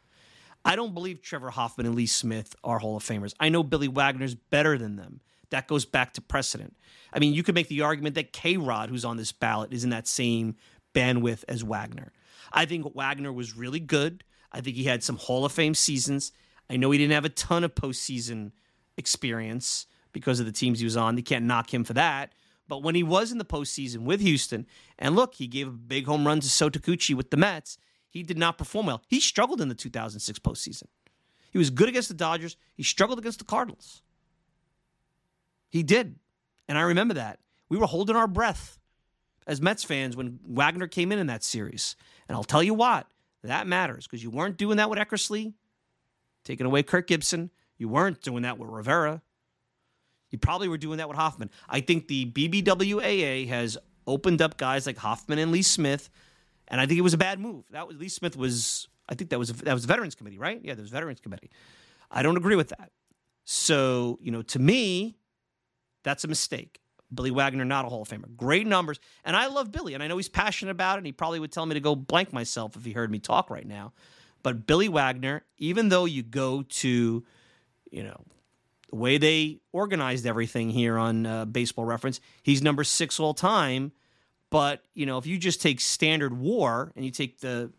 I 0.64 0.76
don't 0.76 0.94
believe 0.94 1.22
Trevor 1.22 1.50
Hoffman 1.50 1.86
and 1.86 1.96
Lee 1.96 2.06
Smith 2.06 2.56
are 2.64 2.80
Hall 2.80 2.98
of 2.98 3.04
Famers. 3.04 3.34
I 3.40 3.50
know 3.50 3.64
Billy 3.64 3.88
Wagner's 3.88 4.36
better 4.36 4.78
than 4.78 4.96
them. 4.96 5.22
That 5.50 5.68
goes 5.68 5.86
back 5.86 6.14
to 6.14 6.22
precedent. 6.22 6.76
I 7.14 7.20
mean, 7.20 7.34
you 7.34 7.42
could 7.42 7.56
make 7.56 7.70
the 7.70 7.82
argument 7.82 8.16
that 8.16 8.34
K 8.34 8.58
Rod, 8.58 8.90
who's 8.90 9.06
on 9.06 9.18
this 9.18 9.32
ballot, 9.32 9.72
is 9.72 9.84
in 9.84 9.92
that 9.92 10.08
same 10.08 10.56
bandwidth 10.94 11.46
as 11.48 11.64
Wagner. 11.64 12.12
I 12.52 12.66
think 12.66 12.96
Wagner 12.96 13.32
was 13.32 13.56
really 13.56 13.80
good. 13.80 14.24
I 14.52 14.62
think 14.62 14.76
he 14.76 14.84
had 14.84 15.04
some 15.04 15.18
Hall 15.18 15.46
of 15.46 15.52
Fame 15.52 15.74
seasons. 15.74 16.32
I 16.70 16.76
know 16.76 16.92
he 16.92 16.98
didn't 16.98 17.14
have 17.14 17.26
a 17.26 17.30
ton 17.30 17.64
of 17.64 17.74
postseason 17.76 18.52
experience 18.98 19.86
because 20.18 20.40
of 20.40 20.48
the 20.48 20.52
teams 20.52 20.80
he 20.80 20.86
was 20.86 20.98
on. 20.98 21.16
You 21.16 21.24
can't 21.24 21.46
knock 21.46 21.72
him 21.72 21.84
for 21.84 21.94
that. 21.94 22.34
But 22.68 22.82
when 22.82 22.96
he 22.96 23.04
was 23.04 23.32
in 23.32 23.38
the 23.38 23.46
postseason 23.46 24.00
with 24.00 24.20
Houston, 24.20 24.66
and 24.98 25.16
look, 25.16 25.36
he 25.36 25.46
gave 25.46 25.68
a 25.68 25.72
big 25.72 26.08
home 26.08 26.26
run 26.26 26.40
to 26.40 26.50
So 26.50 26.70
Taguchi 26.70 27.14
with 27.14 27.30
the 27.30 27.38
Mets 27.38 27.78
he 28.10 28.24
did 28.24 28.38
not 28.38 28.58
perform 28.58 28.88
well. 28.88 29.04
He 29.08 29.20
struggled 29.20 29.62
in 29.62 29.70
the 29.70 29.76
2006 29.76 30.40
postseason. 30.40 30.86
He 31.52 31.58
was 31.60 31.70
good 31.70 31.88
against 31.88 32.08
the 32.08 32.16
Dodgers. 32.16 32.58
He 32.74 32.82
struggled 32.82 33.20
against 33.20 33.38
the 33.40 33.46
Cardinals. 33.46 34.02
He 35.70 35.84
did. 35.84 36.16
And 36.68 36.78
I 36.78 36.82
remember 36.82 37.14
that. 37.14 37.40
We 37.70 37.78
were 37.78 37.86
holding 37.86 38.16
our 38.16 38.28
breath 38.28 38.80
as 39.46 39.62
Mets 39.62 39.84
fans 39.84 40.16
when 40.16 40.40
Wagner 40.48 40.88
came 40.88 41.12
in 41.12 41.20
in 41.20 41.28
that 41.28 41.44
series. 41.44 41.96
And 42.28 42.36
I'll 42.36 42.44
tell 42.44 42.64
you 42.64 42.74
what, 42.74 43.08
that 43.44 43.68
matters 43.68 44.08
because 44.08 44.24
you 44.24 44.32
weren't 44.32 44.58
doing 44.58 44.78
that 44.78 44.90
with 44.90 45.00
Eckersley, 45.00 45.54
taking 46.44 46.66
away 46.66 46.84
Kirk 46.84 47.08
Gibson. 47.08 47.52
You 47.78 47.88
weren't 47.88 48.22
doing 48.22 48.44
that 48.44 48.58
with 48.58 48.70
Rivera. 48.70 49.22
You 50.30 50.38
probably 50.38 50.68
were 50.68 50.78
doing 50.78 50.98
that 50.98 51.08
with 51.08 51.18
Hoffman. 51.18 51.50
I 51.70 51.82
think 51.82 52.08
the 52.08 52.26
BBWAA 52.32 53.48
has 53.48 53.78
opened 54.06 54.42
up 54.42 54.58
guys 54.58 54.86
like 54.86 54.98
Hoffman 54.98 55.40
and 55.40 55.52
Lee 55.52 55.62
Smith 55.62 56.10
and 56.68 56.82
I 56.82 56.86
think 56.86 56.98
it 56.98 57.04
was 57.04 57.14
a 57.14 57.18
bad 57.18 57.40
move. 57.40 57.66
That 57.72 57.88
was 57.88 57.98
Lee 57.98 58.10
Smith 58.10 58.36
was 58.36 58.88
I 59.10 59.16
think 59.16 59.30
that 59.30 59.40
was 59.40 59.52
that 59.54 59.74
was 59.74 59.86
Veterans 59.86 60.16
Committee, 60.16 60.38
right? 60.38 60.60
Yeah, 60.62 60.74
there 60.74 60.82
was 60.82 60.92
Veterans 60.92 61.20
Committee. 61.20 61.50
I 62.12 62.24
don't 62.24 62.38
agree 62.38 62.56
with 62.56 62.70
that. 62.70 62.92
So 63.46 64.20
you 64.22 64.32
know, 64.32 64.42
to 64.44 64.60
me, 64.60 65.18
that's 66.04 66.24
a 66.24 66.28
mistake. 66.28 66.82
Billy 67.14 67.32
Wagner, 67.32 67.64
not 67.64 67.86
a 67.86 67.90
Hall 67.90 68.02
of 68.02 68.10
Famer. 68.10 68.36
Great 68.36 68.68
numbers, 68.68 69.00
and 69.24 69.36
I 69.36 69.48
love 69.48 69.72
Billy, 69.72 69.94
and 69.94 70.04
I 70.04 70.08
know 70.08 70.18
he's 70.18 70.28
passionate 70.28 70.72
about 70.72 70.96
it. 70.96 71.00
And 71.00 71.06
he 71.06 71.14
probably 71.14 71.40
would 71.40 71.54
tell 71.54 71.66
me 71.66 71.74
to 71.74 71.80
go 71.80 71.96
blank 71.96 72.34
myself 72.34 72.76
if 72.76 72.84
he 72.84 72.92
heard 72.92 73.10
me 73.10 73.20
talk 73.20 73.50
right 73.50 73.66
now. 73.66 73.94
But 74.44 74.68
Billy 74.68 74.90
Wagner, 74.90 75.44
even 75.58 75.90
though 75.90 76.06
you 76.06 76.22
go 76.22 76.64
to, 76.64 77.24
you 77.92 78.04
know, 78.04 78.26
the 78.90 78.96
way 78.96 79.18
they 79.18 79.60
organized 79.72 80.26
everything 80.26 80.70
here 80.70 80.98
on 80.98 81.26
uh, 81.26 81.46
Baseball 81.46 81.86
Reference, 81.86 82.20
he's 82.44 82.62
number 82.62 82.84
six 82.84 83.20
all 83.20 83.34
time 83.34 83.92
but 84.50 84.84
you 84.94 85.06
know, 85.06 85.18
if 85.18 85.26
you 85.26 85.38
just 85.38 85.62
take 85.62 85.80
standard 85.80 86.38
war 86.38 86.92
and 86.96 87.04
you 87.04 87.12
take 87.12 87.40
the 87.40 87.72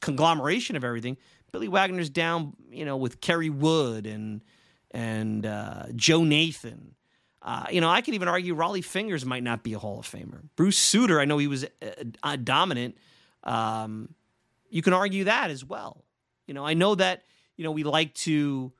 conglomeration 0.00 0.76
of 0.76 0.84
everything, 0.84 1.16
Billy 1.52 1.68
Wagner's 1.68 2.10
down, 2.10 2.54
you 2.70 2.84
know, 2.84 2.96
with 2.96 3.20
Kerry 3.20 3.50
Wood 3.50 4.06
and 4.06 4.42
and 4.90 5.46
uh, 5.46 5.84
Joe 5.94 6.24
Nathan. 6.24 6.94
Uh, 7.40 7.66
you 7.70 7.80
know, 7.80 7.88
I 7.88 8.00
could 8.00 8.14
even 8.14 8.26
argue 8.26 8.54
Rollie 8.54 8.84
Fingers 8.84 9.24
might 9.24 9.44
not 9.44 9.62
be 9.62 9.72
a 9.72 9.78
Hall 9.78 10.00
of 10.00 10.06
Famer. 10.06 10.42
Bruce 10.56 10.76
Sutter, 10.76 11.20
I 11.20 11.24
know 11.24 11.38
he 11.38 11.46
was 11.46 11.64
uh, 11.64 11.86
uh, 12.22 12.36
dominant. 12.36 12.98
Um, 13.44 14.14
you 14.68 14.82
can 14.82 14.92
argue 14.92 15.24
that 15.24 15.50
as 15.50 15.64
well. 15.64 16.04
You 16.46 16.54
know, 16.54 16.66
I 16.66 16.74
know 16.74 16.94
that 16.96 17.22
you 17.56 17.64
know 17.64 17.70
we 17.70 17.84
like 17.84 18.12
to 18.14 18.72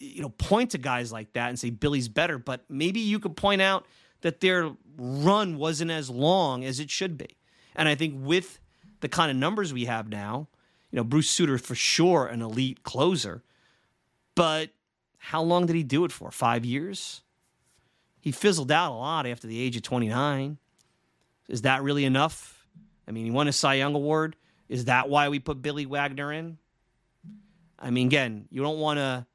you 0.00 0.22
know 0.22 0.30
point 0.30 0.70
to 0.72 0.78
guys 0.78 1.12
like 1.12 1.32
that 1.34 1.48
and 1.48 1.58
say 1.58 1.70
Billy's 1.70 2.08
better, 2.08 2.38
but 2.38 2.64
maybe 2.68 3.00
you 3.00 3.18
could 3.18 3.36
point 3.36 3.62
out 3.62 3.86
that 4.22 4.40
their 4.40 4.72
run 4.96 5.56
wasn't 5.56 5.90
as 5.90 6.10
long 6.10 6.64
as 6.64 6.80
it 6.80 6.90
should 6.90 7.18
be. 7.18 7.36
And 7.74 7.88
I 7.88 7.94
think 7.94 8.14
with 8.16 8.58
the 9.00 9.08
kind 9.08 9.30
of 9.30 9.36
numbers 9.36 9.72
we 9.72 9.84
have 9.84 10.08
now, 10.08 10.48
you 10.90 10.96
know, 10.96 11.04
Bruce 11.04 11.28
Sutter 11.28 11.58
for 11.58 11.74
sure 11.74 12.26
an 12.26 12.42
elite 12.42 12.82
closer, 12.82 13.42
but 14.34 14.70
how 15.18 15.42
long 15.42 15.66
did 15.66 15.76
he 15.76 15.82
do 15.82 16.04
it 16.04 16.12
for? 16.12 16.30
Five 16.30 16.64
years? 16.64 17.22
He 18.20 18.32
fizzled 18.32 18.72
out 18.72 18.92
a 18.92 18.94
lot 18.94 19.26
after 19.26 19.46
the 19.46 19.60
age 19.60 19.76
of 19.76 19.82
29. 19.82 20.58
Is 21.48 21.62
that 21.62 21.82
really 21.82 22.04
enough? 22.04 22.66
I 23.06 23.12
mean, 23.12 23.24
he 23.24 23.30
won 23.30 23.48
a 23.48 23.52
Cy 23.52 23.74
Young 23.74 23.94
Award. 23.94 24.36
Is 24.68 24.86
that 24.86 25.08
why 25.08 25.28
we 25.28 25.38
put 25.38 25.62
Billy 25.62 25.86
Wagner 25.86 26.32
in? 26.32 26.58
I 27.78 27.90
mean, 27.90 28.08
again, 28.08 28.46
you 28.50 28.62
don't 28.62 28.78
want 28.78 28.98
to 28.98 29.26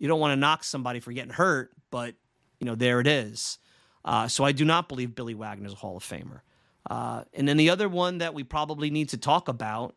you 0.00 0.08
don't 0.08 0.18
want 0.18 0.32
to 0.32 0.36
knock 0.36 0.64
somebody 0.64 0.98
for 0.98 1.12
getting 1.12 1.32
hurt, 1.32 1.70
but 1.90 2.14
you 2.58 2.66
know, 2.66 2.74
there 2.74 2.98
it 2.98 3.06
is. 3.06 3.58
Uh, 4.04 4.26
so 4.26 4.42
I 4.42 4.50
do 4.50 4.64
not 4.64 4.88
believe 4.88 5.14
Billy 5.14 5.34
Wagner 5.34 5.66
is 5.66 5.74
a 5.74 5.76
Hall 5.76 5.96
of 5.96 6.02
Famer. 6.02 6.40
Uh, 6.88 7.22
and 7.34 7.46
then 7.46 7.56
the 7.58 7.70
other 7.70 7.88
one 7.88 8.18
that 8.18 8.34
we 8.34 8.42
probably 8.42 8.90
need 8.90 9.10
to 9.10 9.18
talk 9.18 9.48
about, 9.48 9.94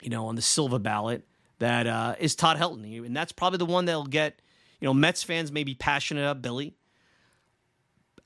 you 0.00 0.10
know, 0.10 0.26
on 0.26 0.36
the 0.36 0.42
Silva 0.42 0.78
ballot, 0.78 1.26
that 1.58 1.86
uh, 1.86 2.14
is 2.18 2.36
Todd 2.36 2.58
Helton, 2.58 3.04
and 3.06 3.16
that's 3.16 3.32
probably 3.32 3.56
the 3.56 3.64
one 3.64 3.86
that'll 3.86 4.04
get, 4.04 4.42
you 4.78 4.86
know, 4.86 4.92
Mets 4.92 5.22
fans 5.22 5.50
may 5.50 5.64
be 5.64 5.74
passionate 5.74 6.20
about 6.20 6.42
Billy. 6.42 6.76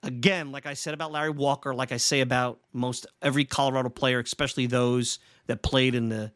Again, 0.03 0.51
like 0.51 0.67
I 0.67 0.75
said 0.75 0.95
about 0.95 1.13
Larry 1.13 1.31
Walker, 1.31 1.73
like 1.73 1.93
I 1.93 1.99
say 1.99 2.23
about 2.23 2.59
most 2.73 3.07
every 3.23 3.45
Colorado 3.45 3.89
player, 3.89 4.19
especially 4.19 4.67
those 4.67 5.21
that 5.47 5.63
played 5.63 5.95
in 5.95 6.09
the 6.09 6.33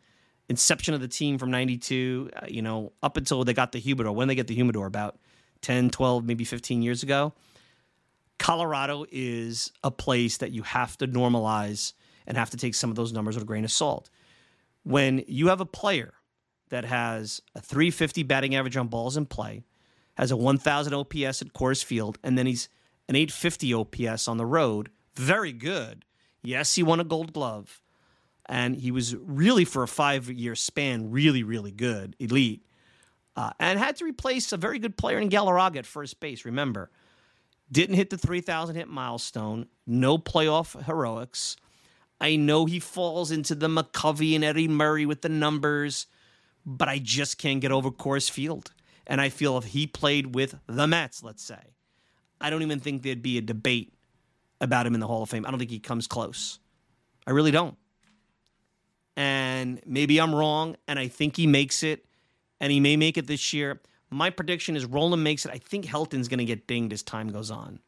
inception 0.48 0.94
of 0.94 1.00
the 1.00 1.08
team 1.08 1.38
from 1.38 1.50
92, 1.50 2.30
uh, 2.34 2.46
you 2.48 2.62
know, 2.62 2.92
up 3.02 3.16
until 3.16 3.44
they 3.44 3.54
got 3.54 3.72
the 3.72 3.78
humidor, 3.78 4.12
when 4.12 4.28
they 4.28 4.34
get 4.34 4.46
the 4.46 4.54
humidor, 4.54 4.86
about 4.86 5.18
10, 5.62 5.90
12, 5.90 6.24
maybe 6.24 6.44
15 6.44 6.82
years 6.82 7.02
ago 7.02 7.32
Colorado 8.38 9.04
is 9.10 9.70
a 9.82 9.90
place 9.90 10.38
that 10.38 10.50
you 10.50 10.62
have 10.62 10.96
to 10.98 11.06
normalize 11.06 11.92
and 12.26 12.36
have 12.36 12.50
to 12.50 12.56
take 12.56 12.74
some 12.74 12.90
of 12.90 12.96
those 12.96 13.12
numbers 13.12 13.36
with 13.36 13.44
a 13.44 13.46
grain 13.46 13.64
of 13.64 13.70
salt. 13.70 14.10
When 14.82 15.24
you 15.26 15.48
have 15.48 15.60
a 15.60 15.66
player 15.66 16.14
that 16.70 16.84
has 16.84 17.40
a 17.54 17.60
350 17.60 18.22
batting 18.24 18.54
average 18.54 18.76
on 18.76 18.88
balls 18.88 19.16
in 19.16 19.26
play, 19.26 19.64
has 20.16 20.30
a 20.30 20.36
1,000 20.36 20.94
OPS 20.94 21.42
at 21.42 21.52
Coors 21.52 21.84
Field, 21.84 22.18
and 22.22 22.36
then 22.36 22.46
he's 22.46 22.68
an 23.08 23.16
850 23.16 23.74
OPS 23.74 24.28
on 24.28 24.36
the 24.36 24.46
road, 24.46 24.90
very 25.14 25.52
good. 25.52 26.04
Yes, 26.42 26.74
he 26.74 26.82
won 26.82 27.00
a 27.00 27.04
gold 27.04 27.32
glove, 27.32 27.80
and 28.46 28.76
he 28.76 28.90
was 28.90 29.16
really, 29.16 29.64
for 29.64 29.82
a 29.82 29.88
five 29.88 30.30
year 30.30 30.54
span, 30.54 31.10
really, 31.10 31.42
really 31.42 31.70
good, 31.70 32.16
elite, 32.18 32.64
uh, 33.36 33.50
and 33.58 33.78
had 33.78 33.96
to 33.96 34.04
replace 34.04 34.52
a 34.52 34.56
very 34.56 34.78
good 34.78 34.96
player 34.96 35.18
in 35.18 35.28
Galarraga 35.28 35.76
at 35.76 35.86
first 35.86 36.20
base, 36.20 36.44
remember. 36.44 36.90
Didn't 37.72 37.96
hit 37.96 38.10
the 38.10 38.18
3,000 38.18 38.76
hit 38.76 38.88
milestone. 38.88 39.66
No 39.86 40.18
playoff 40.18 40.80
heroics. 40.84 41.56
I 42.20 42.36
know 42.36 42.66
he 42.66 42.78
falls 42.78 43.30
into 43.30 43.54
the 43.54 43.68
McCovey 43.68 44.34
and 44.34 44.44
Eddie 44.44 44.68
Murray 44.68 45.06
with 45.06 45.22
the 45.22 45.28
numbers, 45.28 46.06
but 46.64 46.88
I 46.88 46.98
just 46.98 47.38
can't 47.38 47.60
get 47.60 47.72
over 47.72 47.90
Coors 47.90 48.30
Field. 48.30 48.72
And 49.06 49.20
I 49.20 49.28
feel 49.28 49.58
if 49.58 49.64
he 49.64 49.86
played 49.86 50.34
with 50.34 50.54
the 50.66 50.86
Mets, 50.86 51.22
let's 51.22 51.42
say, 51.42 51.74
I 52.40 52.50
don't 52.50 52.62
even 52.62 52.80
think 52.80 53.02
there'd 53.02 53.22
be 53.22 53.38
a 53.38 53.42
debate 53.42 53.94
about 54.60 54.86
him 54.86 54.94
in 54.94 55.00
the 55.00 55.06
Hall 55.06 55.22
of 55.22 55.30
Fame. 55.30 55.44
I 55.46 55.50
don't 55.50 55.58
think 55.58 55.70
he 55.70 55.80
comes 55.80 56.06
close. 56.06 56.58
I 57.26 57.32
really 57.32 57.50
don't. 57.50 57.76
And 59.16 59.80
maybe 59.86 60.20
I'm 60.20 60.34
wrong, 60.34 60.76
and 60.88 60.98
I 60.98 61.08
think 61.08 61.36
he 61.36 61.46
makes 61.46 61.82
it, 61.82 62.04
and 62.60 62.72
he 62.72 62.80
may 62.80 62.96
make 62.96 63.16
it 63.16 63.26
this 63.26 63.52
year. 63.52 63.80
My 64.10 64.30
prediction 64.30 64.76
is 64.76 64.84
Rolen 64.84 65.22
makes 65.22 65.44
it. 65.44 65.52
I 65.52 65.58
think 65.58 65.86
Helton's 65.86 66.28
going 66.28 66.38
to 66.38 66.44
get 66.44 66.66
dinged 66.66 66.92
as 66.92 67.02
time 67.02 67.28
goes 67.28 67.50
on. 67.50 67.80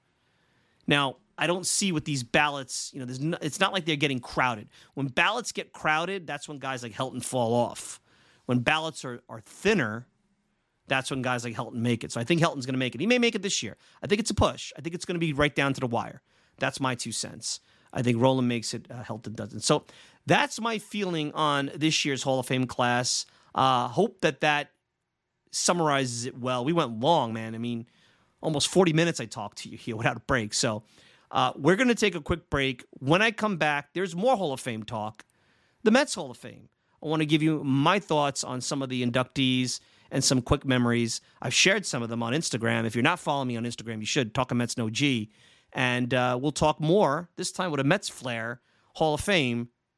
Now, 0.87 1.17
I 1.39 1.47
don't 1.47 1.67
see 1.67 1.93
with 1.93 2.05
these 2.05 2.23
ballots, 2.23 2.91
you 2.95 3.05
know, 3.05 3.13
no, 3.21 3.39
it's 3.43 3.61
not 3.61 3.73
like 3.73 3.85
they're 3.85 3.97
getting 3.97 4.21
crowded. 4.21 4.69
When 4.95 5.09
ballots 5.09 5.53
get 5.53 5.73
crowded, 5.73 6.27
that's 6.27 6.49
when 6.49 6.59
guys 6.59 6.83
like 6.83 6.93
Helton 6.93 7.23
fall 7.23 7.55
off. 7.55 8.01
When 8.47 8.61
ballots 8.61 9.05
are, 9.05 9.21
are 9.29 9.41
thinner, 9.41 10.07
that's 10.87 11.11
when 11.11 11.21
guys 11.21 11.45
like 11.45 11.55
Helton 11.55 11.75
make 11.75 12.05
it. 12.05 12.13
So 12.13 12.21
I 12.21 12.25
think 12.25 12.41
Helton's 12.41 12.65
going 12.65 12.75
to 12.75 12.79
make 12.79 12.95
it. 12.95 13.01
He 13.01 13.07
may 13.07 13.19
make 13.19 13.35
it 13.35 13.43
this 13.43 13.63
year. 13.63 13.77
I 14.03 14.07
think 14.07 14.21
it's 14.21 14.31
a 14.31 14.35
push. 14.35 14.73
I 14.79 14.81
think 14.81 14.95
it's 14.95 15.05
going 15.05 15.17
to 15.17 15.21
be 15.21 15.33
right 15.33 15.55
down 15.55 15.75
to 15.75 15.81
the 15.81 15.87
wire. 15.87 16.23
That's 16.59 16.81
my 16.81 16.95
two 16.95 17.13
cents. 17.13 17.61
I 17.93 18.03
think 18.03 18.21
Rolen 18.21 18.49
makes 18.49 18.73
it, 18.73 18.87
uh, 18.91 19.03
Helton 19.03 19.35
doesn't. 19.35 19.61
So 19.61 19.85
that's 20.27 20.61
my 20.61 20.79
feeling 20.79 21.33
on 21.33 21.71
this 21.75 22.05
year's 22.05 22.23
Hall 22.23 22.41
of 22.41 22.47
Fame 22.47 22.67
class. 22.67 23.27
Uh, 23.55 23.89
hope 23.89 24.21
that 24.21 24.41
that 24.41 24.71
summarizes 25.53 26.27
it 26.27 26.39
well. 26.39 26.65
We 26.65 26.73
went 26.73 27.01
long, 27.01 27.33
man. 27.33 27.55
I 27.55 27.59
mean, 27.59 27.87
almost 28.43 28.69
40 28.69 28.93
minutes 28.93 29.21
I 29.21 29.27
talked 29.27 29.59
to 29.59 29.69
you 29.69 29.79
here 29.79 29.97
without 29.97 30.17
a 30.17 30.21
break. 30.21 30.55
So 30.55 30.83
uh, 31.31 31.53
we're 31.57 31.77
going 31.77 31.89
to 31.89 31.95
take 31.95 32.15
a 32.15 32.21
quick 32.21 32.51
break. 32.51 32.85
When 32.91 33.23
I 33.23 33.31
come 33.31 33.57
back, 33.57 33.93
there's 33.95 34.15
more 34.15 34.37
Hall 34.37 34.53
of 34.53 34.61
Fame 34.61 34.83
talk. 34.83 35.25
The 35.83 35.91
Mets 35.91 36.15
Hall 36.15 36.31
of 36.31 36.37
Fame. 36.37 36.69
I 37.03 37.07
want 37.09 37.21
to 37.21 37.27
give 37.27 37.43
you 37.43 37.63
my 37.63 37.99
thoughts 37.99 38.43
on 38.43 38.61
some 38.61 38.83
of 38.83 38.89
the 38.89 39.07
inductees 39.07 39.81
and 40.11 40.25
some 40.25 40.43
quick 40.43 40.65
memories. 40.65 41.21
I've 41.41 41.55
shared 41.55 41.87
some 41.87 42.03
of 42.03 42.09
them 42.09 42.23
on 42.23 42.33
Instagram. 42.33 42.85
If 42.85 42.95
you're 42.95 43.03
not 43.03 43.21
following 43.21 43.49
me 43.49 43.57
on 43.57 43.65
Instagram, 43.65 44.01
you 44.01 44.07
should. 44.07 44.35
Talk 44.35 44.51
a 44.51 44.55
Mets 44.55 44.77
No 44.77 44.91
G. 44.91 45.31
And 45.73 46.15
uh, 46.15 46.39
we'll 46.41 46.53
talk 46.53 46.81
more, 46.81 47.29
this 47.37 47.53
time 47.53 47.71
with 47.71 47.81
a 47.81 47.85
Mets 47.85 48.09
flair, 48.09 48.61
Hall 48.95 49.15
of 49.15 49.21
Fame, 49.21 49.69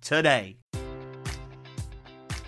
today. 0.00 0.58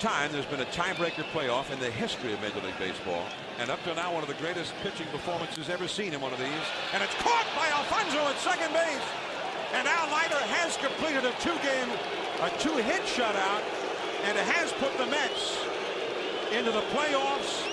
time 0.00 0.32
there's 0.32 0.46
been 0.46 0.60
a 0.60 0.70
tiebreaker 0.72 1.24
playoff 1.32 1.70
in 1.70 1.78
the 1.80 1.90
history 1.90 2.32
of 2.32 2.40
Major 2.40 2.60
League 2.60 2.78
Baseball. 2.78 3.24
And 3.58 3.70
up 3.70 3.82
to 3.84 3.94
now, 3.94 4.12
one 4.12 4.22
of 4.22 4.28
the 4.28 4.38
greatest 4.42 4.74
pitching 4.82 5.06
performances 5.08 5.68
ever 5.68 5.88
seen 5.88 6.12
in 6.12 6.20
one 6.20 6.32
of 6.32 6.38
these. 6.38 6.66
And 6.92 7.02
it's 7.02 7.14
caught 7.22 7.46
by 7.54 7.68
Alfonzo 7.68 8.18
at 8.26 8.38
second 8.38 8.72
base. 8.72 9.06
And 9.74 9.88
Al 9.88 10.10
Leiter 10.10 10.42
has 10.54 10.76
completed 10.76 11.24
a 11.24 11.32
two-game, 11.42 11.90
a 12.42 12.50
two-hit 12.58 13.02
shutout, 13.10 13.62
and 14.24 14.38
it 14.38 14.46
has 14.46 14.72
put 14.78 14.96
the 14.98 15.06
Mets 15.06 15.58
into 16.52 16.70
the 16.70 16.84
playoffs 16.94 17.66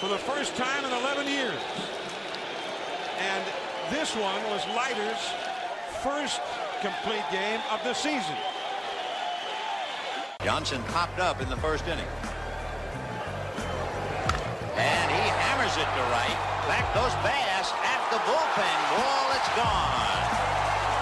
for 0.00 0.08
the 0.08 0.18
first 0.18 0.56
time 0.56 0.84
in 0.84 0.90
11 0.90 1.26
years. 1.26 1.62
And 3.18 3.44
this 3.90 4.14
one 4.14 4.42
was 4.50 4.66
Leiter's 4.74 5.22
first 6.02 6.40
complete 6.80 7.24
game 7.30 7.60
of 7.70 7.82
the 7.84 7.94
season. 7.94 8.36
Johnson 10.44 10.80
popped 10.84 11.18
up 11.18 11.42
in 11.42 11.48
the 11.48 11.56
first 11.56 11.84
inning. 11.88 12.06
And 14.78 15.10
he 15.10 15.24
hammers 15.34 15.76
it 15.76 15.82
to 15.82 16.02
right. 16.14 16.38
Back 16.70 16.94
goes 16.94 17.12
Bass 17.26 17.72
at 17.82 18.00
the 18.12 18.18
bullpen 18.22 18.78
wall. 18.94 19.34
It's 19.34 19.50
gone. 19.58 20.24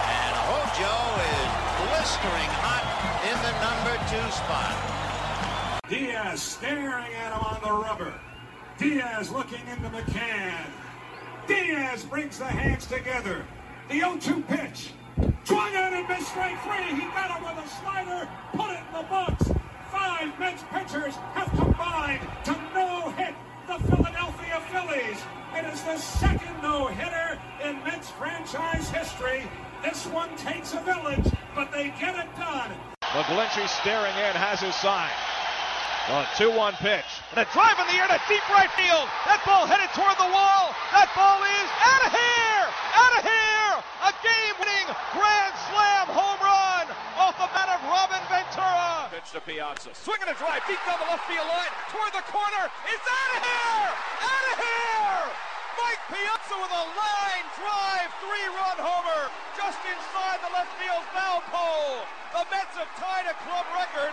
And 0.08 0.34
Hojo 0.48 0.96
is 1.20 1.52
blistering 1.84 2.50
hot 2.64 2.88
in 3.28 3.36
the 3.44 3.52
number 3.60 3.94
two 4.08 4.26
spot. 4.32 4.74
Diaz 5.86 6.40
staring 6.40 7.12
at 7.14 7.32
him 7.32 7.44
on 7.44 7.60
the 7.62 7.86
rubber. 7.86 8.14
Diaz 8.78 9.30
looking 9.30 9.60
into 9.68 9.90
McCann. 9.90 10.66
Diaz 11.46 12.06
brings 12.06 12.38
the 12.38 12.46
hands 12.46 12.86
together. 12.86 13.44
The 13.90 14.00
0-2 14.00 14.48
pitch. 14.48 14.92
Swung 15.44 15.76
on 15.76 15.94
and 15.94 16.08
missed 16.08 16.28
straight 16.28 16.58
three. 16.60 16.94
He 16.94 17.06
got 17.08 17.30
him 17.30 17.44
with 17.44 17.64
a 17.64 17.68
slider, 17.80 18.28
put 18.52 18.70
it 18.70 18.80
in 18.80 18.92
the 18.92 19.08
box. 19.08 19.50
Five 19.90 20.38
Mets 20.38 20.64
pitchers 20.70 21.14
have 21.34 21.50
combined 21.50 22.20
to 22.44 22.52
no-hit 22.74 23.34
the 23.66 23.78
Philadelphia 23.88 24.60
Phillies. 24.70 25.18
It 25.54 25.72
is 25.72 25.82
the 25.82 25.96
second 25.96 26.62
no-hitter 26.62 27.40
in 27.64 27.82
Mets 27.84 28.10
franchise 28.10 28.90
history. 28.90 29.48
This 29.82 30.06
one 30.06 30.34
takes 30.36 30.74
a 30.74 30.80
village, 30.80 31.32
but 31.54 31.72
they 31.72 31.94
get 31.98 32.16
it 32.16 32.36
done. 32.36 32.72
McGlinchy 33.02 33.68
staring 33.68 34.16
in, 34.16 34.36
has 34.36 34.60
his 34.60 34.74
sign. 34.74 35.10
A 36.06 36.22
2-1 36.38 36.78
pitch. 36.78 37.18
And 37.34 37.42
a 37.42 37.50
drive 37.50 37.74
in 37.82 37.86
the 37.90 37.98
air 37.98 38.06
to 38.06 38.14
deep 38.30 38.46
right 38.54 38.70
field. 38.78 39.10
That 39.26 39.42
ball 39.42 39.66
headed 39.66 39.90
toward 39.90 40.14
the 40.22 40.30
wall. 40.30 40.70
That 40.94 41.10
ball 41.18 41.42
is 41.42 41.68
out 41.82 42.02
of 42.06 42.14
here! 42.14 42.62
Out 42.94 43.12
of 43.18 43.22
here! 43.26 43.72
A 44.06 44.12
game-winning 44.22 44.86
grand 45.10 45.54
slam 45.66 46.06
home 46.14 46.38
run 46.38 46.86
off 47.18 47.34
the 47.42 47.50
bat 47.50 47.74
of 47.74 47.82
Robin 47.90 48.22
Ventura. 48.30 49.10
Pitch 49.10 49.34
to 49.34 49.42
Piazza. 49.42 49.90
Swinging 49.98 50.30
a 50.30 50.36
drive 50.38 50.62
deep 50.70 50.78
down 50.86 51.02
the 51.02 51.10
left 51.10 51.26
field 51.26 51.42
line 51.42 51.74
toward 51.90 52.14
the 52.14 52.22
corner. 52.30 52.70
It's 52.86 53.02
out 53.02 53.30
of 53.34 53.40
here! 53.42 53.90
Out 54.30 54.46
of 54.46 54.56
here! 54.62 55.22
Mike 55.74 56.02
Piazza 56.06 56.54
with 56.54 56.70
a 56.70 56.86
line 56.94 57.46
drive 57.58 58.14
three-run 58.22 58.78
homer 58.78 59.26
just 59.58 59.82
inside 59.82 60.38
the 60.38 60.54
left 60.54 60.70
field 60.78 61.02
foul 61.10 61.42
pole. 61.50 62.06
The 62.30 62.46
Mets 62.54 62.78
have 62.78 62.94
tied 62.94 63.26
a 63.26 63.34
club 63.42 63.66
record 63.74 64.05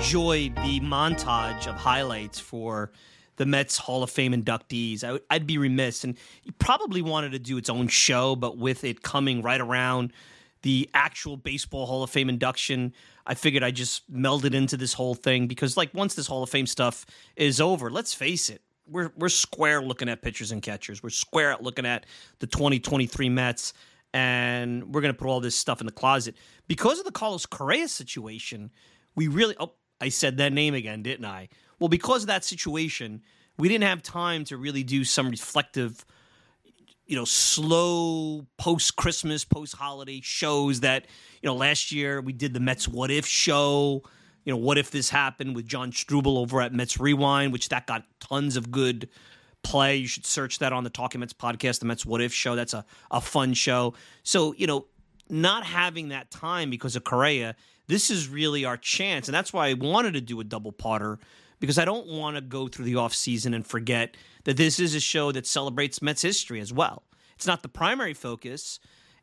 enjoyed 0.00 0.56
the 0.56 0.80
montage 0.80 1.66
of 1.66 1.74
highlights 1.76 2.40
for 2.40 2.90
the 3.36 3.44
Mets 3.44 3.76
Hall 3.76 4.02
of 4.02 4.08
Fame 4.08 4.32
inductees. 4.32 5.04
I, 5.04 5.34
would 5.34 5.46
be 5.46 5.58
remiss, 5.58 6.04
and 6.04 6.16
probably 6.58 7.02
wanted 7.02 7.32
to 7.32 7.38
do 7.38 7.58
its 7.58 7.68
own 7.68 7.86
show, 7.86 8.34
but 8.34 8.56
with 8.56 8.82
it 8.82 9.02
coming 9.02 9.42
right 9.42 9.60
around 9.60 10.14
the 10.62 10.88
actual 10.94 11.36
Baseball 11.36 11.84
Hall 11.84 12.02
of 12.02 12.08
Fame 12.08 12.30
induction, 12.30 12.94
I 13.26 13.34
figured 13.34 13.62
I 13.62 13.72
just 13.72 14.08
meld 14.08 14.46
it 14.46 14.54
into 14.54 14.78
this 14.78 14.94
whole 14.94 15.14
thing 15.14 15.46
because, 15.46 15.76
like, 15.76 15.92
once 15.92 16.14
this 16.14 16.26
Hall 16.26 16.42
of 16.42 16.48
Fame 16.48 16.66
stuff 16.66 17.04
is 17.36 17.60
over, 17.60 17.90
let's 17.90 18.14
face 18.14 18.48
it, 18.48 18.62
we're 18.86 19.12
we're 19.18 19.28
square 19.28 19.82
looking 19.82 20.08
at 20.08 20.22
pitchers 20.22 20.50
and 20.50 20.62
catchers. 20.62 21.02
We're 21.02 21.10
square 21.10 21.52
at 21.52 21.62
looking 21.62 21.84
at 21.84 22.06
the 22.38 22.46
2023 22.46 23.28
Mets, 23.28 23.74
and 24.14 24.94
we're 24.94 25.02
gonna 25.02 25.12
put 25.12 25.28
all 25.28 25.40
this 25.40 25.56
stuff 25.56 25.80
in 25.80 25.86
the 25.86 25.92
closet 25.92 26.36
because 26.68 26.98
of 26.98 27.04
the 27.04 27.12
Carlos 27.12 27.44
Correa 27.44 27.86
situation. 27.86 28.70
We 29.16 29.26
really 29.28 29.56
oh 29.60 29.72
I 30.00 30.08
said 30.08 30.38
that 30.38 30.52
name 30.52 30.74
again, 30.74 31.02
didn't 31.02 31.26
I? 31.26 31.48
Well, 31.78 31.88
because 31.88 32.22
of 32.22 32.26
that 32.28 32.44
situation, 32.44 33.22
we 33.58 33.68
didn't 33.68 33.84
have 33.84 34.02
time 34.02 34.44
to 34.44 34.56
really 34.56 34.82
do 34.82 35.04
some 35.04 35.30
reflective, 35.30 36.04
you 37.06 37.16
know, 37.16 37.24
slow 37.24 38.46
post 38.58 38.96
Christmas, 38.96 39.44
post 39.44 39.76
holiday 39.76 40.20
shows 40.22 40.80
that, 40.80 41.06
you 41.42 41.46
know, 41.48 41.54
last 41.54 41.92
year 41.92 42.20
we 42.20 42.32
did 42.32 42.54
the 42.54 42.60
Mets 42.60 42.88
What 42.88 43.10
If 43.10 43.26
show. 43.26 44.02
You 44.44 44.52
know, 44.54 44.56
what 44.56 44.78
if 44.78 44.90
this 44.90 45.10
happened 45.10 45.54
with 45.54 45.66
John 45.66 45.92
Struble 45.92 46.38
over 46.38 46.62
at 46.62 46.72
Mets 46.72 46.98
Rewind, 46.98 47.52
which 47.52 47.68
that 47.68 47.86
got 47.86 48.04
tons 48.20 48.56
of 48.56 48.70
good 48.70 49.08
play. 49.62 49.96
You 49.96 50.06
should 50.06 50.26
search 50.26 50.58
that 50.60 50.72
on 50.72 50.84
the 50.84 50.90
Talking 50.90 51.20
Mets 51.20 51.32
podcast, 51.32 51.80
the 51.80 51.86
Mets 51.86 52.06
What 52.06 52.20
If 52.20 52.32
show. 52.32 52.56
That's 52.56 52.74
a, 52.74 52.84
a 53.10 53.20
fun 53.20 53.54
show. 53.54 53.94
So, 54.22 54.54
you 54.54 54.66
know, 54.66 54.86
not 55.28 55.64
having 55.64 56.08
that 56.08 56.30
time 56.30 56.70
because 56.70 56.96
of 56.96 57.04
Correa 57.04 57.54
this 57.90 58.10
is 58.10 58.28
really 58.28 58.64
our 58.64 58.76
chance. 58.76 59.28
And 59.28 59.34
that's 59.34 59.52
why 59.52 59.68
I 59.68 59.74
wanted 59.74 60.14
to 60.14 60.20
do 60.20 60.40
a 60.40 60.44
double 60.44 60.72
potter 60.72 61.18
because 61.58 61.78
I 61.78 61.84
don't 61.84 62.06
want 62.06 62.36
to 62.36 62.40
go 62.40 62.68
through 62.68 62.86
the 62.86 62.94
offseason 62.94 63.54
and 63.54 63.66
forget 63.66 64.16
that 64.44 64.56
this 64.56 64.80
is 64.80 64.94
a 64.94 65.00
show 65.00 65.32
that 65.32 65.46
celebrates 65.46 66.00
Mets 66.00 66.22
history 66.22 66.60
as 66.60 66.72
well. 66.72 67.02
It's 67.34 67.46
not 67.46 67.62
the 67.62 67.68
primary 67.68 68.14
focus. 68.14 68.80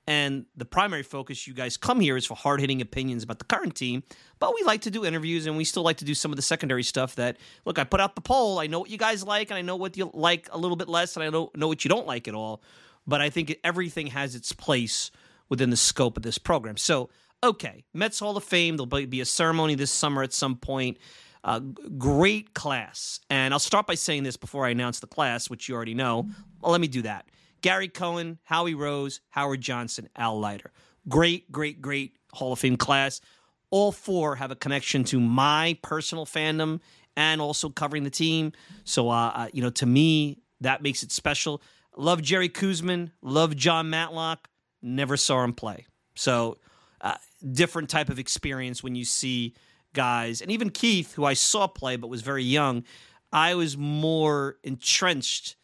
And 0.09 0.45
the 0.55 0.63
primary 0.63 1.03
focus 1.03 1.47
you 1.47 1.53
guys 1.53 1.75
come 1.75 1.99
here 1.99 2.15
is 2.15 2.25
for 2.25 2.35
hard 2.35 2.61
hitting 2.61 2.81
opinions 2.81 3.23
about 3.23 3.39
the 3.39 3.45
current 3.45 3.75
team. 3.75 4.03
But 4.39 4.55
we 4.55 4.63
like 4.63 4.81
to 4.81 4.91
do 4.91 5.03
interviews 5.03 5.45
and 5.45 5.57
we 5.57 5.65
still 5.65 5.83
like 5.83 5.97
to 5.97 6.05
do 6.05 6.13
some 6.13 6.31
of 6.31 6.37
the 6.37 6.41
secondary 6.41 6.83
stuff 6.83 7.15
that, 7.15 7.35
look, 7.65 7.77
I 7.77 7.83
put 7.83 7.99
out 7.99 8.15
the 8.15 8.21
poll. 8.21 8.59
I 8.59 8.67
know 8.67 8.79
what 8.79 8.89
you 8.89 8.97
guys 8.97 9.23
like 9.25 9.49
and 9.49 9.57
I 9.57 9.61
know 9.61 9.75
what 9.75 9.97
you 9.97 10.09
like 10.13 10.47
a 10.53 10.57
little 10.57 10.77
bit 10.77 10.87
less 10.87 11.17
and 11.17 11.23
I 11.23 11.29
know, 11.29 11.51
know 11.55 11.67
what 11.67 11.83
you 11.83 11.89
don't 11.89 12.07
like 12.07 12.29
at 12.29 12.35
all. 12.35 12.61
But 13.05 13.19
I 13.19 13.29
think 13.29 13.57
everything 13.65 14.07
has 14.07 14.33
its 14.33 14.53
place 14.53 15.11
within 15.49 15.71
the 15.71 15.77
scope 15.77 16.15
of 16.15 16.23
this 16.23 16.37
program. 16.37 16.77
So 16.77 17.09
okay, 17.43 17.83
Mets 17.93 18.19
Hall 18.19 18.37
of 18.37 18.43
Fame. 18.43 18.77
There'll 18.77 19.07
be 19.07 19.21
a 19.21 19.25
ceremony 19.25 19.75
this 19.75 19.91
summer 19.91 20.23
at 20.23 20.33
some 20.33 20.55
point. 20.55 20.97
Uh, 21.43 21.59
great 21.97 22.53
class. 22.53 23.19
And 23.29 23.53
I'll 23.53 23.59
start 23.59 23.87
by 23.87 23.95
saying 23.95 24.23
this 24.23 24.37
before 24.37 24.65
I 24.65 24.69
announce 24.69 24.99
the 24.99 25.07
class, 25.07 25.49
which 25.49 25.69
you 25.69 25.75
already 25.75 25.93
know. 25.93 26.27
Well, 26.61 26.71
let 26.71 26.81
me 26.81 26.87
do 26.87 27.03
that. 27.03 27.25
Gary 27.61 27.87
Cohen, 27.87 28.39
Howie 28.43 28.73
Rose, 28.73 29.21
Howard 29.29 29.61
Johnson, 29.61 30.09
Al 30.15 30.39
Leiter. 30.39 30.71
Great, 31.07 31.51
great, 31.51 31.81
great 31.81 32.17
Hall 32.33 32.53
of 32.53 32.59
Fame 32.59 32.77
class. 32.77 33.21
All 33.69 33.91
four 33.91 34.35
have 34.35 34.51
a 34.51 34.55
connection 34.55 35.03
to 35.05 35.19
my 35.19 35.77
personal 35.81 36.25
fandom 36.25 36.79
and 37.15 37.41
also 37.41 37.69
covering 37.69 38.03
the 38.03 38.09
team. 38.09 38.51
So, 38.83 39.09
uh, 39.09 39.31
uh 39.33 39.47
you 39.53 39.61
know, 39.61 39.69
to 39.71 39.85
me, 39.85 40.39
that 40.61 40.81
makes 40.81 41.03
it 41.03 41.11
special. 41.11 41.61
Love 41.95 42.21
Jerry 42.21 42.49
Koosman. 42.49 43.11
Love 43.21 43.55
Jon 43.55 43.87
Matlack. 43.87 44.37
Never 44.81 45.17
saw 45.17 45.43
him 45.43 45.53
play. 45.53 45.85
So 46.15 46.57
uh, 47.01 47.15
different 47.51 47.89
type 47.89 48.09
of 48.09 48.19
experience 48.19 48.83
when 48.83 48.95
you 48.95 49.05
see 49.05 49.53
guys, 49.93 50.41
and 50.41 50.51
even 50.51 50.69
Keith, 50.69 51.13
who 51.13 51.25
I 51.25 51.33
saw 51.33 51.67
play 51.67 51.95
but 51.95 52.07
was 52.07 52.21
very 52.21 52.43
young. 52.43 52.83
I 53.31 53.55
was 53.55 53.77
more 53.77 54.57
entrenched 54.63 55.55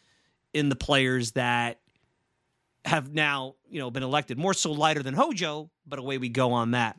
in 0.54 0.70
the 0.70 0.76
players 0.76 1.32
that 1.32 1.80
have 2.86 3.14
now, 3.14 3.56
you 3.70 3.80
know, 3.80 3.90
been 3.90 4.04
elected. 4.04 4.38
More 4.38 4.54
so 4.54 4.72
Leiter 4.72 5.02
than 5.02 5.14
Hojo, 5.14 5.70
but 5.88 6.00
away 6.00 6.18
we 6.18 6.30
go 6.30 6.52
on 6.52 6.72
that. 6.72 6.98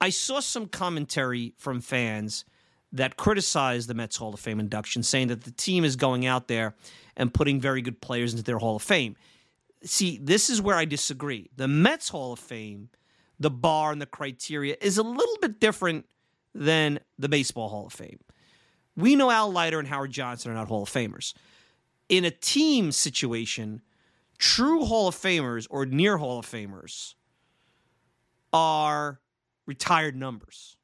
I 0.00 0.10
saw 0.10 0.40
some 0.40 0.66
commentary 0.66 1.54
from 1.58 1.80
fans 1.80 2.44
that 2.92 3.16
criticized 3.16 3.88
the 3.88 3.94
Mets 3.94 4.16
Hall 4.16 4.34
of 4.34 4.40
Fame 4.40 4.60
induction, 4.60 5.02
saying 5.02 5.28
that 5.28 5.44
the 5.44 5.52
team 5.52 5.84
is 5.84 5.96
going 5.96 6.26
out 6.26 6.48
there 6.48 6.74
and 7.16 7.32
putting 7.32 7.60
very 7.60 7.80
good 7.80 8.00
players 8.00 8.32
into 8.32 8.44
their 8.44 8.58
Hall 8.58 8.76
of 8.76 8.82
Fame. 8.82 9.16
See, 9.84 10.18
this 10.20 10.50
is 10.50 10.60
where 10.60 10.76
I 10.76 10.84
disagree. 10.84 11.50
The 11.56 11.68
Mets 11.68 12.08
Hall 12.08 12.32
of 12.32 12.38
Fame– 12.38 12.88
the 13.42 13.50
bar 13.50 13.92
and 13.92 14.00
the 14.00 14.06
criteria 14.06 14.76
is 14.80 14.98
a 14.98 15.02
little 15.02 15.36
bit 15.40 15.60
different 15.60 16.06
than 16.54 17.00
the 17.18 17.28
Baseball 17.28 17.68
Hall 17.68 17.86
of 17.86 17.92
Fame. 17.92 18.20
We 18.96 19.16
know 19.16 19.30
Al 19.30 19.50
Leiter 19.50 19.78
and 19.78 19.88
Howard 19.88 20.12
Johnson 20.12 20.50
are 20.50 20.54
not 20.54 20.68
Hall 20.68 20.82
of 20.82 20.90
Famers. 20.90 21.34
In 22.08 22.24
a 22.24 22.30
team 22.30 22.92
situation, 22.92 23.80
true 24.38 24.84
Hall 24.84 25.08
of 25.08 25.16
Famers 25.16 25.66
or 25.70 25.86
near 25.86 26.18
Hall 26.18 26.38
of 26.38 26.46
Famers 26.46 27.14
are 28.52 29.20
retired 29.66 30.14
numbers. 30.14 30.76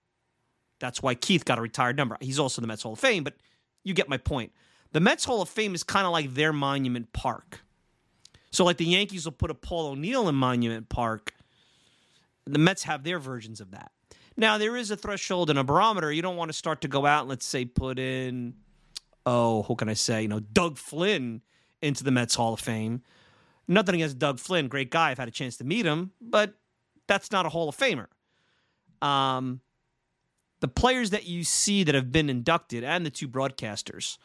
That's 0.79 1.03
why 1.03 1.15
Keith 1.15 1.45
got 1.45 1.59
a 1.59 1.63
retired 1.63 1.97
number. 1.97 2.17
He's 2.21 2.39
also 2.39 2.61
the 2.61 2.67
Mets 2.67 2.83
Hall 2.83 2.95
of 2.95 2.99
Fame, 2.99 3.25
but 3.25 3.35
you 3.85 3.95
get 3.95 4.09
my 4.09 4.17
point. 4.17 4.53
The 4.93 5.01
Mets 5.01 5.25
Hall 5.25 5.43
of 5.43 5.49
Fame 5.49 5.75
is 5.75 5.83
kind 5.83 6.07
of 6.07 6.13
like 6.13 6.35
their 6.35 6.53
Monument 6.53 7.13
Park. 7.13 7.61
So, 8.51 8.65
like 8.65 8.79
the 8.79 8.87
Yankees 8.87 9.27
will 9.27 9.33
put 9.33 9.51
a 9.51 9.55
Paul 9.55 9.89
O'Neill 9.89 10.29
in 10.29 10.35
Monument 10.35 10.89
Park, 10.89 11.35
the 12.55 12.59
Mets 12.59 12.85
have 12.85 13.05
their 13.05 13.19
versions 13.19 13.61
of 13.61 13.71
that. 13.73 13.93
Now 14.37 14.59
there 14.59 14.77
is 14.77 14.91
a 14.91 14.97
threshold 14.97 15.51
and 15.51 15.59
a 15.59 15.65
barometer. 15.65 16.13
You 16.13 16.23
don't 16.23 16.37
want 16.37 16.51
to 16.51 16.53
start 16.53 16.81
to 16.83 16.89
go 16.89 17.07
out 17.07 17.23
and 17.23 17.29
let's 17.29 17.45
say 17.45 17.65
put 17.65 17.99
in, 17.99 18.55
oh, 19.27 19.63
who 19.65 19.75
can 19.75 19.89
I 19.89 19.95
say? 19.95 20.23
You 20.23 20.29
know, 20.29 20.41
Doug 20.41 20.79
Flynn 20.79 21.43
into 21.83 22.05
the 22.05 22.11
Mets 22.11 22.35
Hall 22.35 22.55
of 22.55 22.61
Fame. 22.61 23.03
Nothing 23.67 23.97
against 23.97 24.19
Doug 24.19 24.39
Flynn, 24.39 24.69
great 24.69 24.91
guy. 24.91 25.11
I've 25.11 25.19
had 25.19 25.29
a 25.29 25.33
chance 25.33 25.57
to 25.59 25.65
meet 25.65 25.85
him, 25.85 26.13
but 26.21 26.55
that's 27.07 27.31
not 27.31 27.47
a 27.47 27.49
Hall 27.49 27.69
of 27.69 27.77
Famer. 27.77 28.07
Um, 29.03 29.61
the 30.61 30.69
players 30.69 31.11
that 31.11 31.27
you 31.27 31.45
see 31.45 31.85
that 31.85 31.95
have 31.95 32.11
been 32.11 32.31
inducted 32.31 32.83
and 32.85 33.05
the 33.05 33.11
two 33.11 33.29
broadcasters 33.29 34.19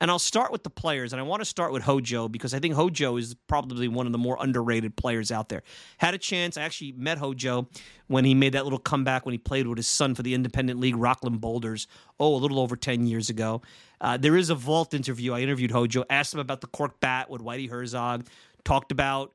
and 0.00 0.10
I'll 0.10 0.18
start 0.18 0.50
with 0.50 0.62
the 0.62 0.70
players, 0.70 1.12
and 1.12 1.20
I 1.20 1.22
want 1.22 1.40
to 1.40 1.44
start 1.44 1.72
with 1.72 1.82
Hojo 1.82 2.28
because 2.28 2.54
I 2.54 2.58
think 2.58 2.74
Hojo 2.74 3.16
is 3.16 3.34
probably 3.46 3.86
one 3.86 4.06
of 4.06 4.12
the 4.12 4.18
more 4.18 4.38
underrated 4.40 4.96
players 4.96 5.30
out 5.30 5.48
there. 5.50 5.62
Had 5.98 6.14
a 6.14 6.18
chance, 6.18 6.56
I 6.56 6.62
actually 6.62 6.92
met 6.92 7.18
Hojo 7.18 7.68
when 8.06 8.24
he 8.24 8.34
made 8.34 8.54
that 8.54 8.64
little 8.64 8.78
comeback 8.78 9.26
when 9.26 9.32
he 9.32 9.38
played 9.38 9.66
with 9.66 9.76
his 9.76 9.88
son 9.88 10.14
for 10.14 10.22
the 10.22 10.34
Independent 10.34 10.80
League, 10.80 10.96
Rockland 10.96 11.40
Boulders, 11.40 11.86
oh, 12.18 12.34
a 12.34 12.38
little 12.38 12.58
over 12.58 12.76
10 12.76 13.06
years 13.06 13.28
ago. 13.28 13.60
Uh, 14.00 14.16
there 14.16 14.36
is 14.36 14.48
a 14.48 14.54
vault 14.54 14.94
interview. 14.94 15.34
I 15.34 15.40
interviewed 15.40 15.70
Hojo, 15.70 16.04
asked 16.08 16.32
him 16.32 16.40
about 16.40 16.62
the 16.62 16.66
cork 16.66 16.98
bat 17.00 17.28
with 17.28 17.42
Whitey 17.42 17.68
Herzog, 17.68 18.26
talked 18.64 18.92
about 18.92 19.34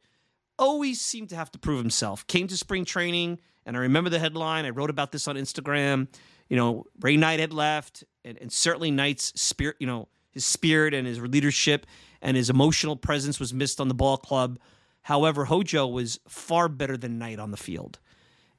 always 0.58 1.02
seemed 1.02 1.30
to 1.30 1.36
have 1.36 1.52
to 1.52 1.60
prove 1.60 1.80
himself. 1.80 2.26
Came 2.28 2.48
to 2.48 2.58
spring 2.58 2.86
training, 2.86 3.40
and 3.66 3.76
I 3.76 3.82
remember 3.82 4.10
the 4.10 4.20
headline. 4.20 4.66
I 4.66 4.70
wrote 4.70 4.90
about 4.90 5.12
this 5.12 5.28
on 5.28 5.36
Instagram. 5.36 6.08
You 6.50 6.58
know, 6.58 6.86
Ray 7.02 7.18
Knight 7.18 7.40
had 7.40 7.54
left, 7.54 8.04
and, 8.24 8.38
and 8.40 8.52
certainly 8.52 8.92
Knight's 8.92 9.40
spirit, 9.40 9.76
you 9.80 9.88
know, 9.88 10.08
his 10.36 10.46
spirit 10.46 10.94
and 10.94 11.08
his 11.08 11.20
leadership 11.20 11.88
and 12.22 12.38
his 12.38 12.52
emotional 12.52 12.96
presence 12.96 13.40
was 13.40 13.54
missed 13.54 13.82
on 13.82 13.88
the 13.88 13.96
ball 13.96 14.18
club. 14.18 14.60
However, 15.02 15.46
Hojo 15.46 15.88
was 15.88 16.20
far 16.28 16.70
better 16.70 16.98
than 16.98 17.18
Knight 17.18 17.40
on 17.40 17.52
the 17.52 17.58
field. 17.58 18.00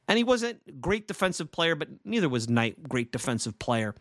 And 0.09 0.17
he 0.17 0.25
wasn't 0.25 0.61
a 0.67 0.73
great 0.73 1.07
defensive 1.07 1.53
player, 1.53 1.75
but 1.75 1.89
neither 2.05 2.29
was 2.29 2.49
Knight 2.49 2.89
great 2.89 3.13
defensive 3.13 3.59
player. 3.59 3.95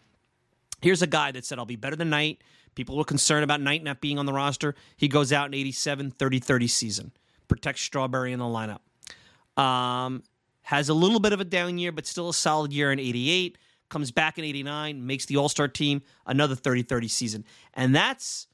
Here's 0.82 1.01
a 1.01 1.07
guy 1.07 1.32
that 1.32 1.45
said, 1.45 1.59
I'll 1.59 1.65
be 1.65 1.76
better 1.76 1.95
than 1.95 2.09
Knight. 2.09 2.41
People 2.76 2.97
were 2.97 3.03
concerned 3.03 3.43
about 3.43 3.61
Knight 3.61 3.84
not 3.84 4.01
being 4.01 4.19
on 4.19 4.26
the 4.26 4.34
roster. 4.34 4.76
He 4.97 5.07
goes 5.07 5.34
out 5.34 5.47
in 5.47 5.53
87, 5.53 6.11
30 6.11 6.39
30 6.39 6.67
season, 6.67 7.11
protects 7.47 7.82
Strawberry 7.82 8.34
in 8.34 8.39
the 8.39 8.45
lineup. 8.45 8.80
Um, 9.61 10.23
has 10.63 10.89
a 10.89 10.93
little 10.93 11.19
bit 11.19 11.34
of 11.34 11.39
a 11.39 11.45
down 11.45 11.78
year, 11.78 11.91
but 11.91 12.05
still 12.05 12.30
a 12.30 12.34
solid 12.34 12.73
year 12.73 12.91
in 12.91 12.99
88 12.99 13.57
comes 13.95 14.11
back 14.11 14.37
in 14.37 14.43
89, 14.43 15.07
makes 15.07 15.25
the 15.25 15.37
All 15.37 15.47
Star 15.47 15.69
team, 15.69 16.01
another 16.25 16.53
30 16.53 16.81
30 16.81 17.07
season. 17.07 17.45
And 17.73 17.95
that's 17.95 18.47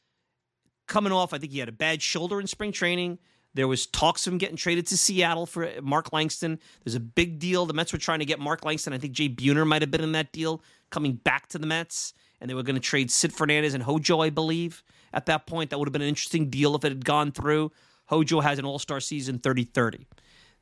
coming 0.87 1.11
off, 1.11 1.33
I 1.33 1.39
think 1.39 1.51
he 1.51 1.57
had 1.57 1.67
a 1.67 1.71
bad 1.71 1.99
shoulder 1.99 2.39
in 2.39 2.45
spring 2.45 2.71
training. 2.71 3.17
There 3.55 3.67
was 3.67 3.87
talks 3.87 4.27
of 4.27 4.33
him 4.33 4.37
getting 4.37 4.55
traded 4.55 4.85
to 4.87 4.97
Seattle 4.97 5.47
for 5.47 5.67
Mark 5.81 6.13
Langston. 6.13 6.59
There's 6.83 6.93
a 6.93 6.99
big 6.99 7.39
deal. 7.39 7.65
The 7.65 7.73
Mets 7.73 7.91
were 7.91 7.97
trying 7.97 8.19
to 8.19 8.25
get 8.25 8.39
Mark 8.39 8.63
Langston. 8.63 8.93
I 8.93 8.99
think 8.99 9.13
Jay 9.13 9.29
Buhner 9.29 9.65
might 9.65 9.81
have 9.81 9.89
been 9.89 10.03
in 10.03 10.11
that 10.11 10.31
deal, 10.31 10.61
coming 10.91 11.13
back 11.13 11.47
to 11.47 11.57
the 11.57 11.65
Mets. 11.65 12.13
And 12.39 12.47
they 12.47 12.53
were 12.53 12.61
going 12.61 12.75
to 12.75 12.79
trade 12.79 13.09
Sid 13.09 13.33
Fernandez 13.33 13.73
and 13.73 13.81
Hojo, 13.81 14.21
I 14.21 14.29
believe, 14.29 14.83
at 15.11 15.25
that 15.25 15.47
point. 15.47 15.71
That 15.71 15.79
would 15.79 15.87
have 15.87 15.93
been 15.93 16.03
an 16.03 16.07
interesting 16.07 16.51
deal 16.51 16.75
if 16.75 16.85
it 16.85 16.89
had 16.89 17.03
gone 17.03 17.31
through. 17.31 17.71
Hojo 18.05 18.41
has 18.41 18.59
an 18.59 18.65
all 18.65 18.77
star 18.77 18.99
season 18.99 19.39
30 19.39 19.63
30. 19.63 20.05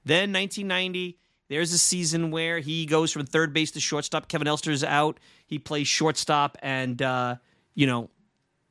Then 0.05 0.31
1990, 0.31 1.17
there's 1.49 1.73
a 1.73 1.77
season 1.77 2.31
where 2.31 2.59
he 2.59 2.85
goes 2.85 3.11
from 3.11 3.25
third 3.25 3.53
base 3.53 3.71
to 3.71 3.79
shortstop. 3.79 4.27
Kevin 4.27 4.47
Elster's 4.47 4.83
out. 4.83 5.19
He 5.47 5.57
plays 5.57 5.87
shortstop 5.87 6.57
and, 6.61 7.01
uh, 7.01 7.35
you 7.73 7.87
know, 7.87 8.09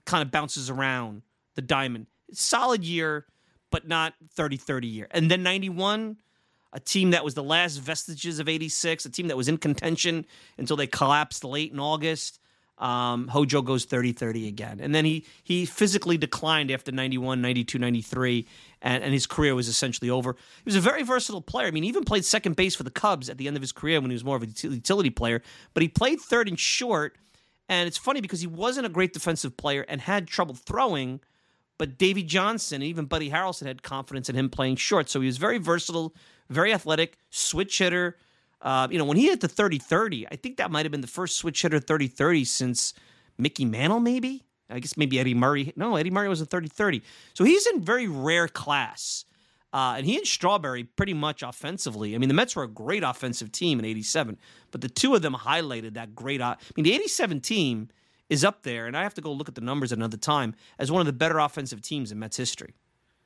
kind 0.07 0.23
of 0.23 0.31
bounces 0.31 0.71
around 0.71 1.23
the 1.55 1.63
diamond. 1.63 2.07
Solid 2.33 2.85
year, 2.85 3.27
but 3.71 3.89
not 3.89 4.15
30 4.35 4.57
30 4.57 4.87
year. 4.87 5.09
And 5.11 5.31
then 5.31 5.43
91, 5.43 6.19
a 6.73 6.81
team 6.81 7.11
that 7.11 7.25
was 7.25 7.35
the 7.35 7.43
last 7.43 7.77
vestiges 7.79 8.39
of 8.39 8.49
86, 8.49 9.05
a 9.05 9.11
team 9.11 9.29
that 9.29 9.37
was 9.37 9.49
in 9.49 9.59
contention 9.59 10.25
until 10.57 10.77
they 10.77 10.87
collapsed 10.87 11.45
late 11.45 11.73
in 11.73 11.81
August. 11.81 12.39
Um, 12.79 13.27
Hojo 13.29 13.61
goes 13.61 13.85
30 13.85 14.13
30 14.13 14.47
again. 14.47 14.81
And 14.81 14.95
then 14.95 15.05
he, 15.05 15.27
he 15.43 15.67
physically 15.67 16.17
declined 16.17 16.71
after 16.71 16.93
91, 16.93 17.43
92, 17.43 17.79
93, 17.79 18.47
and, 18.83 19.03
and 19.03 19.13
his 19.13 19.27
career 19.27 19.55
was 19.55 19.69
essentially 19.69 20.09
over. 20.09 20.35
He 20.35 20.65
was 20.65 20.77
a 20.77 20.81
very 20.81 21.03
versatile 21.03 21.43
player. 21.43 21.67
I 21.67 21.71
mean, 21.73 21.83
he 21.83 21.89
even 21.89 22.05
played 22.05 22.25
second 22.25 22.57
base 22.57 22.77
for 22.77 22.85
the 22.85 22.91
Cubs 22.91 23.29
at 23.29 23.37
the 23.37 23.49
end 23.49 23.57
of 23.57 23.63
his 23.63 23.73
career 23.73 24.01
when 24.01 24.11
he 24.11 24.15
was 24.15 24.25
more 24.25 24.37
of 24.37 24.43
a 24.43 24.47
utility 24.47 25.11
player, 25.11 25.43
but 25.75 25.83
he 25.83 25.89
played 25.89 26.21
third 26.21 26.49
and 26.49 26.59
short. 26.59 27.17
And 27.69 27.87
it's 27.87 27.99
funny 27.99 28.21
because 28.21 28.41
he 28.41 28.47
wasn't 28.47 28.87
a 28.87 28.89
great 28.89 29.13
defensive 29.13 29.57
player 29.57 29.85
and 29.89 30.01
had 30.01 30.27
trouble 30.27 30.55
throwing, 30.55 31.21
but 31.77 31.99
Davey 31.99 32.23
Johnson 32.23 32.77
and 32.77 32.85
even 32.85 33.05
Buddy 33.05 33.31
Harrelson 33.31 33.67
had 33.67 33.83
confidence 33.83 34.29
in 34.29 34.37
him 34.37 34.49
playing 34.49 34.77
short. 34.77 35.11
So 35.11 35.21
he 35.21 35.27
was 35.27 35.37
very 35.37 35.59
versatile, 35.59 36.15
very 36.49 36.73
athletic, 36.73 37.19
switch 37.31 37.79
hitter. 37.79 38.17
Uh, 38.61 38.89
you 38.91 38.99
know, 38.99 39.05
when 39.05 39.17
he 39.17 39.27
hit 39.27 39.41
the 39.41 39.49
30 39.49 39.79
30, 39.79 40.27
I 40.31 40.37
think 40.37 40.57
that 40.57 40.71
might 40.71 40.85
have 40.85 40.93
been 40.93 41.01
the 41.01 41.07
first 41.07 41.37
switch 41.37 41.63
hitter 41.63 41.79
30 41.79 42.09
30 42.09 42.45
since 42.45 42.95
Mickey 43.39 43.65
Mantle, 43.65 44.01
maybe. 44.01 44.45
I 44.71 44.81
guess 44.81 44.97
maybe 44.97 45.19
Eddie 45.19 45.35
Murray. 45.35 45.73
No, 45.77 45.97
Eddie 45.97 46.11
Murray 46.11 46.29
was 46.29 46.41
a 46.41 46.47
30 46.47 46.69
30. 46.69 47.03
So 47.35 47.45
he's 47.45 47.67
in 47.67 47.83
very 47.83 48.09
rare 48.09 48.49
class. 48.49 49.25
Uh, 49.73 49.95
and 49.99 50.07
he 50.07 50.17
and 50.17 50.27
Strawberry 50.27 50.85
pretty 50.85 51.13
much 51.13 51.43
offensively. 51.43 52.15
I 52.15 52.19
mean, 52.19 52.29
the 52.29 52.35
Mets 52.35 52.57
were 52.57 52.63
a 52.63 52.69
great 52.69 53.03
offensive 53.03 53.53
team 53.53 53.79
in 53.79 53.85
87, 53.85 54.39
but 54.71 54.81
the 54.81 54.89
two 54.89 55.15
of 55.15 55.21
them 55.21 55.35
highlighted 55.35 55.95
that 55.95 56.15
great. 56.15 56.41
I 56.41 56.57
mean, 56.75 56.85
the 56.85 56.95
87 56.95 57.41
team 57.41 57.89
is 58.31 58.45
up 58.45 58.63
there, 58.63 58.87
and 58.87 58.97
I 58.97 59.03
have 59.03 59.15
to 59.15 59.21
go 59.21 59.31
look 59.31 59.49
at 59.49 59.55
the 59.55 59.61
numbers 59.61 59.93
another 59.93 60.17
time, 60.17 60.55
as 60.79 60.91
one 60.91 61.01
of 61.01 61.07
the 61.07 61.13
better 61.13 61.39
offensive 61.39 61.83
teams 61.83 62.11
in 62.11 62.19
Mets 62.19 62.39
history. 62.39 62.75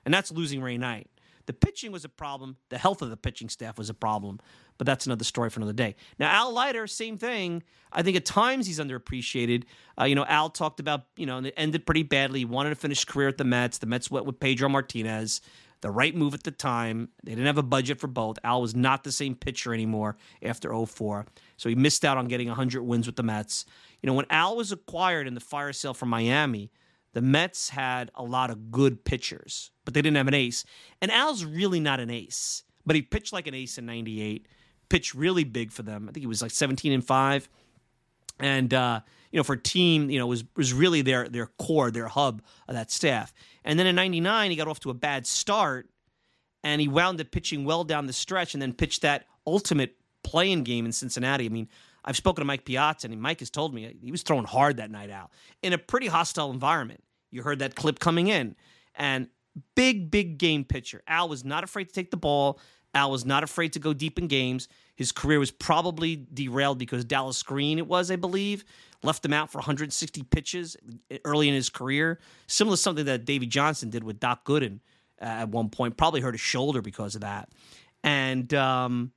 And 0.05 0.13
that's 0.13 0.33
losing 0.33 0.61
Ray 0.63 0.79
Knight. 0.79 1.09
The 1.47 1.53
pitching 1.53 1.93
was 1.93 2.05
a 2.05 2.09
problem. 2.09 2.57
The 2.69 2.79
health 2.79 3.03
of 3.03 3.11
the 3.11 3.17
pitching 3.17 3.49
staff 3.49 3.79
was 3.79 3.91
a 3.91 3.95
problem, 3.95 4.41
but 4.79 4.87
that's 4.87 5.07
another 5.07 5.25
story 5.25 5.51
for 5.51 5.61
another 5.61 5.73
day. 5.73 5.97
Now, 6.19 6.31
Al 6.31 6.53
Leiter, 6.53 6.87
same 6.87 7.19
thing. 7.19 7.63
I 7.93 8.03
think 8.03 8.17
at 8.17 8.25
times 8.25 8.67
he's 8.67 8.79
underappreciated. 8.79 9.65
Uh, 10.01 10.05
you 10.05 10.15
know, 10.15 10.25
Al 10.27 10.51
talked 10.51 10.81
about, 10.81 11.05
you 11.17 11.27
know, 11.27 11.39
and 11.39 11.47
it 11.47 11.55
ended 11.57 11.87
pretty 11.87 12.03
badly. 12.03 12.41
He 12.41 12.45
wanted 12.45 12.71
to 12.71 12.77
finish 12.77 13.05
career 13.05 13.29
at 13.29 13.39
the 13.39 13.45
Mets. 13.45 13.79
The 13.79 13.87
Mets 13.87 14.11
went 14.11 14.27
with 14.27 14.41
Pedro 14.41 14.69
Martinez. 14.69 15.41
The 15.83 15.91
right 15.91 16.15
move 16.15 16.33
at 16.33 16.45
the 16.45 16.53
time. 16.53 17.09
They 17.25 17.33
didn't 17.33 17.47
have 17.47 17.59
a 17.59 17.63
budget 17.63 17.99
for 17.99 18.07
both. 18.07 18.39
Al 18.45 18.63
was 18.63 18.75
not 18.75 19.03
the 19.03 19.11
same 19.11 19.35
pitcher 19.35 19.75
anymore 19.75 20.17
after 20.41 20.73
04. 20.73 21.27
So 21.57 21.69
he 21.69 21.75
missed 21.75 22.05
out 22.05 22.17
on 22.17 22.29
getting 22.29 22.47
100 22.47 22.83
wins 22.83 23.07
with 23.07 23.17
the 23.17 23.25
Mets. 23.25 23.65
You 24.01 24.07
know, 24.07 24.15
when 24.15 24.27
Al 24.31 24.57
was 24.57 24.71
acquired 24.71 25.27
in 25.27 25.35
the 25.35 25.41
fire 25.41 25.73
sale 25.73 25.93
from 25.93 26.09
Miami, 26.09 26.71
the 27.13 27.23
Mets 27.23 27.71
had 27.71 28.11
a 28.15 28.23
lot 28.23 28.51
of 28.51 28.71
good 28.71 29.05
pitchers, 29.05 29.71
but 29.85 29.95
they 29.95 30.03
didn't 30.03 30.17
have 30.17 30.29
an 30.29 30.35
ace. 30.35 30.65
And 31.01 31.11
Al's 31.11 31.45
really 31.45 31.81
not 31.81 32.01
an 32.01 32.11
ace, 32.11 32.65
but 32.87 32.97
he 32.97 33.03
pitched 33.03 33.33
like 33.33 33.47
an 33.47 33.55
ace 33.55 33.79
in 33.79 33.87
98, 33.87 34.47
pitched 34.89 35.15
really 35.15 35.45
big 35.45 35.73
for 35.73 35.83
them. 35.83 36.09
I 36.09 36.13
think 36.13 36.23
he 36.23 36.27
was 36.27 36.43
like 36.43 36.51
17 36.51 36.93
and 36.93 37.05
5. 37.05 37.49
And, 38.39 38.73
uh, 38.73 39.01
you 39.33 39.39
know, 39.39 39.43
for 39.43 39.55
a 39.55 39.59
team, 39.59 40.11
you 40.11 40.19
know, 40.19 40.27
was 40.27 40.45
was 40.57 40.73
really 40.73 41.03
their 41.03 41.29
their 41.29 41.47
core, 41.47 41.91
their 41.91 42.07
hub 42.09 42.43
of 42.69 42.75
that 42.75 42.91
staff. 42.91 43.33
And 43.65 43.79
then 43.79 43.87
in 43.87 43.97
'99, 43.97 44.51
he 44.51 44.57
got 44.57 44.69
off 44.69 44.81
to 44.81 44.91
a 44.91 44.95
bad 44.95 45.27
start, 45.27 45.89
and 46.63 46.81
he 46.81 46.87
wound 46.87 47.21
up 47.21 47.31
pitching 47.31 47.65
well 47.65 47.83
down 47.83 48.07
the 48.07 48.13
stretch, 48.13 48.53
and 48.53 48.63
then 48.63 48.75
pitched 48.75 49.03
that 49.03 49.25
ultimate 49.47 49.97
playing 50.23 50.65
game 50.65 50.85
in 50.85 50.93
Cincinnati. 50.93 51.47
I 51.47 51.49
mean, 51.49 51.69
I've 52.05 52.17
spoken 52.17 52.43
to 52.43 52.47
Mike 52.47 52.65
Piazza, 52.65 53.07
and 53.09 53.21
Mike 53.21 53.41
has 53.41 53.51
told 53.51 53.75
me 53.75 53.97
he 54.03 54.11
was 54.11 54.23
thrown 54.23 54.45
hard 54.45 54.79
that 54.79 54.91
night 54.91 55.11
out 55.11 55.31
in 55.63 55.73
a 55.73 55.79
pretty 55.79 56.09
hostile 56.09 56.51
environment. 56.51 57.03
You 57.31 57.43
heard 57.43 57.61
that 57.61 57.75
clip 57.75 57.99
coming 57.99 58.29
in, 58.29 58.57
and 58.95 59.29
big, 59.75 60.11
big 60.11 60.39
game 60.39 60.65
pitcher. 60.65 61.03
Al 61.07 61.29
was 61.29 61.45
not 61.45 61.65
afraid 61.65 61.85
to 61.89 61.95
take 61.95 62.11
the 62.11 62.17
ball. 62.17 62.61
Al 62.95 63.11
was 63.11 63.25
not 63.25 63.43
afraid 63.43 63.73
to 63.73 63.79
go 63.79 63.95
deep 63.95 64.19
in 64.19 64.27
games. 64.27 64.69
His 64.97 65.13
career 65.13 65.39
was 65.39 65.51
probably 65.51 66.27
derailed 66.33 66.79
because 66.79 67.05
Dallas 67.05 67.43
Green, 67.43 67.79
it 67.79 67.87
was, 67.87 68.11
I 68.11 68.17
believe, 68.17 68.65
left 69.03 69.25
him 69.25 69.33
out 69.33 69.51
for 69.51 69.59
160 69.59 70.23
pitches 70.25 70.77
early 71.25 71.49
in 71.49 71.55
his 71.55 71.71
career. 71.71 72.21
Similar 72.47 72.77
to 72.77 72.83
something 72.83 73.05
that 73.07 73.25
Davey 73.25 73.47
Johnson 73.47 73.89
did 73.89 74.05
with 74.05 74.21
Doc 74.21 74.45
Gooden 74.45 74.81
uh, 75.21 75.25
at 75.25 75.49
one 75.49 75.71
point. 75.71 75.97
Probably 75.97 76.21
hurt 76.21 76.35
his 76.35 76.41
shoulder 76.41 76.83
because 76.83 77.15
of 77.15 77.23
that. 77.23 77.49
And 78.05 78.53
um, 78.53 79.13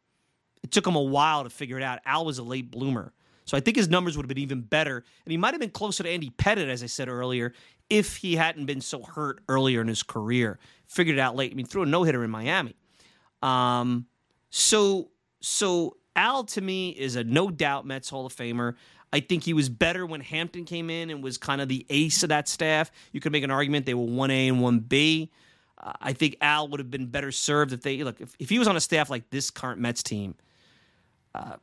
it 0.65 0.71
took 0.71 0.87
him 0.87 0.95
a 0.95 1.01
while 1.01 1.43
to 1.43 1.49
figure 1.51 1.77
it 1.77 1.83
out. 1.83 1.99
Al 2.07 2.25
was 2.25 2.39
a 2.39 2.43
late 2.43 2.71
bloomer. 2.71 3.13
So 3.45 3.55
I 3.55 3.59
think 3.59 3.77
his 3.77 3.87
numbers 3.87 4.17
would 4.17 4.23
have 4.23 4.29
been 4.29 4.39
even 4.39 4.61
better. 4.61 4.97
And 5.25 5.31
he 5.31 5.37
might 5.37 5.53
have 5.53 5.61
been 5.61 5.69
closer 5.69 6.01
to 6.01 6.09
Andy 6.09 6.31
Pettitte, 6.31 6.67
as 6.67 6.81
I 6.81 6.87
said 6.87 7.07
earlier, 7.07 7.53
if 7.87 8.17
he 8.17 8.35
hadn't 8.35 8.65
been 8.65 8.81
so 8.81 9.03
hurt 9.03 9.41
earlier 9.47 9.79
in 9.81 9.87
his 9.87 10.01
career. 10.01 10.57
Figured 10.87 11.17
it 11.17 11.21
out 11.21 11.35
late. 11.35 11.51
I 11.51 11.53
mean, 11.53 11.67
threw 11.67 11.83
a 11.83 11.85
no 11.85 12.01
hitter 12.01 12.23
in 12.23 12.31
Miami. 12.31 12.75
Um, 13.43 14.07
so 14.49 15.11
so 15.39 15.97
Al 16.15 16.45
to 16.45 16.61
me 16.61 16.89
is 16.89 17.15
a 17.15 17.23
no 17.23 17.51
doubt 17.51 17.85
Mets 17.85 18.09
Hall 18.09 18.25
of 18.25 18.35
Famer. 18.35 18.73
I 19.13 19.19
think 19.19 19.43
he 19.43 19.53
was 19.53 19.69
better 19.69 20.03
when 20.07 20.21
Hampton 20.21 20.65
came 20.65 20.89
in 20.89 21.11
and 21.11 21.23
was 21.23 21.37
kind 21.37 21.61
of 21.61 21.67
the 21.67 21.85
ace 21.91 22.23
of 22.23 22.29
that 22.29 22.47
staff. 22.47 22.91
You 23.11 23.19
could 23.19 23.31
make 23.31 23.43
an 23.43 23.51
argument 23.51 23.85
they 23.85 23.93
were 23.93 24.07
1A 24.07 24.47
and 24.49 24.57
1B. 24.57 25.29
Uh, 25.77 25.93
I 26.01 26.13
think 26.13 26.37
Al 26.41 26.69
would 26.69 26.79
have 26.79 26.89
been 26.89 27.05
better 27.05 27.31
served 27.31 27.71
if 27.71 27.81
they 27.81 28.03
look 28.03 28.19
if, 28.19 28.35
if 28.39 28.49
he 28.49 28.57
was 28.57 28.67
on 28.67 28.75
a 28.75 28.81
staff 28.81 29.11
like 29.11 29.29
this 29.29 29.51
current 29.51 29.79
Mets 29.79 30.01
team. 30.01 30.33
Uh, 31.35 31.57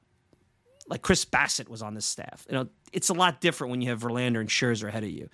like 0.88 1.02
Chris 1.02 1.24
Bassitt 1.24 1.68
was 1.68 1.80
on 1.80 1.94
this 1.94 2.04
staff. 2.04 2.44
You 2.48 2.56
know, 2.56 2.68
it's 2.92 3.08
a 3.08 3.14
lot 3.14 3.40
different 3.40 3.70
when 3.70 3.80
you 3.80 3.88
have 3.90 4.00
Verlander 4.00 4.40
and 4.40 4.48
Scherzer 4.48 4.88
ahead 4.88 5.04
of 5.04 5.10
you. 5.10 5.28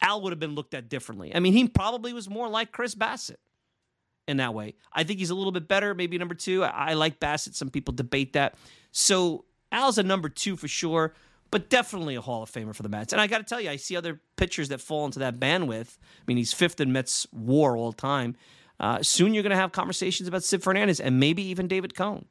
Al 0.00 0.22
would 0.22 0.32
have 0.32 0.40
been 0.40 0.54
looked 0.54 0.74
at 0.74 0.88
differently. 0.88 1.34
I 1.34 1.40
mean, 1.40 1.52
he 1.52 1.68
probably 1.68 2.12
was 2.12 2.28
more 2.28 2.48
like 2.48 2.72
Chris 2.72 2.94
Bassitt 2.94 3.36
in 4.26 4.38
that 4.38 4.54
way. 4.54 4.74
I 4.92 5.04
think 5.04 5.18
he's 5.18 5.30
a 5.30 5.34
little 5.34 5.52
bit 5.52 5.68
better, 5.68 5.94
maybe 5.94 6.18
number 6.18 6.34
two. 6.34 6.64
I, 6.64 6.90
I 6.90 6.94
like 6.94 7.20
Bassitt. 7.20 7.54
Some 7.54 7.70
people 7.70 7.94
debate 7.94 8.32
that. 8.32 8.54
So 8.92 9.44
Al's 9.70 9.98
a 9.98 10.02
number 10.02 10.28
two 10.28 10.56
for 10.56 10.68
sure, 10.68 11.14
but 11.50 11.68
definitely 11.68 12.14
a 12.14 12.20
Hall 12.20 12.42
of 12.42 12.50
Famer 12.50 12.74
for 12.74 12.82
the 12.82 12.88
Mets. 12.88 13.12
And 13.12 13.20
I 13.20 13.26
got 13.26 13.38
to 13.38 13.44
tell 13.44 13.60
you, 13.60 13.70
I 13.70 13.76
see 13.76 13.96
other 13.96 14.20
pitchers 14.36 14.68
that 14.68 14.80
fall 14.80 15.04
into 15.04 15.18
that 15.20 15.38
bandwidth. 15.38 15.98
I 15.98 16.22
mean, 16.26 16.36
he's 16.36 16.52
fifth 16.52 16.80
in 16.80 16.92
Mets 16.92 17.26
WAR 17.32 17.76
all 17.76 17.92
time. 17.92 18.36
Uh, 18.80 19.02
soon 19.02 19.34
you're 19.34 19.42
going 19.42 19.50
to 19.50 19.56
have 19.56 19.72
conversations 19.72 20.28
about 20.28 20.44
Sid 20.44 20.62
Fernandez 20.62 21.00
and 21.00 21.18
maybe 21.18 21.42
even 21.42 21.66
David 21.66 21.96
Cone. 21.96 22.26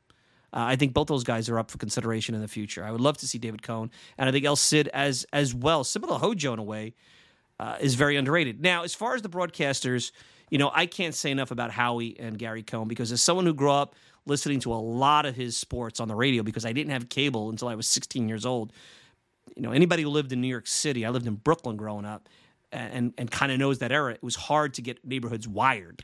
Uh, 0.53 0.63
I 0.67 0.75
think 0.75 0.93
both 0.93 1.07
those 1.07 1.23
guys 1.23 1.49
are 1.49 1.59
up 1.59 1.69
for 1.69 1.77
consideration 1.77 2.33
in 2.33 2.41
the 2.41 2.47
future. 2.47 2.83
I 2.83 2.91
would 2.91 3.01
love 3.01 3.17
to 3.17 3.27
see 3.27 3.37
David 3.37 3.61
Cone, 3.61 3.91
and 4.17 4.29
I 4.29 4.31
think 4.31 4.45
El 4.45 4.55
Cid 4.55 4.87
as 4.89 5.25
as 5.33 5.53
well, 5.53 5.83
similar 5.83 6.13
to 6.13 6.19
Hojo 6.19 6.53
in 6.53 6.59
a 6.59 6.63
way, 6.63 6.93
uh, 7.59 7.77
is 7.79 7.95
very 7.95 8.15
underrated. 8.15 8.61
Now, 8.61 8.83
as 8.83 8.95
far 8.95 9.15
as 9.15 9.21
the 9.21 9.29
broadcasters, 9.29 10.11
you 10.49 10.57
know, 10.57 10.71
I 10.73 10.85
can't 10.85 11.13
say 11.13 11.31
enough 11.31 11.51
about 11.51 11.71
Howie 11.71 12.17
and 12.19 12.37
Gary 12.39 12.63
Cohen 12.63 12.87
because 12.87 13.11
as 13.11 13.21
someone 13.21 13.45
who 13.45 13.53
grew 13.53 13.71
up 13.71 13.95
listening 14.27 14.59
to 14.59 14.73
a 14.73 14.75
lot 14.75 15.25
of 15.25 15.35
his 15.35 15.57
sports 15.57 15.99
on 15.99 16.07
the 16.07 16.15
radio 16.15 16.43
because 16.43 16.65
I 16.65 16.73
didn't 16.73 16.91
have 16.91 17.09
cable 17.09 17.49
until 17.49 17.69
I 17.69 17.75
was 17.75 17.87
16 17.87 18.27
years 18.27 18.45
old. 18.45 18.73
You 19.55 19.61
know, 19.61 19.71
anybody 19.71 20.03
who 20.03 20.09
lived 20.09 20.33
in 20.33 20.41
New 20.41 20.47
York 20.47 20.67
City, 20.67 21.05
I 21.05 21.09
lived 21.09 21.25
in 21.25 21.35
Brooklyn 21.35 21.77
growing 21.77 22.05
up, 22.05 22.29
and 22.71 23.13
and 23.17 23.31
kind 23.31 23.51
of 23.51 23.59
knows 23.59 23.79
that 23.79 23.91
era. 23.91 24.13
It 24.13 24.23
was 24.23 24.35
hard 24.35 24.73
to 24.75 24.81
get 24.81 25.03
neighborhoods 25.05 25.47
wired. 25.47 26.03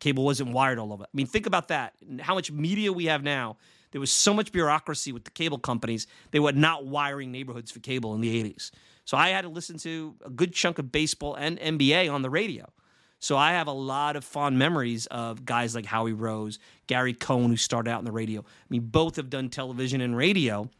Cable 0.00 0.24
wasn't 0.24 0.52
wired 0.52 0.78
all 0.78 0.92
over. 0.92 1.04
I 1.04 1.08
mean, 1.14 1.26
think 1.26 1.46
about 1.46 1.68
that. 1.68 1.94
How 2.20 2.34
much 2.34 2.50
media 2.50 2.92
we 2.92 3.06
have 3.06 3.22
now. 3.22 3.56
There 3.92 4.00
was 4.00 4.12
so 4.12 4.32
much 4.32 4.52
bureaucracy 4.52 5.12
with 5.12 5.24
the 5.24 5.30
cable 5.30 5.58
companies. 5.58 6.06
They 6.30 6.40
were 6.40 6.52
not 6.52 6.86
wiring 6.86 7.32
neighborhoods 7.32 7.70
for 7.70 7.80
cable 7.80 8.14
in 8.14 8.20
the 8.20 8.42
80s. 8.42 8.70
So 9.04 9.16
I 9.16 9.30
had 9.30 9.42
to 9.42 9.48
listen 9.48 9.78
to 9.78 10.14
a 10.24 10.30
good 10.30 10.52
chunk 10.52 10.78
of 10.78 10.92
baseball 10.92 11.34
and 11.34 11.58
NBA 11.58 12.12
on 12.12 12.22
the 12.22 12.30
radio. 12.30 12.70
So 13.18 13.36
I 13.36 13.52
have 13.52 13.66
a 13.66 13.72
lot 13.72 14.16
of 14.16 14.24
fond 14.24 14.58
memories 14.58 15.06
of 15.06 15.44
guys 15.44 15.74
like 15.74 15.84
Howie 15.84 16.12
Rose, 16.12 16.58
Gary 16.86 17.12
Cohen, 17.12 17.50
who 17.50 17.56
started 17.56 17.90
out 17.90 17.98
in 17.98 18.04
the 18.04 18.12
radio. 18.12 18.40
I 18.40 18.44
mean, 18.70 18.82
both 18.86 19.16
have 19.16 19.28
done 19.28 19.50
television 19.50 20.00
and 20.00 20.16
radio. 20.16 20.70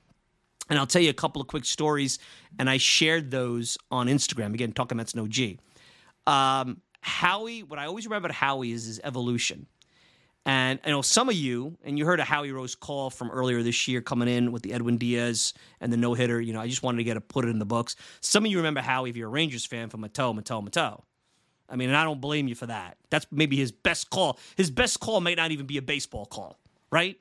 And 0.71 0.79
I'll 0.79 0.87
tell 0.87 1.03
you 1.03 1.11
a 1.11 1.15
couple 1.15 1.43
of 1.43 1.49
quick 1.49 1.65
stories, 1.65 2.21
and 2.59 2.71
I 2.71 2.77
shared 2.77 3.33
those 3.33 3.77
on 3.91 4.07
Instagram. 4.07 4.55
Again, 4.55 4.73
talking 4.73 4.97
Mets 4.97 5.17
no 5.17 5.27
G. 5.27 5.59
Um, 6.29 6.81
Howie, 7.01 7.63
what 7.63 7.79
I 7.79 7.87
always 7.87 8.07
remember 8.07 8.27
about 8.27 8.37
Howie 8.37 8.73
is 8.73 8.85
his 8.85 9.01
evolution. 9.03 9.67
And 10.47 10.81
I 10.85 10.91
know 10.91 11.03
some 11.03 11.29
of 11.29 11.35
you, 11.35 11.77
and 11.85 11.99
you 11.99 12.07
heard 12.07 12.19
a 12.19 12.25
Howie 12.25 12.51
Rose 12.51 12.75
call 12.75 13.11
from 13.11 13.31
earlier 13.31 13.63
this 13.63 13.87
year 13.87 14.01
coming 14.01 14.29
in 14.29 14.53
with 14.53 14.63
the 14.63 14.73
Edwin 14.73 14.97
Diaz 14.97 15.53
and 15.81 15.93
the 15.93 15.99
no 15.99 16.15
hitter. 16.15 16.41
You 16.41 16.55
know, 16.55 16.61
I 16.61 16.67
just 16.67 16.83
wanted 16.83 16.99
to 16.99 17.05
get 17.05 17.15
to 17.15 17.21
put 17.21 17.45
it 17.45 17.49
in 17.49 17.59
the 17.59 17.67
books. 17.67 17.95
Some 18.21 18.45
of 18.45 18.51
you 18.51 18.57
remember 18.57 18.81
Howie 18.81 19.11
if 19.11 19.17
you're 19.17 19.29
a 19.29 19.31
Rangers 19.31 19.67
fan 19.67 19.91
from 19.91 20.03
Matteau, 20.03 20.35
Matteau, 20.35 20.67
Matteau. 20.67 21.03
I 21.69 21.77
mean, 21.77 21.91
and 21.91 21.97
I 21.97 22.05
don't 22.05 22.21
blame 22.21 22.49
you 22.49 22.55
for 22.55 22.67
that. 22.67 22.97
That's 23.11 23.27
maybe 23.31 23.57
his 23.57 23.71
best 23.71 24.11
call. 24.11 24.39
His 24.57 24.71
best 24.71 24.99
call 24.99 25.21
might 25.21 25.37
not 25.37 25.53
even 25.53 25.67
be 25.67 25.77
a 25.77 25.83
baseball 25.83 26.27
call, 26.27 26.59
right? 26.91 27.17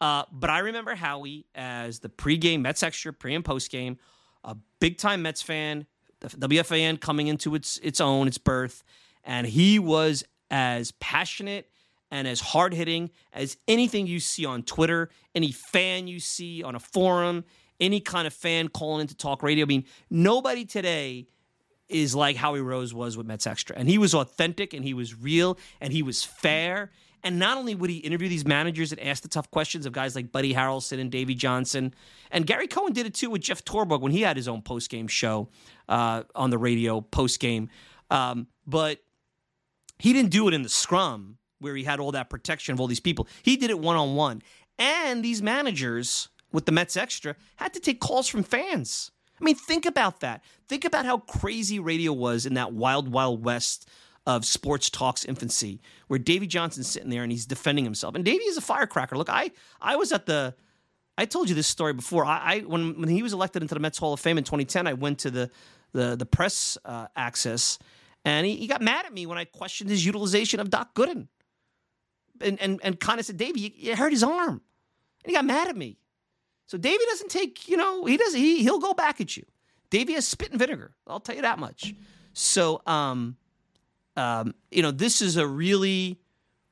Uh, 0.00 0.24
but 0.32 0.50
I 0.50 0.60
remember 0.60 0.94
Howie 0.94 1.46
as 1.54 2.00
the 2.00 2.08
pregame 2.08 2.62
Mets 2.62 2.82
extra, 2.82 3.12
pre 3.12 3.34
and 3.34 3.44
post 3.44 3.70
game, 3.70 3.98
a 4.44 4.56
big 4.80 4.98
time 4.98 5.22
Mets 5.22 5.42
fan, 5.42 5.86
the 6.20 6.28
WFAN 6.28 7.00
coming 7.00 7.28
into 7.28 7.54
its 7.54 7.78
its 7.78 8.00
own, 8.00 8.26
its 8.26 8.38
birth, 8.38 8.82
and 9.26 9.46
he 9.46 9.78
was 9.78 10.24
as 10.50 10.92
passionate 10.92 11.68
and 12.10 12.26
as 12.28 12.40
hard 12.40 12.72
hitting 12.72 13.10
as 13.32 13.56
anything 13.66 14.06
you 14.06 14.20
see 14.20 14.46
on 14.46 14.62
Twitter, 14.62 15.10
any 15.34 15.50
fan 15.50 16.06
you 16.06 16.20
see 16.20 16.62
on 16.62 16.74
a 16.74 16.80
forum, 16.80 17.44
any 17.80 18.00
kind 18.00 18.26
of 18.26 18.32
fan 18.32 18.68
calling 18.68 19.02
into 19.02 19.16
talk 19.16 19.42
radio. 19.42 19.64
I 19.64 19.68
mean, 19.68 19.84
nobody 20.08 20.64
today 20.64 21.26
is 21.88 22.14
like 22.14 22.36
Howie 22.36 22.60
Rose 22.60 22.94
was 22.94 23.16
with 23.16 23.26
Mets 23.26 23.46
Extra. 23.46 23.76
And 23.76 23.88
he 23.88 23.98
was 23.98 24.14
authentic 24.14 24.72
and 24.72 24.84
he 24.84 24.94
was 24.94 25.14
real 25.14 25.58
and 25.80 25.92
he 25.92 26.02
was 26.02 26.24
fair. 26.24 26.90
And 27.22 27.38
not 27.40 27.58
only 27.58 27.74
would 27.74 27.90
he 27.90 27.98
interview 27.98 28.28
these 28.28 28.46
managers 28.46 28.92
and 28.92 29.00
ask 29.00 29.22
the 29.22 29.28
tough 29.28 29.50
questions 29.50 29.84
of 29.84 29.92
guys 29.92 30.14
like 30.14 30.30
Buddy 30.30 30.54
Harrelson 30.54 31.00
and 31.00 31.10
Davey 31.10 31.34
Johnson, 31.34 31.92
and 32.30 32.46
Gary 32.46 32.68
Cohen 32.68 32.92
did 32.92 33.06
it 33.06 33.14
too 33.14 33.30
with 33.30 33.42
Jeff 33.42 33.64
Torborg 33.64 34.00
when 34.00 34.12
he 34.12 34.22
had 34.22 34.36
his 34.36 34.46
own 34.46 34.62
post 34.62 34.90
game 34.90 35.08
show 35.08 35.48
uh, 35.88 36.22
on 36.36 36.50
the 36.50 36.58
radio 36.58 37.00
post 37.00 37.40
game. 37.40 37.68
Um, 38.10 38.46
but 38.66 39.00
he 39.98 40.12
didn't 40.12 40.30
do 40.30 40.48
it 40.48 40.54
in 40.54 40.62
the 40.62 40.68
scrum 40.68 41.38
where 41.58 41.74
he 41.74 41.84
had 41.84 42.00
all 42.00 42.12
that 42.12 42.30
protection 42.30 42.72
of 42.72 42.80
all 42.80 42.86
these 42.86 43.00
people. 43.00 43.26
He 43.42 43.56
did 43.56 43.70
it 43.70 43.78
one 43.78 43.96
on 43.96 44.14
one. 44.14 44.42
And 44.78 45.24
these 45.24 45.40
managers 45.40 46.28
with 46.52 46.66
the 46.66 46.72
Mets 46.72 46.96
Extra 46.96 47.34
had 47.56 47.72
to 47.74 47.80
take 47.80 48.00
calls 48.00 48.28
from 48.28 48.42
fans. 48.42 49.10
I 49.40 49.44
mean, 49.44 49.54
think 49.54 49.86
about 49.86 50.20
that. 50.20 50.42
Think 50.68 50.84
about 50.84 51.04
how 51.04 51.18
crazy 51.18 51.78
radio 51.78 52.12
was 52.12 52.46
in 52.46 52.54
that 52.54 52.72
wild, 52.72 53.10
wild 53.10 53.44
west 53.44 53.88
of 54.26 54.44
sports 54.44 54.90
talk's 54.90 55.24
infancy, 55.24 55.80
where 56.08 56.18
Davey 56.18 56.46
Johnson's 56.46 56.88
sitting 56.88 57.10
there 57.10 57.22
and 57.22 57.30
he's 57.30 57.46
defending 57.46 57.84
himself. 57.84 58.14
And 58.14 58.24
Davey 58.24 58.44
is 58.44 58.56
a 58.56 58.62
firecracker. 58.62 59.16
Look, 59.16 59.30
I 59.30 59.52
I 59.80 59.96
was 59.96 60.12
at 60.12 60.26
the 60.26 60.54
I 61.18 61.24
told 61.24 61.48
you 61.48 61.54
this 61.54 61.66
story 61.66 61.92
before. 61.92 62.24
I, 62.24 62.40
I 62.44 62.58
when 62.60 63.00
when 63.00 63.08
he 63.08 63.22
was 63.22 63.32
elected 63.32 63.62
into 63.62 63.74
the 63.74 63.80
Mets 63.80 63.98
Hall 63.98 64.12
of 64.12 64.20
Fame 64.20 64.38
in 64.38 64.44
2010, 64.44 64.86
I 64.86 64.94
went 64.94 65.20
to 65.20 65.30
the 65.30 65.50
the 65.92 66.16
the 66.16 66.26
press 66.26 66.76
uh, 66.84 67.06
access, 67.14 67.78
and 68.26 68.44
he, 68.44 68.56
he 68.56 68.66
got 68.66 68.82
mad 68.82 69.06
at 69.06 69.14
me 69.14 69.24
when 69.24 69.38
I 69.38 69.44
questioned 69.44 69.88
his 69.88 70.04
utilization 70.04 70.58
of 70.58 70.68
Doc 70.68 70.94
Gooden, 70.94 71.28
and 72.40 72.60
and 72.60 72.80
and 72.82 72.98
kind 72.98 73.20
of 73.20 73.24
said, 73.24 73.36
"Davey, 73.36 73.60
you, 73.60 73.70
you 73.74 73.96
hurt 73.96 74.12
his 74.12 74.24
arm," 74.24 74.60
and 75.24 75.30
he 75.30 75.32
got 75.32 75.44
mad 75.44 75.68
at 75.68 75.76
me. 75.76 75.96
So 76.66 76.76
Davey 76.76 77.04
doesn't 77.08 77.30
take, 77.30 77.68
you 77.68 77.76
know, 77.76 78.04
he 78.04 78.16
does 78.16 78.34
he 78.34 78.64
he'll 78.64 78.80
go 78.80 78.94
back 78.94 79.20
at 79.20 79.36
you. 79.36 79.44
Davey 79.90 80.14
has 80.14 80.26
spit 80.26 80.50
and 80.50 80.58
vinegar. 80.58 80.96
I'll 81.06 81.20
tell 81.20 81.36
you 81.36 81.42
that 81.42 81.60
much. 81.60 81.94
So 82.32 82.82
um 82.84 83.36
um, 84.16 84.54
you 84.70 84.82
know, 84.82 84.90
this 84.90 85.20
is 85.20 85.36
a 85.36 85.46
really 85.46 86.18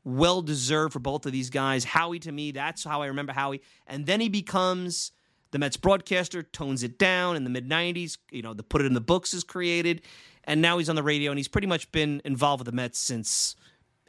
well 0.03 0.43
deserved 0.43 0.95
for 0.95 0.99
both 0.99 1.27
of 1.27 1.33
these 1.33 1.51
guys. 1.51 1.85
Howie, 1.85 2.19
to 2.21 2.33
me, 2.33 2.53
that's 2.53 2.83
how 2.85 3.03
I 3.03 3.07
remember 3.07 3.33
Howie. 3.33 3.61
And 3.87 4.07
then 4.07 4.21
he 4.21 4.31
becomes 4.31 5.13
the 5.51 5.59
Mets 5.59 5.77
broadcaster, 5.77 6.43
tones 6.43 6.83
it 6.83 6.99
down 6.99 7.37
in 7.37 7.45
the 7.45 7.51
mid 7.51 7.69
90s. 7.69 8.19
You 8.31 8.43
know, 8.43 8.55
the 8.55 8.63
Put 8.63 8.81
It 8.81 8.87
in 8.87 8.95
the 8.95 9.01
Books 9.01 9.35
is 9.35 9.45
created. 9.45 10.03
And 10.45 10.61
now 10.61 10.79
he's 10.79 10.89
on 10.89 10.97
the 10.97 11.03
radio, 11.03 11.31
and 11.31 11.39
he's 11.39 11.49
pretty 11.49 11.67
much 11.67 11.91
been 11.93 12.21
involved 12.25 12.61
with 12.61 12.67
the 12.67 12.77
Mets 12.77 12.99
since, 12.99 13.57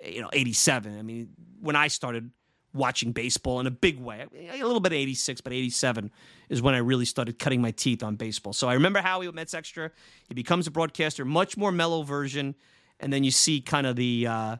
you 0.04 0.22
know, 0.22 0.30
87. 0.34 0.98
I 0.98 1.02
mean, 1.02 1.30
when 1.62 1.76
I 1.76 1.88
started 1.88 2.32
watching 2.74 3.14
baseball 3.14 3.62
in 3.62 3.68
a 3.68 3.72
big 3.72 4.00
way, 4.00 4.26
a 4.52 4.64
little 4.64 4.82
bit 4.82 4.92
86, 4.92 5.40
but 5.42 5.54
87 5.54 6.12
is 6.50 6.62
when 6.62 6.76
I 6.76 6.80
really 6.80 7.06
started 7.06 7.40
cutting 7.40 7.62
my 7.62 7.72
teeth 7.72 8.04
on 8.04 8.18
baseball. 8.18 8.52
So 8.52 8.68
I 8.68 8.74
remember 8.74 9.00
Howie 9.00 9.28
with 9.28 9.36
Mets 9.36 9.54
Extra. 9.54 9.92
He 10.28 10.34
becomes 10.34 10.68
a 10.68 10.72
broadcaster, 10.72 11.24
much 11.24 11.56
more 11.56 11.72
mellow 11.72 12.04
version 12.04 12.56
and 13.00 13.12
then 13.12 13.24
you 13.24 13.32
see 13.32 13.62
kind 13.62 13.88
of 13.88 13.96
the 13.96 14.28
uh, 14.28 14.58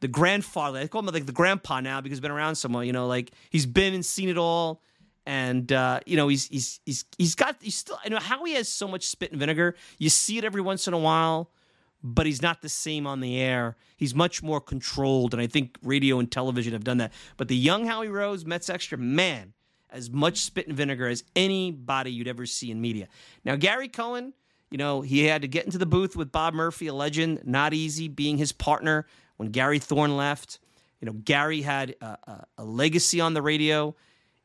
the 0.00 0.08
grandfather. 0.08 0.78
I 0.78 0.86
call 0.86 1.00
him 1.00 1.06
like 1.06 1.26
the 1.26 1.32
grandpa 1.32 1.80
now 1.80 2.00
because 2.00 2.16
he's 2.16 2.20
been 2.20 2.30
around 2.30 2.56
so 2.56 2.68
much. 2.68 2.86
You 2.86 2.92
know, 2.92 3.06
like 3.06 3.32
he's 3.50 3.66
been 3.66 3.94
and 3.94 4.04
seen 4.04 4.28
it 4.28 4.38
all, 4.38 4.82
and 5.26 5.70
uh, 5.72 6.00
you 6.06 6.16
know 6.16 6.28
he's 6.28 6.46
he's 6.48 6.80
he's 6.86 7.04
he's 7.18 7.34
got 7.34 7.56
he's 7.60 7.76
still. 7.76 7.98
I 8.04 8.08
know 8.08 8.18
Howie 8.18 8.52
has 8.52 8.68
so 8.68 8.88
much 8.88 9.06
spit 9.06 9.32
and 9.32 9.40
vinegar. 9.40 9.74
You 9.98 10.08
see 10.08 10.38
it 10.38 10.44
every 10.44 10.60
once 10.60 10.86
in 10.86 10.94
a 10.94 10.98
while, 10.98 11.50
but 12.02 12.26
he's 12.26 12.42
not 12.42 12.62
the 12.62 12.68
same 12.68 13.06
on 13.06 13.20
the 13.20 13.38
air. 13.40 13.76
He's 13.96 14.14
much 14.14 14.42
more 14.42 14.60
controlled, 14.60 15.34
and 15.34 15.40
I 15.40 15.46
think 15.46 15.76
radio 15.82 16.18
and 16.18 16.30
television 16.30 16.72
have 16.72 16.84
done 16.84 16.98
that. 16.98 17.12
But 17.36 17.48
the 17.48 17.56
young 17.56 17.86
Howie 17.86 18.08
Rose, 18.08 18.44
Mets 18.44 18.70
extra 18.70 18.96
man, 18.96 19.52
as 19.90 20.10
much 20.10 20.38
spit 20.38 20.68
and 20.68 20.76
vinegar 20.76 21.08
as 21.08 21.24
anybody 21.34 22.12
you'd 22.12 22.28
ever 22.28 22.46
see 22.46 22.70
in 22.70 22.80
media. 22.80 23.08
Now 23.44 23.56
Gary 23.56 23.88
Cohen 23.88 24.32
you 24.70 24.78
know, 24.78 25.00
he 25.00 25.24
had 25.24 25.42
to 25.42 25.48
get 25.48 25.64
into 25.64 25.78
the 25.78 25.86
booth 25.86 26.16
with 26.16 26.32
Bob 26.32 26.54
Murphy, 26.54 26.88
a 26.88 26.94
legend, 26.94 27.42
not 27.44 27.72
easy 27.72 28.08
being 28.08 28.36
his 28.36 28.52
partner 28.52 29.06
when 29.36 29.50
Gary 29.50 29.78
Thorne 29.78 30.16
left. 30.16 30.58
You 31.00 31.06
know, 31.06 31.12
Gary 31.12 31.62
had 31.62 31.94
a, 32.00 32.04
a, 32.04 32.46
a 32.58 32.64
legacy 32.64 33.20
on 33.20 33.34
the 33.34 33.42
radio. 33.42 33.94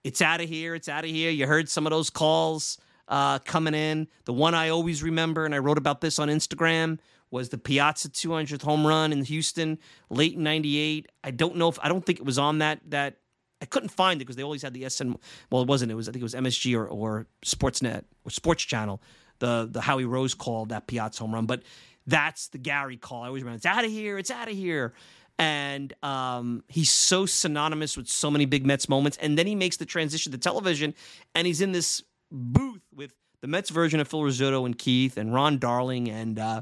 It's 0.03 0.21
out 0.21 0.41
of 0.41 0.49
here. 0.49 0.75
It's 0.75 0.89
out 0.89 1.03
of 1.03 1.09
here. 1.09 1.31
You 1.31 1.47
heard 1.47 1.69
some 1.69 1.85
of 1.85 1.91
those 1.91 2.09
calls 2.09 2.77
uh, 3.07 3.39
coming 3.39 3.73
in. 3.73 4.07
The 4.25 4.33
one 4.33 4.55
I 4.55 4.69
always 4.69 5.03
remember, 5.03 5.45
and 5.45 5.53
I 5.53 5.59
wrote 5.59 5.77
about 5.77 6.01
this 6.01 6.19
on 6.19 6.27
Instagram, 6.27 6.99
was 7.29 7.49
the 7.49 7.57
Piazza 7.57 8.09
200th 8.09 8.61
home 8.63 8.85
run 8.85 9.13
in 9.13 9.23
Houston, 9.23 9.77
late 10.09 10.35
in 10.35 10.43
'98. 10.43 11.09
I 11.23 11.31
don't 11.31 11.55
know 11.55 11.69
if 11.69 11.79
I 11.81 11.87
don't 11.87 12.05
think 12.05 12.19
it 12.19 12.25
was 12.25 12.37
on 12.37 12.59
that 12.59 12.79
that. 12.89 13.17
I 13.63 13.65
couldn't 13.65 13.89
find 13.89 14.19
it 14.19 14.25
because 14.25 14.35
they 14.35 14.41
always 14.41 14.63
had 14.63 14.73
the 14.73 14.89
SN. 14.89 15.13
Well, 15.51 15.61
it 15.61 15.67
wasn't. 15.67 15.91
It 15.91 15.95
was 15.95 16.09
I 16.09 16.11
think 16.11 16.21
it 16.21 16.23
was 16.23 16.33
MSG 16.33 16.75
or, 16.75 16.87
or 16.87 17.27
Sportsnet 17.45 18.05
or 18.25 18.31
Sports 18.31 18.63
Channel 18.63 18.99
the 19.41 19.67
the 19.69 19.81
Howie 19.81 20.05
Rose 20.05 20.33
called 20.33 20.69
that 20.69 20.87
Piazza 20.87 21.19
home 21.23 21.33
run, 21.33 21.45
but 21.45 21.63
that's 22.07 22.47
the 22.47 22.57
Gary 22.57 22.95
call. 22.95 23.23
I 23.23 23.27
always 23.27 23.43
remember 23.43 23.57
it's 23.57 23.65
out 23.65 23.83
of 23.83 23.91
here, 23.91 24.17
it's 24.17 24.31
out 24.31 24.47
of 24.47 24.55
here. 24.55 24.93
And 25.41 25.91
um, 26.03 26.63
he's 26.67 26.91
so 26.91 27.25
synonymous 27.25 27.97
with 27.97 28.07
so 28.07 28.29
many 28.29 28.45
big 28.45 28.63
Mets 28.63 28.87
moments. 28.87 29.17
And 29.17 29.39
then 29.39 29.47
he 29.47 29.55
makes 29.55 29.77
the 29.77 29.87
transition 29.87 30.31
to 30.33 30.37
television, 30.37 30.93
and 31.33 31.47
he's 31.47 31.61
in 31.61 31.71
this 31.71 32.03
booth 32.31 32.83
with 32.93 33.15
the 33.41 33.47
Mets 33.47 33.71
version 33.71 33.99
of 33.99 34.07
Phil 34.07 34.19
Rizzuto 34.19 34.67
and 34.67 34.77
Keith 34.77 35.17
and 35.17 35.33
Ron 35.33 35.57
Darling. 35.57 36.11
And 36.11 36.37
uh, 36.37 36.61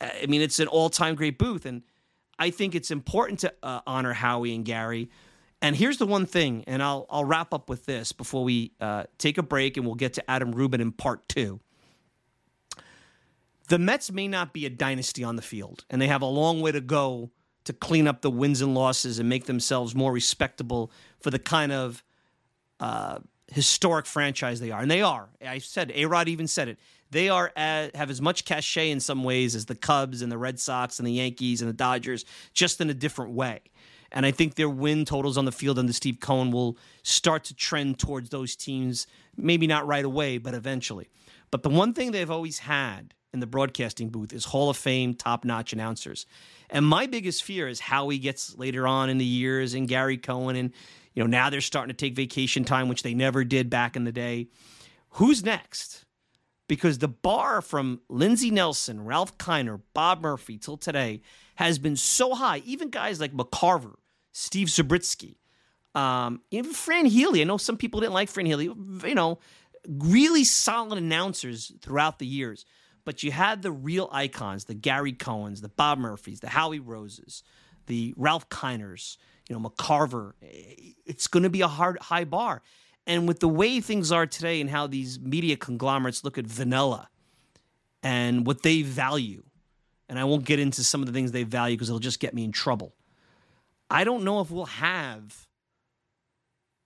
I 0.00 0.26
mean, 0.28 0.42
it's 0.42 0.60
an 0.60 0.68
all 0.68 0.90
time 0.90 1.16
great 1.16 1.38
booth. 1.38 1.66
And 1.66 1.82
I 2.38 2.50
think 2.50 2.76
it's 2.76 2.92
important 2.92 3.40
to 3.40 3.52
uh, 3.64 3.80
honor 3.84 4.12
Howie 4.12 4.54
and 4.54 4.64
Gary. 4.64 5.10
And 5.60 5.74
here's 5.74 5.98
the 5.98 6.06
one 6.06 6.24
thing, 6.24 6.62
and 6.68 6.84
I'll 6.84 7.06
I'll 7.10 7.24
wrap 7.24 7.52
up 7.52 7.68
with 7.68 7.84
this 7.84 8.12
before 8.12 8.44
we 8.44 8.70
uh, 8.80 9.04
take 9.18 9.38
a 9.38 9.42
break, 9.42 9.76
and 9.76 9.84
we'll 9.84 9.96
get 9.96 10.12
to 10.14 10.30
Adam 10.30 10.52
Rubin 10.52 10.80
in 10.80 10.92
part 10.92 11.28
two 11.28 11.58
the 13.68 13.78
Mets 13.78 14.12
may 14.12 14.28
not 14.28 14.52
be 14.52 14.66
a 14.66 14.70
dynasty 14.70 15.24
on 15.24 15.36
the 15.36 15.42
field, 15.42 15.84
and 15.88 16.00
they 16.00 16.08
have 16.08 16.20
a 16.20 16.26
long 16.26 16.60
way 16.60 16.70
to 16.70 16.82
go 16.82 17.30
to 17.64 17.72
clean 17.72 18.06
up 18.06 18.20
the 18.20 18.30
wins 18.30 18.60
and 18.60 18.74
losses 18.74 19.18
and 19.18 19.28
make 19.28 19.46
themselves 19.46 19.94
more 19.94 20.12
respectable 20.12 20.90
for 21.20 21.30
the 21.30 21.38
kind 21.38 21.72
of 21.72 22.04
uh, 22.80 23.18
historic 23.48 24.06
franchise 24.06 24.60
they 24.60 24.70
are. 24.70 24.80
And 24.80 24.90
they 24.90 25.02
are. 25.02 25.28
I 25.44 25.58
said, 25.58 25.92
A 25.94 26.06
Rod 26.06 26.28
even 26.28 26.46
said 26.46 26.68
it. 26.68 26.78
They 27.10 27.28
are 27.28 27.52
at, 27.56 27.94
have 27.94 28.10
as 28.10 28.20
much 28.20 28.44
cachet 28.44 28.90
in 28.90 29.00
some 29.00 29.22
ways 29.22 29.54
as 29.54 29.66
the 29.66 29.74
Cubs 29.74 30.20
and 30.20 30.32
the 30.32 30.38
Red 30.38 30.58
Sox 30.58 30.98
and 30.98 31.06
the 31.06 31.12
Yankees 31.12 31.62
and 31.62 31.68
the 31.68 31.74
Dodgers, 31.74 32.24
just 32.52 32.80
in 32.80 32.90
a 32.90 32.94
different 32.94 33.32
way. 33.32 33.60
And 34.10 34.24
I 34.24 34.30
think 34.30 34.54
their 34.54 34.68
win 34.68 35.04
totals 35.04 35.36
on 35.38 35.44
the 35.44 35.52
field 35.52 35.78
under 35.78 35.92
Steve 35.92 36.18
Cohen 36.20 36.50
will 36.50 36.78
start 37.02 37.44
to 37.44 37.54
trend 37.54 37.98
towards 37.98 38.30
those 38.30 38.56
teams, 38.56 39.06
maybe 39.36 39.66
not 39.66 39.86
right 39.86 40.04
away, 40.04 40.38
but 40.38 40.54
eventually. 40.54 41.08
But 41.50 41.62
the 41.62 41.68
one 41.68 41.94
thing 41.94 42.10
they've 42.10 42.30
always 42.30 42.58
had 42.58 43.14
in 43.34 43.40
the 43.40 43.46
broadcasting 43.46 44.08
booth 44.08 44.32
is 44.32 44.46
Hall 44.46 44.70
of 44.70 44.76
Fame 44.76 45.12
top 45.12 45.44
notch 45.44 45.72
announcers. 45.72 46.24
And 46.70 46.86
my 46.86 47.06
biggest 47.06 47.42
fear 47.42 47.68
is 47.68 47.80
Howie 47.80 48.18
gets 48.18 48.56
later 48.56 48.86
on 48.86 49.10
in 49.10 49.18
the 49.18 49.24
years 49.24 49.74
and 49.74 49.88
Gary 49.88 50.16
Cohen 50.16 50.56
and 50.56 50.72
you 51.14 51.22
know 51.22 51.26
now 51.26 51.50
they're 51.50 51.60
starting 51.60 51.94
to 51.94 51.96
take 51.96 52.14
vacation 52.14 52.64
time 52.64 52.88
which 52.88 53.02
they 53.02 53.12
never 53.12 53.44
did 53.44 53.68
back 53.68 53.96
in 53.96 54.04
the 54.04 54.12
day. 54.12 54.46
Who's 55.10 55.44
next? 55.44 56.04
Because 56.68 56.98
the 56.98 57.08
bar 57.08 57.60
from 57.60 58.00
Lindsey 58.08 58.50
Nelson, 58.50 59.04
Ralph 59.04 59.36
Kiner, 59.36 59.80
Bob 59.92 60.22
Murphy 60.22 60.56
till 60.56 60.78
today 60.78 61.20
has 61.56 61.78
been 61.78 61.96
so 61.96 62.34
high. 62.34 62.58
Even 62.64 62.88
guys 62.88 63.20
like 63.20 63.32
McCarver, 63.32 63.94
Steve 64.32 64.70
Zabriskie, 64.70 65.38
um, 65.94 66.40
even 66.50 66.72
Fran 66.72 67.04
Healy. 67.04 67.42
I 67.42 67.44
know 67.44 67.58
some 67.58 67.76
people 67.76 68.00
didn't 68.00 68.14
like 68.14 68.30
Fran 68.30 68.46
Healy. 68.46 68.64
You 68.64 69.14
know, 69.14 69.40
really 69.86 70.44
solid 70.44 70.98
announcers 70.98 71.72
throughout 71.82 72.18
the 72.18 72.26
years 72.26 72.64
but 73.04 73.22
you 73.22 73.30
had 73.32 73.62
the 73.62 73.72
real 73.72 74.08
icons, 74.12 74.64
the 74.64 74.74
Gary 74.74 75.12
Cohens, 75.12 75.60
the 75.60 75.68
Bob 75.68 75.98
Murphys, 75.98 76.40
the 76.40 76.48
Howie 76.48 76.80
Roses, 76.80 77.42
the 77.86 78.14
Ralph 78.16 78.48
Kiners, 78.48 79.18
you 79.48 79.58
know, 79.58 79.68
McCarver. 79.68 80.32
It's 81.04 81.26
going 81.26 81.42
to 81.42 81.50
be 81.50 81.60
a 81.60 81.68
hard, 81.68 81.98
high 81.98 82.24
bar. 82.24 82.62
And 83.06 83.28
with 83.28 83.40
the 83.40 83.48
way 83.48 83.80
things 83.80 84.10
are 84.10 84.26
today 84.26 84.60
and 84.60 84.70
how 84.70 84.86
these 84.86 85.20
media 85.20 85.56
conglomerates 85.56 86.24
look 86.24 86.38
at 86.38 86.46
vanilla 86.46 87.08
and 88.02 88.46
what 88.46 88.62
they 88.62 88.82
value, 88.82 89.42
and 90.08 90.18
I 90.18 90.24
won't 90.24 90.44
get 90.44 90.58
into 90.58 90.82
some 90.82 91.00
of 91.00 91.06
the 91.06 91.12
things 91.12 91.32
they 91.32 91.42
value 91.42 91.76
because 91.76 91.88
it'll 91.88 91.98
just 91.98 92.20
get 92.20 92.34
me 92.34 92.44
in 92.44 92.52
trouble. 92.52 92.94
I 93.90 94.04
don't 94.04 94.24
know 94.24 94.40
if 94.40 94.50
we'll 94.50 94.64
have 94.64 95.46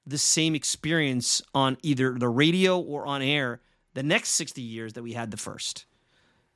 the 0.07 0.19
same 0.19 0.55
experience 0.55 1.43
on 1.55 1.77
either 1.83 2.19
the 2.19 2.29
radio 2.29 2.81
or 2.81 3.07
on 3.07 3.23
air 3.23 3.61
the 3.95 4.03
next 4.03 4.31
60 4.31 4.63
years 4.63 4.95
that 4.95 5.03
we 5.03 5.13
had 5.13 5.31
the 5.31 5.37
first. 5.37 5.87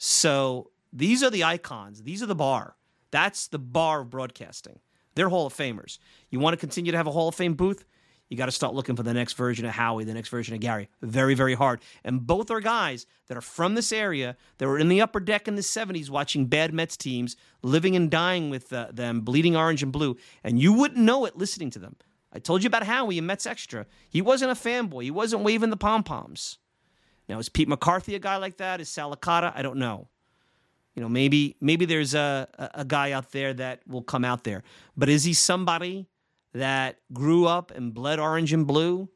So 0.05 0.73
these 0.93 1.23
are 1.23 1.31
the 1.31 1.45
icons. 1.45 2.03
These 2.03 2.25
are 2.25 2.27
the 2.27 2.35
bar. 2.35 2.75
That's 3.13 3.47
the 3.47 3.61
bar 3.61 4.01
of 4.01 4.11
broadcasting. 4.11 4.81
They're 5.15 5.29
Hall 5.29 5.47
of 5.47 5.55
Famers. 5.55 6.01
You 6.29 6.41
want 6.41 6.55
to 6.55 6.59
continue 6.59 6.91
to 6.91 6.99
have 6.99 7.07
a 7.07 7.13
Hall 7.13 7.29
of 7.29 7.37
Fame 7.37 7.55
booth? 7.55 7.85
You 8.29 8.37
got 8.37 8.47
to 8.47 8.51
start 8.51 8.75
looking 8.75 8.97
for 8.97 9.05
the 9.05 9.15
next 9.15 9.35
version 9.35 9.65
of 9.65 9.71
Howie, 9.71 10.03
the 10.03 10.13
next 10.13 10.31
version 10.31 10.57
of 10.57 10.61
Gary. 10.61 10.89
Very, 11.03 11.35
very 11.35 11.55
hard. 11.55 11.83
And 12.03 12.27
both 12.27 12.51
are 12.51 12.59
guys 12.59 13.07
that 13.29 13.37
are 13.37 13.43
from 13.43 13.77
this 13.77 13.93
area 13.93 14.37
that 14.59 14.67
were 14.67 14.77
in 14.77 14.89
the 14.89 15.01
upper 15.01 15.21
deck 15.21 15.47
in 15.47 15.55
the 15.55 15.63
70s 15.63 16.11
watching 16.11 16.47
bad 16.47 16.75
Mets 16.75 16.97
teams, 16.97 17.37
living 17.63 17.95
and 17.95 18.11
dying 18.11 18.51
with 18.51 18.73
uh, 18.73 18.89
them, 18.93 19.21
bleeding 19.21 19.55
orange 19.55 19.85
and 19.85 19.93
blue. 19.93 20.17
And 20.43 20.61
you 20.61 20.73
wouldn't 20.73 20.99
know 20.99 21.27
it 21.27 21.39
listening 21.39 21.71
to 21.71 21.79
them. 21.79 21.95
I 22.33 22.41
told 22.41 22.65
you 22.65 22.67
about 22.67 22.83
Howie 22.83 23.19
in 23.19 23.27
Mets 23.27 23.47
Extra. 23.47 23.87
He 24.09 24.21
wasn't 24.21 24.51
a 24.51 24.55
fanboy, 24.55 25.05
he 25.05 25.13
wasn't 25.13 25.45
waving 25.45 25.71
the 25.71 25.77
pom 25.77 26.03
poms. 26.03 26.59
Now, 27.33 27.39
is 27.39 27.49
Pete 27.49 27.67
McCarthy 27.67 28.15
a 28.15 28.19
guy 28.19 28.37
like 28.37 28.59
that? 28.59 28.83
Is 28.83 28.91
Sal 28.91 29.17
Licata? 29.17 29.55
I 29.57 29.63
don't 29.63 29.79
know. 29.79 30.07
You 30.95 31.01
know, 31.01 31.09
maybe 31.09 31.57
maybe 31.63 31.87
there's 31.87 32.13
a, 32.13 32.47
a 32.75 32.85
guy 32.85 33.13
out 33.13 33.33
there 33.33 33.55
that 33.55 33.81
will 33.89 34.03
come 34.03 34.23
out 34.23 34.45
there, 34.45 34.63
but 34.99 35.09
is 35.09 35.25
he 35.25 35.33
somebody 35.33 36.09
that 36.53 36.99
grew 37.11 37.47
up 37.47 37.71
and 37.71 37.95
bled 37.95 38.21
orange 38.21 38.53
and 38.53 38.67
blue? 38.67 39.09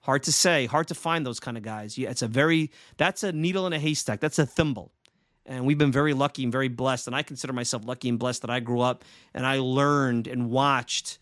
Hard 0.00 0.24
to 0.24 0.32
say. 0.32 0.66
Hard 0.66 0.88
to 0.88 0.94
find 0.94 1.24
those 1.24 1.40
kind 1.40 1.56
of 1.56 1.62
guys. 1.62 1.96
Yeah, 1.96 2.10
it's 2.10 2.20
a 2.20 2.28
very 2.28 2.70
that's 2.98 3.22
a 3.22 3.32
needle 3.32 3.66
in 3.66 3.72
a 3.72 3.78
haystack. 3.78 4.20
That's 4.20 4.38
a 4.38 4.44
thimble. 4.44 4.92
And 5.46 5.64
we've 5.64 5.78
been 5.78 5.92
very 5.92 6.12
lucky 6.12 6.42
and 6.42 6.52
very 6.52 6.68
blessed. 6.68 7.06
And 7.06 7.16
I 7.16 7.22
consider 7.22 7.54
myself 7.54 7.86
lucky 7.86 8.10
and 8.10 8.18
blessed 8.18 8.42
that 8.42 8.50
I 8.50 8.60
grew 8.60 8.82
up 8.82 9.02
and 9.32 9.46
I 9.46 9.60
learned 9.60 10.26
and 10.26 10.50
watched 10.50 11.18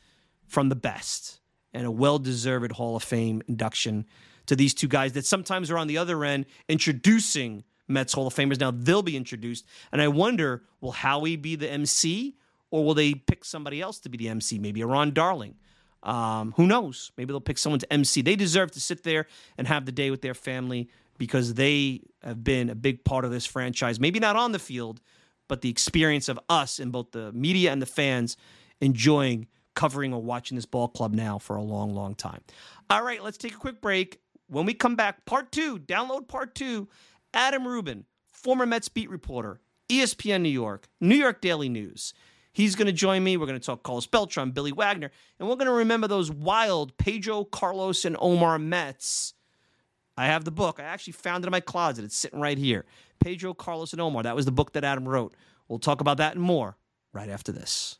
from 0.48 0.68
the 0.68 0.74
best 0.74 1.38
and 1.72 1.86
a 1.86 1.92
well 1.92 2.18
deserved 2.18 2.72
Hall 2.72 2.96
of 2.96 3.04
Fame 3.04 3.40
induction 3.46 4.06
to 4.50 4.56
these 4.56 4.74
two 4.74 4.88
guys 4.88 5.12
that 5.12 5.24
sometimes 5.24 5.70
are 5.70 5.78
on 5.78 5.86
the 5.86 5.96
other 5.96 6.24
end 6.24 6.44
introducing 6.68 7.62
Mets 7.86 8.12
Hall 8.12 8.26
of 8.26 8.34
Famers. 8.34 8.58
Now 8.58 8.72
they'll 8.72 9.00
be 9.00 9.16
introduced. 9.16 9.64
And 9.92 10.02
I 10.02 10.08
wonder 10.08 10.64
will 10.80 10.90
Howie 10.90 11.36
be 11.36 11.54
the 11.54 11.70
MC 11.70 12.34
or 12.72 12.84
will 12.84 12.94
they 12.94 13.14
pick 13.14 13.44
somebody 13.44 13.80
else 13.80 14.00
to 14.00 14.08
be 14.08 14.18
the 14.18 14.28
MC? 14.28 14.58
Maybe 14.58 14.80
a 14.80 14.88
Ron 14.88 15.12
Darling. 15.12 15.54
Um, 16.02 16.52
who 16.56 16.66
knows? 16.66 17.12
Maybe 17.16 17.32
they'll 17.32 17.40
pick 17.40 17.58
someone 17.58 17.78
to 17.78 17.92
MC. 17.92 18.22
They 18.22 18.34
deserve 18.34 18.72
to 18.72 18.80
sit 18.80 19.04
there 19.04 19.28
and 19.56 19.68
have 19.68 19.86
the 19.86 19.92
day 19.92 20.10
with 20.10 20.20
their 20.20 20.34
family 20.34 20.90
because 21.16 21.54
they 21.54 22.00
have 22.24 22.42
been 22.42 22.70
a 22.70 22.74
big 22.74 23.04
part 23.04 23.24
of 23.24 23.30
this 23.30 23.46
franchise. 23.46 24.00
Maybe 24.00 24.18
not 24.18 24.34
on 24.34 24.50
the 24.50 24.58
field, 24.58 25.00
but 25.46 25.60
the 25.60 25.70
experience 25.70 26.28
of 26.28 26.40
us 26.48 26.80
and 26.80 26.90
both 26.90 27.12
the 27.12 27.30
media 27.30 27.70
and 27.70 27.80
the 27.80 27.86
fans 27.86 28.36
enjoying 28.80 29.46
covering 29.74 30.12
or 30.12 30.20
watching 30.20 30.56
this 30.56 30.66
ball 30.66 30.88
club 30.88 31.14
now 31.14 31.38
for 31.38 31.54
a 31.54 31.62
long, 31.62 31.94
long 31.94 32.16
time. 32.16 32.40
All 32.88 33.04
right, 33.04 33.22
let's 33.22 33.38
take 33.38 33.54
a 33.54 33.58
quick 33.58 33.80
break. 33.80 34.20
When 34.50 34.66
we 34.66 34.74
come 34.74 34.96
back, 34.96 35.24
part 35.24 35.52
two, 35.52 35.78
download 35.78 36.28
part 36.28 36.54
two. 36.54 36.88
Adam 37.32 37.66
Rubin, 37.66 38.04
former 38.32 38.66
Mets 38.66 38.88
beat 38.88 39.08
reporter, 39.08 39.60
ESPN 39.88 40.42
New 40.42 40.48
York, 40.48 40.88
New 41.00 41.14
York 41.16 41.40
Daily 41.40 41.68
News. 41.68 42.12
He's 42.52 42.74
going 42.74 42.86
to 42.86 42.92
join 42.92 43.22
me. 43.22 43.36
We're 43.36 43.46
going 43.46 43.58
to 43.58 43.64
talk 43.64 43.84
Carlos 43.84 44.08
Beltran, 44.08 44.50
Billy 44.50 44.72
Wagner, 44.72 45.12
and 45.38 45.48
we're 45.48 45.54
going 45.54 45.66
to 45.66 45.72
remember 45.72 46.08
those 46.08 46.30
wild 46.30 46.96
Pedro, 46.98 47.44
Carlos, 47.44 48.04
and 48.04 48.16
Omar 48.18 48.58
Mets 48.58 49.34
I 50.20 50.26
have 50.26 50.44
the 50.44 50.50
book. 50.50 50.78
I 50.78 50.82
actually 50.82 51.14
found 51.14 51.44
it 51.44 51.48
in 51.48 51.50
my 51.50 51.60
closet. 51.60 52.04
It's 52.04 52.14
sitting 52.14 52.40
right 52.40 52.58
here. 52.58 52.84
Pedro, 53.20 53.54
Carlos, 53.54 53.92
and 53.92 54.02
Omar. 54.02 54.22
That 54.24 54.36
was 54.36 54.44
the 54.44 54.52
book 54.52 54.74
that 54.74 54.84
Adam 54.84 55.08
wrote. 55.08 55.34
We'll 55.66 55.78
talk 55.78 56.02
about 56.02 56.18
that 56.18 56.34
and 56.34 56.42
more 56.42 56.76
right 57.14 57.30
after 57.30 57.52
this. 57.52 57.99